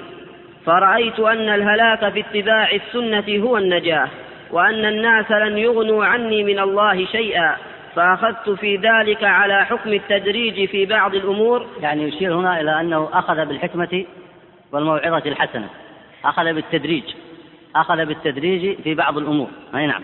فرأيت 0.66 1.20
أن 1.20 1.48
الهلاك 1.48 2.12
في 2.12 2.20
اتباع 2.20 2.68
السنة 2.72 3.44
هو 3.44 3.56
النجاة. 3.56 4.08
وأن 4.51 4.85
الناس 4.85 5.31
لن 5.31 5.59
يغنوا 5.59 6.05
عني 6.05 6.44
من 6.44 6.59
الله 6.59 7.06
شيئا 7.06 7.56
فأخذت 7.97 8.51
في 8.51 8.77
ذلك 8.77 9.24
على 9.24 9.64
حكم 9.64 9.93
التدريج 9.93 10.68
في 10.68 10.86
بعض 10.86 11.14
الأمور. 11.14 11.66
يعني 11.81 12.02
يشير 12.02 12.35
هنا 12.35 12.60
إلى 12.60 12.81
أنه 12.81 13.09
أخذ 13.12 13.47
بالحكمة 13.47 14.05
والموعظة 14.73 15.23
الحسنة. 15.27 15.68
أخذ 16.24 16.52
بالتدريج. 16.52 17.05
أخذ 17.77 18.05
بالتدريج 18.05 18.77
في 18.82 18.94
بعض 18.94 19.18
الأمور. 19.18 19.48
أي 19.74 19.86
نعم. 19.86 20.02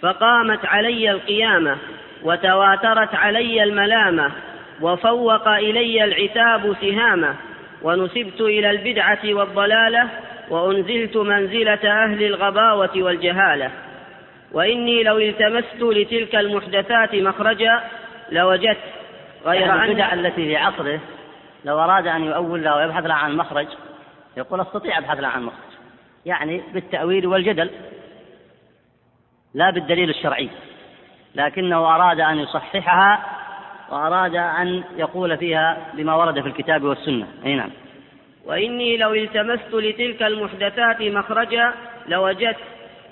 فقامت 0.00 0.64
علي 0.64 1.10
القيامة 1.10 1.76
وتواترت 2.22 3.14
علي 3.14 3.62
الملامة 3.62 4.30
وفوق 4.80 5.48
إلي 5.48 6.04
العتاب 6.04 6.76
سهامة 6.80 7.34
ونسبت 7.82 8.40
إلى 8.40 8.70
البدعة 8.70 9.18
والضلالة 9.24 10.08
وأنزلت 10.50 11.16
منزلة 11.16 12.04
أهل 12.04 12.22
الغباوة 12.22 12.90
والجهالة. 12.96 13.70
وإني 14.52 15.02
لو 15.02 15.18
التمست 15.18 15.82
لتلك 15.82 16.34
المحدثات 16.34 17.14
مخرجا 17.14 17.80
لوجدت 18.30 18.78
غير 19.46 19.60
يعني 19.60 19.84
البدع 19.84 20.12
التي 20.12 20.44
في 20.44 20.56
عصره 20.56 21.00
لو 21.64 21.78
أراد 21.80 22.06
أن 22.06 22.24
يؤول 22.24 22.64
لها 22.64 22.76
ويبحث 22.76 23.06
لها 23.06 23.16
عن 23.16 23.36
مخرج 23.36 23.66
يقول 24.36 24.60
أستطيع 24.60 24.98
أبحث 24.98 25.20
لها 25.20 25.30
عن 25.30 25.42
مخرج. 25.42 25.74
يعني 26.26 26.62
بالتأويل 26.72 27.26
والجدل 27.26 27.70
لا 29.54 29.70
بالدليل 29.70 30.10
الشرعي. 30.10 30.50
لكنه 31.34 31.94
أراد 31.94 32.20
أن 32.20 32.38
يصححها 32.38 33.24
وأراد 33.90 34.34
أن 34.34 34.84
يقول 34.96 35.36
فيها 35.36 35.76
بما 35.94 36.14
ورد 36.14 36.40
في 36.40 36.48
الكتاب 36.48 36.82
والسنة. 36.82 37.26
أي 37.46 37.54
نعم. 37.54 37.70
وإني 38.46 38.96
لو 38.96 39.14
التمست 39.14 39.74
لتلك 39.74 40.22
المحدثات 40.22 41.02
مخرجا 41.02 41.72
لوجدت 42.08 42.56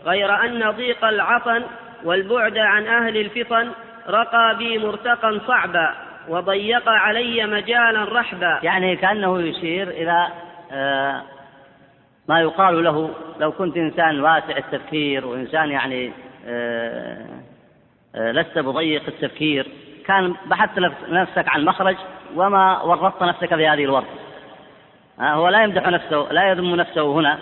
غير 0.04 0.44
أن 0.44 0.70
ضيق 0.70 1.04
العطن 1.04 1.62
والبعد 2.04 2.58
عن 2.58 2.86
أهل 2.86 3.16
الفطن 3.16 3.70
رقى 4.08 4.56
بي 4.58 4.78
مرتقا 4.78 5.40
صعبا 5.46 5.94
وضيق 6.28 6.88
علي 6.88 7.46
مجالا 7.46 8.20
رحبا. 8.20 8.60
يعني 8.62 8.96
كأنه 8.96 9.42
يشير 9.42 9.88
إلى 9.88 10.28
آه، 10.72 11.22
ما 12.28 12.40
يقال 12.40 12.84
له 12.84 13.10
لو 13.40 13.52
كنت 13.52 13.76
إنسان 13.76 14.20
واسع 14.20 14.56
التفكير 14.56 15.26
وإنسان 15.26 15.70
يعني 15.70 16.12
آه، 16.46 17.26
آه، 18.14 18.32
لست 18.32 18.58
بضيق 18.58 19.02
التفكير 19.08 19.66
كان 20.06 20.34
بحثت 20.46 20.78
نفسك 21.08 21.48
عن 21.48 21.64
مخرج 21.64 21.96
وما 22.36 22.82
ورطت 22.82 23.22
نفسك 23.22 23.54
في 23.54 23.66
هذه 23.68 23.84
هو 25.22 25.48
لا 25.48 25.62
يمدح 25.62 25.88
نفسه 25.88 26.26
لا 26.30 26.50
يذم 26.50 26.74
نفسه 26.74 27.12
هنا 27.12 27.38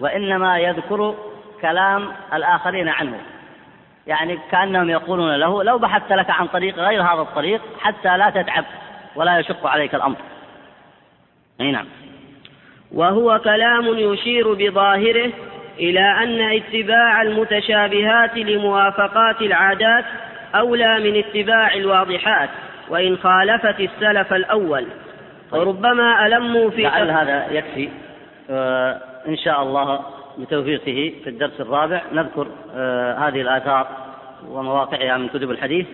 وإنما 0.00 0.58
يذكر 0.58 1.14
كلام 1.62 2.08
الآخرين 2.34 2.88
عنه. 2.88 3.18
يعني 4.06 4.38
كأنهم 4.50 4.90
يقولون 4.90 5.36
له 5.36 5.62
لو 5.62 5.78
بحثت 5.78 6.12
لك 6.12 6.30
عن 6.30 6.46
طريق 6.46 6.78
غير 6.78 7.02
هذا 7.02 7.20
الطريق 7.20 7.60
حتى 7.80 8.16
لا 8.16 8.30
تتعب 8.30 8.64
ولا 9.16 9.38
يشق 9.38 9.66
عليك 9.66 9.94
الأمر. 9.94 10.16
أي 11.60 11.70
نعم. 11.70 11.86
وهو 12.92 13.38
كلام 13.38 13.86
يشير 13.86 14.54
بظاهره 14.54 15.30
إلى 15.78 16.00
أن 16.00 16.40
اتباع 16.40 17.22
المتشابهات 17.22 18.36
لموافقات 18.36 19.40
العادات 19.40 20.04
أولى 20.54 20.98
من 20.98 21.18
اتباع 21.18 21.74
الواضحات 21.74 22.48
وإن 22.88 23.16
خالفت 23.16 23.80
السلف 23.80 24.32
الأول. 24.32 24.86
وربما 25.52 26.26
ألموا 26.26 26.70
في 26.70 26.82
لعل 26.82 27.10
هذا 27.10 27.52
يكفي. 27.52 27.88
آه 28.50 29.00
إن 29.28 29.36
شاء 29.36 29.62
الله 29.62 30.00
بتوفيقه 30.38 31.14
في 31.24 31.30
الدرس 31.30 31.60
الرابع. 31.60 32.02
نذكر 32.12 32.46
آه 32.74 33.14
هذه 33.14 33.40
الآثار 33.40 33.88
ومواقعها 34.48 35.16
من 35.16 35.28
كتب 35.28 35.50
الحديث 35.50 35.86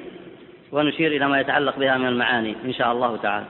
ونشير 0.72 1.12
إلى 1.12 1.28
ما 1.28 1.40
يتعلق 1.40 1.78
بها 1.78 1.97
من 1.98 2.09
المعاني 2.09 2.56
إن 2.64 2.72
شاء 2.72 2.93
الله 2.93 3.16
تعالى. 3.16 3.47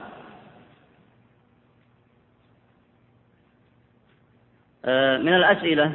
آه 4.85 5.17
من 5.17 5.33
الأسئلة 5.33 5.91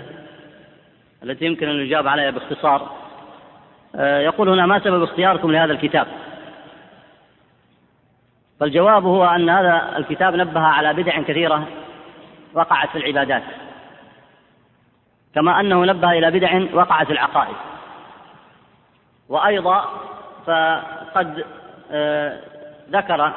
التي 1.23 1.45
يمكن 1.45 1.69
أن 1.69 1.77
يجاب 1.77 2.09
عليها 2.09 2.31
باختصار 2.31 2.91
يقول 3.99 4.49
هنا 4.49 4.67
ما 4.67 4.79
سبب 4.79 5.03
اختياركم 5.03 5.53
لهذا 5.53 5.73
الكتاب؟ 5.73 6.07
فالجواب 8.65 9.05
هو 9.05 9.25
أن 9.25 9.51
هذا 9.51 9.97
الكتاب 9.97 10.35
نبه 10.35 10.61
على 10.61 10.93
بدع 10.93 11.23
كثيرة 11.23 11.69
وقعت 12.55 12.89
في 12.89 12.99
العبادات 12.99 13.43
كما 15.35 15.61
أنه 15.61 15.85
نبه 15.85 16.13
إلى 16.13 16.31
بدع 16.31 16.61
وقعت 16.73 17.07
في 17.07 17.13
العقائد. 17.13 17.57
وأيضا 19.29 19.85
فقد 20.47 21.45
آه، 21.93 22.41
ذكر 22.91 23.33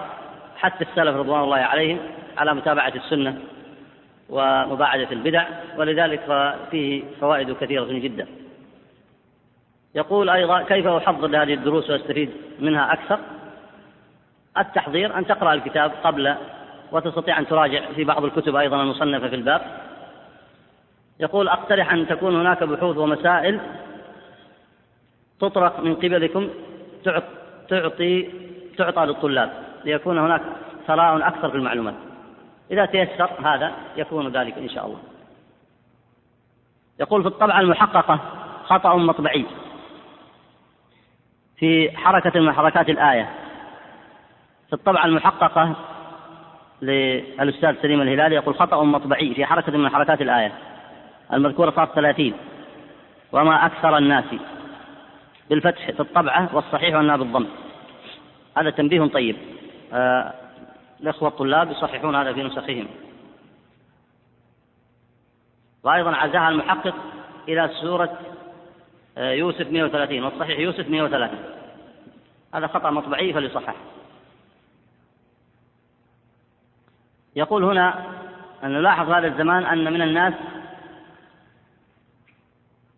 حتى 0.58 0.84
السلف 0.84 1.16
رضوان 1.16 1.44
الله 1.44 1.58
عليهم 1.58 2.00
على 2.38 2.54
متابعة 2.54 2.94
السنة 2.96 3.38
ومباعدة 4.30 5.12
البدع 5.12 5.46
ولذلك 5.78 6.56
فيه 6.72 7.04
فوائد 7.22 7.52
كثيرة 7.52 7.86
جدا. 7.86 8.28
يقول 9.96 10.30
أيضا 10.30 10.62
كيف 10.62 10.88
أحضر 10.88 11.28
لهذه 11.28 11.54
الدروس 11.54 11.90
وأستفيد 11.90 12.30
منها 12.60 12.94
أكثر؟ 12.94 13.20
التحضير 14.58 15.18
أن 15.18 15.28
تقرأ 15.28 15.54
الكتاب 15.54 15.92
قبل 16.04 16.36
وتستطيع 16.92 17.40
أن 17.40 17.48
تراجع 17.48 17.92
في 17.96 18.04
بعض 18.04 18.24
الكتب 18.26 18.56
أيضا 18.56 18.82
المصنفة 18.82 19.28
في 19.28 19.36
الباب. 19.36 19.62
يقول 21.20 21.48
أقترح 21.48 21.94
أن 21.94 22.08
تكون 22.08 22.36
هناك 22.36 22.64
بحوث 22.64 22.98
ومسائل 22.98 23.60
تطرق 25.40 25.80
من 25.80 25.96
قبلكم 25.96 26.50
تعطي 27.70 28.30
تعطى 28.78 29.06
للطلاب 29.06 29.52
ليكون 29.86 30.18
هناك 30.18 30.42
ثراء 30.88 31.28
أكثر 31.28 31.50
في 31.50 31.58
المعلومات. 31.58 31.96
إذا 32.72 32.86
تيسر 32.86 33.30
هذا 33.46 33.72
يكون 33.98 34.28
ذلك 34.28 34.58
إن 34.58 34.70
شاء 34.70 34.86
الله. 34.86 35.00
يقول 37.00 37.22
في 37.22 37.28
الطبعة 37.28 37.60
المحققة 37.60 38.20
خطأ 38.64 38.96
مطبعي 38.96 39.46
في 41.58 41.98
حركة 41.98 42.40
من 42.40 42.54
حركات 42.54 42.90
الآية. 42.90 43.30
في 44.68 44.74
الطبعة 44.74 45.06
المحققة 45.06 45.76
للأستاذ 46.82 47.82
سليم 47.82 48.02
الهلالي 48.02 48.36
يقول 48.36 48.56
خطأ 48.56 48.84
مطبعي 48.84 49.34
في 49.34 49.46
حركة 49.46 49.78
من 49.78 49.90
حركات 49.90 50.22
الآية 50.22 50.52
المذكورة 51.34 51.72
صارت 51.72 51.96
ثلاثين. 51.96 52.34
وما 53.32 53.66
أكثر 53.66 53.98
الناس 53.98 54.26
بالفتح 55.50 55.92
في 55.92 56.00
الطبعة 56.00 56.56
والصحيح 56.56 56.96
وأنها 56.96 57.18
بالضم. 57.18 57.46
هذا 58.58 58.70
تنبيه 58.70 59.06
طيب. 59.06 59.36
آه 59.94 60.34
الإخوة 61.02 61.30
الطلاب 61.30 61.72
يصححون 61.72 62.16
هذا 62.16 62.34
في 62.34 62.44
نسخهم. 62.44 62.88
وأيضا 65.84 66.16
عزاها 66.16 66.50
المحقق 66.50 66.96
إلى 67.48 67.70
سورة 67.82 68.20
آه، 69.18 69.32
يوسف 69.32 69.72
130 69.72 70.24
والصحيح 70.24 70.60
يوسف 70.60 70.90
103 70.90 71.34
هذا 72.54 72.68
خطأ 72.68 72.90
مطبعي 72.90 73.34
فليصحح. 73.34 73.76
يقول 77.38 77.64
هنا 77.64 78.06
أن 78.64 78.74
نلاحظ 78.74 79.12
هذا 79.12 79.28
الزمان 79.28 79.64
أن 79.66 79.94
من 79.94 80.02
الناس 80.02 80.34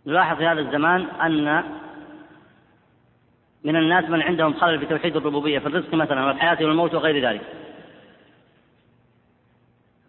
نلاحظ 0.06 0.38
في 0.38 0.46
هذا 0.46 0.60
الزمان 0.60 1.02
أن 1.02 1.64
من 3.64 3.76
الناس 3.76 4.06
من 4.10 4.22
عندهم 4.22 4.54
خلل 4.54 4.80
في 4.80 4.86
توحيد 4.86 5.16
الربوبية 5.16 5.60
في 5.60 5.68
الرزق 5.68 5.94
مثلا 5.94 6.26
والحياة 6.26 6.58
والموت 6.62 6.94
وغير 6.96 7.30
ذلك. 7.30 7.42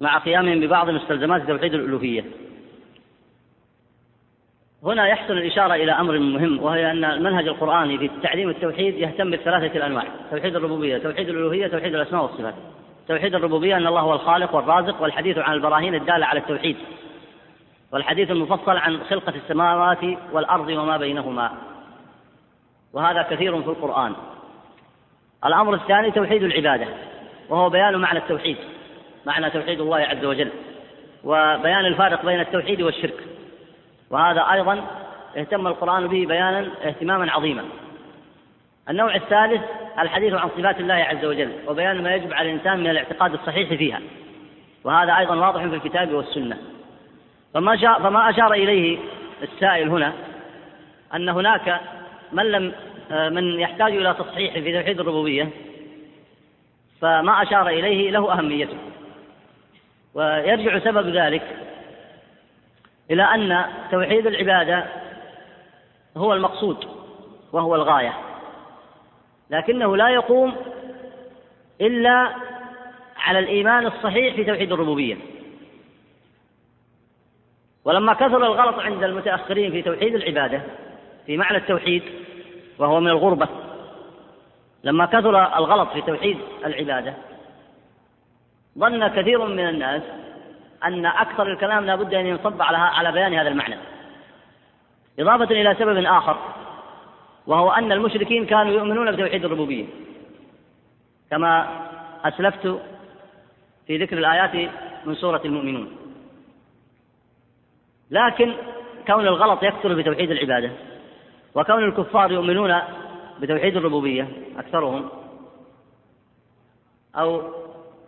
مع 0.00 0.18
قيامهم 0.18 0.60
ببعض 0.60 0.90
مستلزمات 0.90 1.46
توحيد 1.46 1.74
الألوهية. 1.74 2.24
هنا 4.82 5.08
يحصل 5.08 5.32
الإشارة 5.32 5.74
إلى 5.74 5.92
أمر 5.92 6.18
مهم 6.18 6.62
وهي 6.62 6.90
أن 6.90 7.04
المنهج 7.04 7.48
القرآني 7.48 7.98
في 7.98 8.10
تعليم 8.22 8.48
التوحيد 8.50 8.94
يهتم 8.94 9.30
بالثلاثة 9.30 9.76
الأنواع 9.76 10.04
توحيد 10.30 10.56
الربوبية 10.56 10.98
توحيد 10.98 11.28
الألوهية 11.28 11.66
توحيد 11.66 11.94
الأسماء 11.94 12.22
والصفات. 12.22 12.54
توحيد 13.10 13.34
الربوبية 13.34 13.76
أن 13.76 13.86
الله 13.86 14.00
هو 14.00 14.12
الخالق 14.12 14.54
والرازق 14.54 15.02
والحديث 15.02 15.38
عن 15.38 15.54
البراهين 15.54 15.94
الدالة 15.94 16.26
على 16.26 16.40
التوحيد. 16.40 16.76
والحديث 17.92 18.30
المفصل 18.30 18.76
عن 18.76 19.00
خلقة 19.10 19.32
السماوات 19.36 19.98
والأرض 20.32 20.68
وما 20.68 20.96
بينهما. 20.96 21.52
وهذا 22.92 23.22
كثير 23.22 23.62
في 23.62 23.68
القرآن. 23.68 24.12
الأمر 25.46 25.74
الثاني 25.74 26.10
توحيد 26.10 26.42
العبادة 26.42 26.86
وهو 27.48 27.70
بيان 27.70 27.96
معنى 27.96 28.18
التوحيد 28.18 28.56
معنى 29.26 29.50
توحيد 29.50 29.80
الله 29.80 29.98
عز 29.98 30.24
وجل 30.24 30.50
وبيان 31.24 31.86
الفارق 31.86 32.26
بين 32.26 32.40
التوحيد 32.40 32.82
والشرك. 32.82 33.24
وهذا 34.10 34.40
أيضا 34.52 34.84
اهتم 35.36 35.66
القرآن 35.66 36.06
به 36.06 36.26
بيانا 36.26 36.68
اهتماما 36.84 37.32
عظيما. 37.32 37.64
النوع 38.88 39.14
الثالث 39.14 39.62
الحديث 39.98 40.34
عن 40.34 40.48
صفات 40.48 40.80
الله 40.80 40.94
عز 40.94 41.24
وجل 41.24 41.52
وبيان 41.68 42.02
ما 42.02 42.14
يجب 42.14 42.32
على 42.32 42.50
الإنسان 42.50 42.80
من 42.80 42.90
الاعتقاد 42.90 43.32
الصحيح 43.32 43.74
فيها. 43.74 44.00
وهذا 44.84 45.18
أيضا 45.18 45.34
واضح 45.34 45.60
في 45.66 45.74
الكتاب 45.74 46.12
والسنة. 46.12 46.58
فما, 47.54 47.76
فما 47.76 48.30
أشار 48.30 48.52
إليه 48.52 48.98
السائل 49.42 49.88
هنا 49.88 50.12
أن 51.14 51.28
هناك 51.28 51.80
من 52.32 52.44
لم 52.44 52.72
من 53.10 53.60
يحتاج 53.60 53.96
إلى 53.96 54.14
تصحيح 54.14 54.52
في 54.52 54.80
توحيد 54.80 55.00
الربوبية 55.00 55.48
فما 57.00 57.42
أشار 57.42 57.68
إليه 57.68 58.10
له 58.10 58.32
أهميته. 58.32 58.76
ويرجع 60.14 60.78
سبب 60.78 61.16
ذلك 61.16 61.56
إلى 63.10 63.22
أن 63.22 63.64
توحيد 63.90 64.26
العبادة 64.26 64.84
هو 66.16 66.34
المقصود 66.34 66.84
وهو 67.52 67.74
الغاية. 67.74 68.29
لكنه 69.50 69.96
لا 69.96 70.08
يقوم 70.08 70.56
إلا 71.80 72.34
على 73.16 73.38
الإيمان 73.38 73.86
الصحيح 73.86 74.34
في 74.34 74.44
توحيد 74.44 74.72
الربوبية. 74.72 75.16
ولما 77.84 78.14
كثر 78.14 78.46
الغلط 78.46 78.78
عند 78.78 79.02
المتأخرين 79.02 79.70
في 79.72 79.82
توحيد 79.82 80.14
العبادة 80.14 80.62
في 81.26 81.36
معنى 81.36 81.56
التوحيد 81.56 82.02
وهو 82.78 83.00
من 83.00 83.08
الغربة 83.08 83.48
لما 84.84 85.06
كثر 85.06 85.58
الغلط 85.58 85.88
في 85.92 86.00
توحيد 86.00 86.38
العبادة 86.64 87.14
ظن 88.78 89.08
كثير 89.08 89.46
من 89.46 89.68
الناس 89.68 90.02
أن 90.84 91.06
أكثر 91.06 91.52
الكلام 91.52 91.84
لابد 91.84 92.14
أن 92.14 92.26
ينصب 92.26 92.62
على 92.62 92.76
على 92.76 93.12
بيان 93.12 93.34
هذا 93.34 93.48
المعنى. 93.48 93.76
إضافة 95.18 95.44
إلى 95.44 95.74
سبب 95.78 96.04
آخر 96.04 96.36
وهو 97.46 97.70
أن 97.70 97.92
المشركين 97.92 98.46
كانوا 98.46 98.72
يؤمنون 98.72 99.12
بتوحيد 99.12 99.44
الربوبية. 99.44 99.84
كما 101.30 101.68
أسلفت 102.24 102.80
في 103.86 103.96
ذكر 103.96 104.18
الآيات 104.18 104.70
من 105.06 105.14
سورة 105.14 105.40
المؤمنون. 105.44 105.96
لكن 108.10 108.52
كون 109.06 109.26
الغلط 109.26 109.62
يكثر 109.62 109.94
في 109.94 110.02
توحيد 110.02 110.30
العبادة 110.30 110.70
وكون 111.54 111.84
الكفار 111.84 112.32
يؤمنون 112.32 112.74
بتوحيد 113.40 113.76
الربوبية 113.76 114.28
أكثرهم 114.58 115.08
أو 117.16 117.42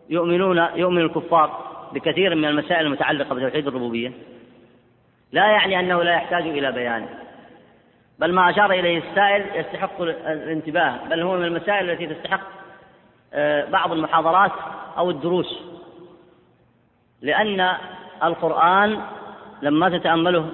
يؤمنون 0.09 0.67
يؤمن 0.77 1.03
الكفار 1.03 1.73
بكثير 1.93 2.35
من 2.35 2.45
المسائل 2.45 2.87
المتعلقة 2.87 3.35
بتوحيد 3.35 3.67
الربوبية 3.67 4.13
لا 5.33 5.47
يعني 5.47 5.81
أنه 5.81 6.03
لا 6.03 6.15
يحتاج 6.15 6.43
إلى 6.43 6.73
بيان. 6.73 7.09
بل 8.19 8.33
ما 8.33 8.51
أشار 8.51 8.73
إليه 8.73 8.99
السائل 8.99 9.61
يستحق 9.61 10.01
الانتباه 10.03 10.99
بل 11.11 11.21
هو 11.21 11.37
من 11.37 11.45
المسائل 11.45 11.91
التي 11.91 12.07
تستحق 12.07 12.41
آه، 13.35 13.65
بعض 13.65 13.93
المحاضرات 13.93 14.53
أو 14.99 15.11
الدروس. 15.11 15.63
لأن 17.23 17.77
القرآن 18.23 19.01
لما 19.63 19.99
تتأمله 19.99 20.49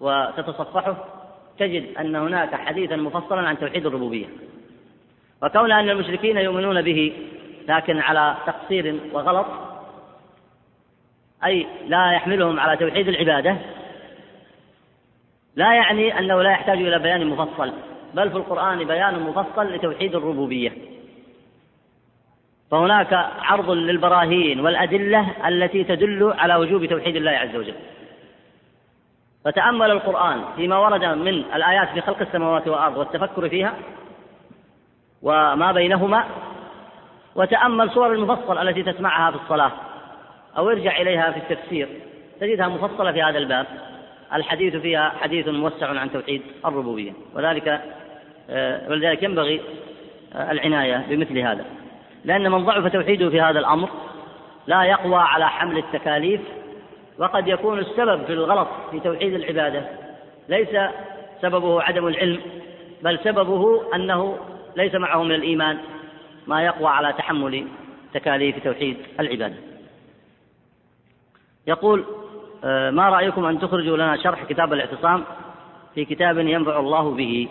وتتصفحه 0.00 0.96
تجد 1.58 1.96
أن 1.98 2.16
هناك 2.16 2.54
حديثا 2.54 2.96
مفصلا 2.96 3.48
عن 3.48 3.58
توحيد 3.58 3.86
الربوبية. 3.86 4.26
وكون 5.42 5.72
أن 5.72 5.90
المشركين 5.90 6.36
يؤمنون 6.36 6.82
به 6.82 7.12
لكن 7.68 7.98
على 7.98 8.36
تقصير 8.46 9.00
وغلط 9.12 9.46
أي 11.44 11.66
لا 11.86 12.12
يحملهم 12.12 12.60
على 12.60 12.76
توحيد 12.76 13.08
العبادة 13.08 13.56
لا 15.56 15.74
يعني 15.74 16.18
أنه 16.18 16.42
لا 16.42 16.50
يحتاج 16.50 16.78
إلى 16.78 16.98
بيان 16.98 17.26
مفصل 17.26 17.72
بل 18.14 18.30
في 18.30 18.36
القرآن 18.36 18.84
بيان 18.84 19.20
مفصل 19.20 19.74
لتوحيد 19.74 20.14
الربوبية. 20.14 20.72
فهناك 22.70 23.12
عرض 23.38 23.70
للبراهين 23.70 24.60
والأدلة 24.60 25.48
التي 25.48 25.84
تدل 25.84 26.34
على 26.38 26.56
وجوب 26.56 26.84
توحيد 26.86 27.16
الله 27.16 27.30
عز 27.30 27.56
وجل. 27.56 27.74
فتأمل 29.44 29.90
القرآن 29.90 30.44
فيما 30.56 30.78
ورد 30.78 31.04
من 31.04 31.28
الآيات 31.28 31.88
في 31.88 32.00
خلق 32.00 32.20
السماوات 32.20 32.68
والأرض 32.68 32.96
والتفكر 32.96 33.48
فيها 33.48 33.74
وما 35.22 35.72
بينهما 35.72 36.24
وتأمل 37.34 37.90
صور 37.90 38.12
المفصل 38.12 38.68
التي 38.68 38.82
تسمعها 38.82 39.30
في 39.30 39.36
الصلاة 39.36 39.72
أو 40.58 40.70
ارجع 40.70 41.00
إليها 41.00 41.30
في 41.30 41.38
التفسير 41.38 41.88
تجدها 42.40 42.68
مفصلة 42.68 43.12
في 43.12 43.22
هذا 43.22 43.38
الباب. 43.38 43.66
الحديث 44.34 44.76
فيها 44.76 45.12
حديث 45.20 45.48
موسع 45.48 45.86
عن 45.86 46.12
توحيد 46.12 46.42
الربوبية. 46.66 47.12
وذلك 47.34 47.80
آه، 48.50 48.90
ولذلك 48.90 49.22
ينبغي 49.22 49.60
آه، 50.34 50.50
العناية 50.50 51.06
بمثل 51.08 51.38
هذا. 51.38 51.64
لأن 52.24 52.50
من 52.50 52.64
ضعف 52.64 52.92
توحيده 52.92 53.30
في 53.30 53.40
هذا 53.40 53.58
الأمر 53.58 53.88
لا 54.66 54.84
يقوى 54.84 55.16
على 55.16 55.48
حمل 55.48 55.78
التكاليف 55.78 56.40
وقد 57.18 57.48
يكون 57.48 57.78
السبب 57.78 58.24
في 58.24 58.32
الغلط 58.32 58.68
في 58.90 59.00
توحيد 59.00 59.34
العبادة 59.34 59.84
ليس 60.48 60.68
سببه 61.42 61.82
عدم 61.82 62.06
العلم 62.06 62.40
بل 63.02 63.18
سببه 63.24 63.94
أنه 63.94 64.38
ليس 64.76 64.94
معه 64.94 65.22
من 65.22 65.34
الإيمان 65.34 65.78
ما 66.46 66.64
يقوى 66.64 66.88
على 66.88 67.12
تحمل 67.12 67.66
تكاليف 68.14 68.64
توحيد 68.64 68.96
العبادة. 69.20 69.54
يقول 71.66 72.04
ما 72.90 73.08
رأيكم 73.08 73.44
أن 73.44 73.60
تخرجوا 73.60 73.96
لنا 73.96 74.16
شرح 74.16 74.44
كتاب 74.44 74.72
الاعتصام 74.72 75.24
في 75.94 76.04
كتاب 76.04 76.38
ينفع 76.38 76.78
الله 76.78 77.10
به؟ 77.10 77.48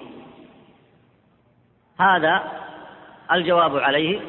هذا 2.00 2.44
الجواب 3.32 3.78
عليه 3.78 4.20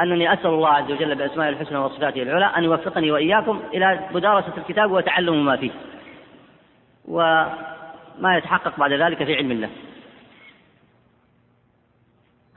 أنني 0.00 0.32
أسأل 0.32 0.46
الله 0.46 0.68
عز 0.68 0.90
وجل 0.92 1.14
بأسمائه 1.14 1.48
الحسنى 1.48 1.78
وصفاته 1.78 2.22
العلى 2.22 2.44
أن 2.44 2.64
يوفقني 2.64 3.10
وإياكم 3.10 3.60
إلى 3.74 4.00
مدارسة 4.14 4.52
الكتاب 4.56 4.90
وتعلم 4.92 5.44
ما 5.44 5.56
فيه 5.56 5.70
وما 7.08 8.36
يتحقق 8.36 8.78
بعد 8.78 8.92
ذلك 8.92 9.24
في 9.24 9.34
علم 9.34 9.50
الله. 9.50 9.70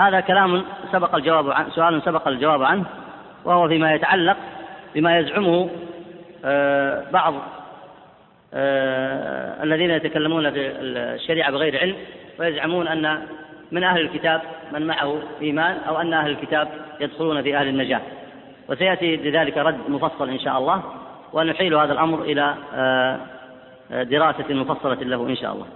هذا 0.02 0.20
كلام 0.20 0.64
سبق 0.92 1.16
الجواب 1.16 1.52
عنه 1.52 1.70
سؤال 1.70 2.02
سبق 2.02 2.28
الجواب 2.28 2.64
عنه 2.64 2.86
وهو 3.46 3.68
فيما 3.68 3.94
يتعلق 3.94 4.38
بما 4.96 5.20
يزعمه 5.20 5.64
آه، 5.64 5.91
بعض 7.12 7.34
آه، 8.54 9.64
الذين 9.64 9.92
يتكلمون 9.92 10.52
في 10.52 10.72
الشريعة 10.82 11.52
بغير 11.52 11.80
علم 11.80 11.96
ويزعمون 12.40 12.88
أن 12.88 13.28
من 13.72 13.84
أهل 13.84 14.02
الكتاب 14.02 14.42
من 14.72 14.88
معه 14.88 15.22
إيمان 15.42 15.78
أو 15.88 16.02
أن 16.02 16.14
أهل 16.14 16.32
الكتاب 16.32 16.68
يدخلون 17.00 17.42
في 17.42 17.58
أهل 17.58 17.68
النجاة. 17.68 18.02
وسيأتي 18.70 19.16
لذلك 19.16 19.58
رد 19.58 19.90
مفصل 19.90 20.30
إن 20.30 20.40
شاء 20.40 20.58
الله 20.58 20.84
ونحيل 21.34 21.76
هذا 21.76 21.94
الأمر 21.94 22.22
إلى 22.22 22.56
آه، 22.74 23.20
دراسة 23.92 24.54
مفصلة 24.54 24.94
له 24.96 25.28
إن 25.30 25.36
شاء 25.36 25.54
الله. 25.54 25.68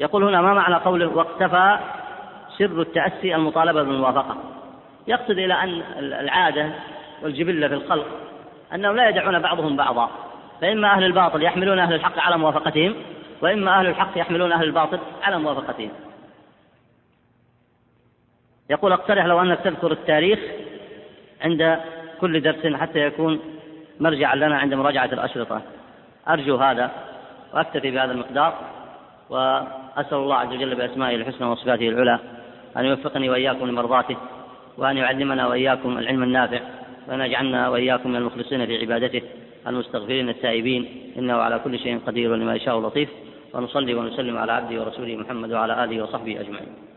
يقول 0.00 0.24
هنا 0.24 0.40
ما 0.40 0.54
معنى 0.54 0.74
قوله 0.74 1.06
واقتفى 1.06 1.78
سر 2.58 2.80
التأسي 2.80 3.34
المطالبة 3.34 3.82
بالموافقة؟ 3.82 4.36
يقصد 5.08 5.38
إلى 5.38 5.54
أن 5.54 5.82
العادة 5.98 6.70
والجبلة 7.22 7.68
في 7.68 7.74
الخلق 7.74 8.06
أنهم 8.74 8.96
لا 8.96 9.08
يدعون 9.08 9.38
بعضهم 9.38 9.76
بعضا 9.76 10.10
فإما 10.60 10.92
أهل 10.92 11.04
الباطل 11.04 11.42
يحملون 11.42 11.78
أهل 11.78 11.94
الحق 11.94 12.18
على 12.18 12.38
موافقتهم 12.38 12.94
وإما 13.42 13.78
أهل 13.78 13.86
الحق 13.86 14.18
يحملون 14.18 14.52
أهل 14.52 14.64
الباطل 14.64 14.98
على 15.22 15.38
موافقتهم. 15.38 15.90
يقول 18.70 18.92
اقترح 18.92 19.24
لو 19.24 19.40
أنك 19.40 19.60
تذكر 19.60 19.92
التاريخ 19.92 20.38
عند 21.42 21.80
كل 22.20 22.40
درس 22.40 22.74
حتى 22.74 22.98
يكون 22.98 23.40
مرجعا 24.00 24.34
لنا 24.34 24.58
عند 24.58 24.74
مراجعة 24.74 25.04
الأشرطة. 25.12 25.62
أرجو 26.28 26.56
هذا 26.56 26.90
وأكتفي 27.54 27.90
بهذا 27.90 28.12
المقدار 28.12 28.54
وأسأل 29.30 30.18
الله 30.18 30.36
عز 30.36 30.48
وجل 30.48 30.74
بأسمائه 30.74 31.16
الحسنى 31.16 31.46
وصفاته 31.46 31.88
العلى 31.88 32.18
أن 32.76 32.84
يوفقني 32.84 33.30
وإياكم 33.30 33.66
لمرضاته 33.66 34.16
وأن 34.78 34.96
يعلمنا 34.96 35.46
وإياكم 35.46 35.98
العلم 35.98 36.22
النافع. 36.22 36.60
وأن 37.10 37.20
يجعلنا 37.20 37.68
وإياكم 37.68 38.10
من 38.10 38.16
المخلصين 38.16 38.66
في 38.66 38.78
عبادته 38.78 39.22
المستغفرين 39.66 40.28
التائبين 40.28 41.12
إنه 41.18 41.34
على 41.34 41.60
كل 41.64 41.78
شيء 41.78 41.98
قدير 42.06 42.32
ولما 42.32 42.54
يشاء 42.54 42.80
لطيف 42.80 43.08
ونصلي 43.54 43.94
ونسلم 43.94 44.38
على 44.38 44.52
عبده 44.52 44.80
ورسوله 44.80 45.16
محمد 45.16 45.52
وعلى 45.52 45.84
آله 45.84 46.02
وصحبه 46.02 46.40
أجمعين. 46.40 46.89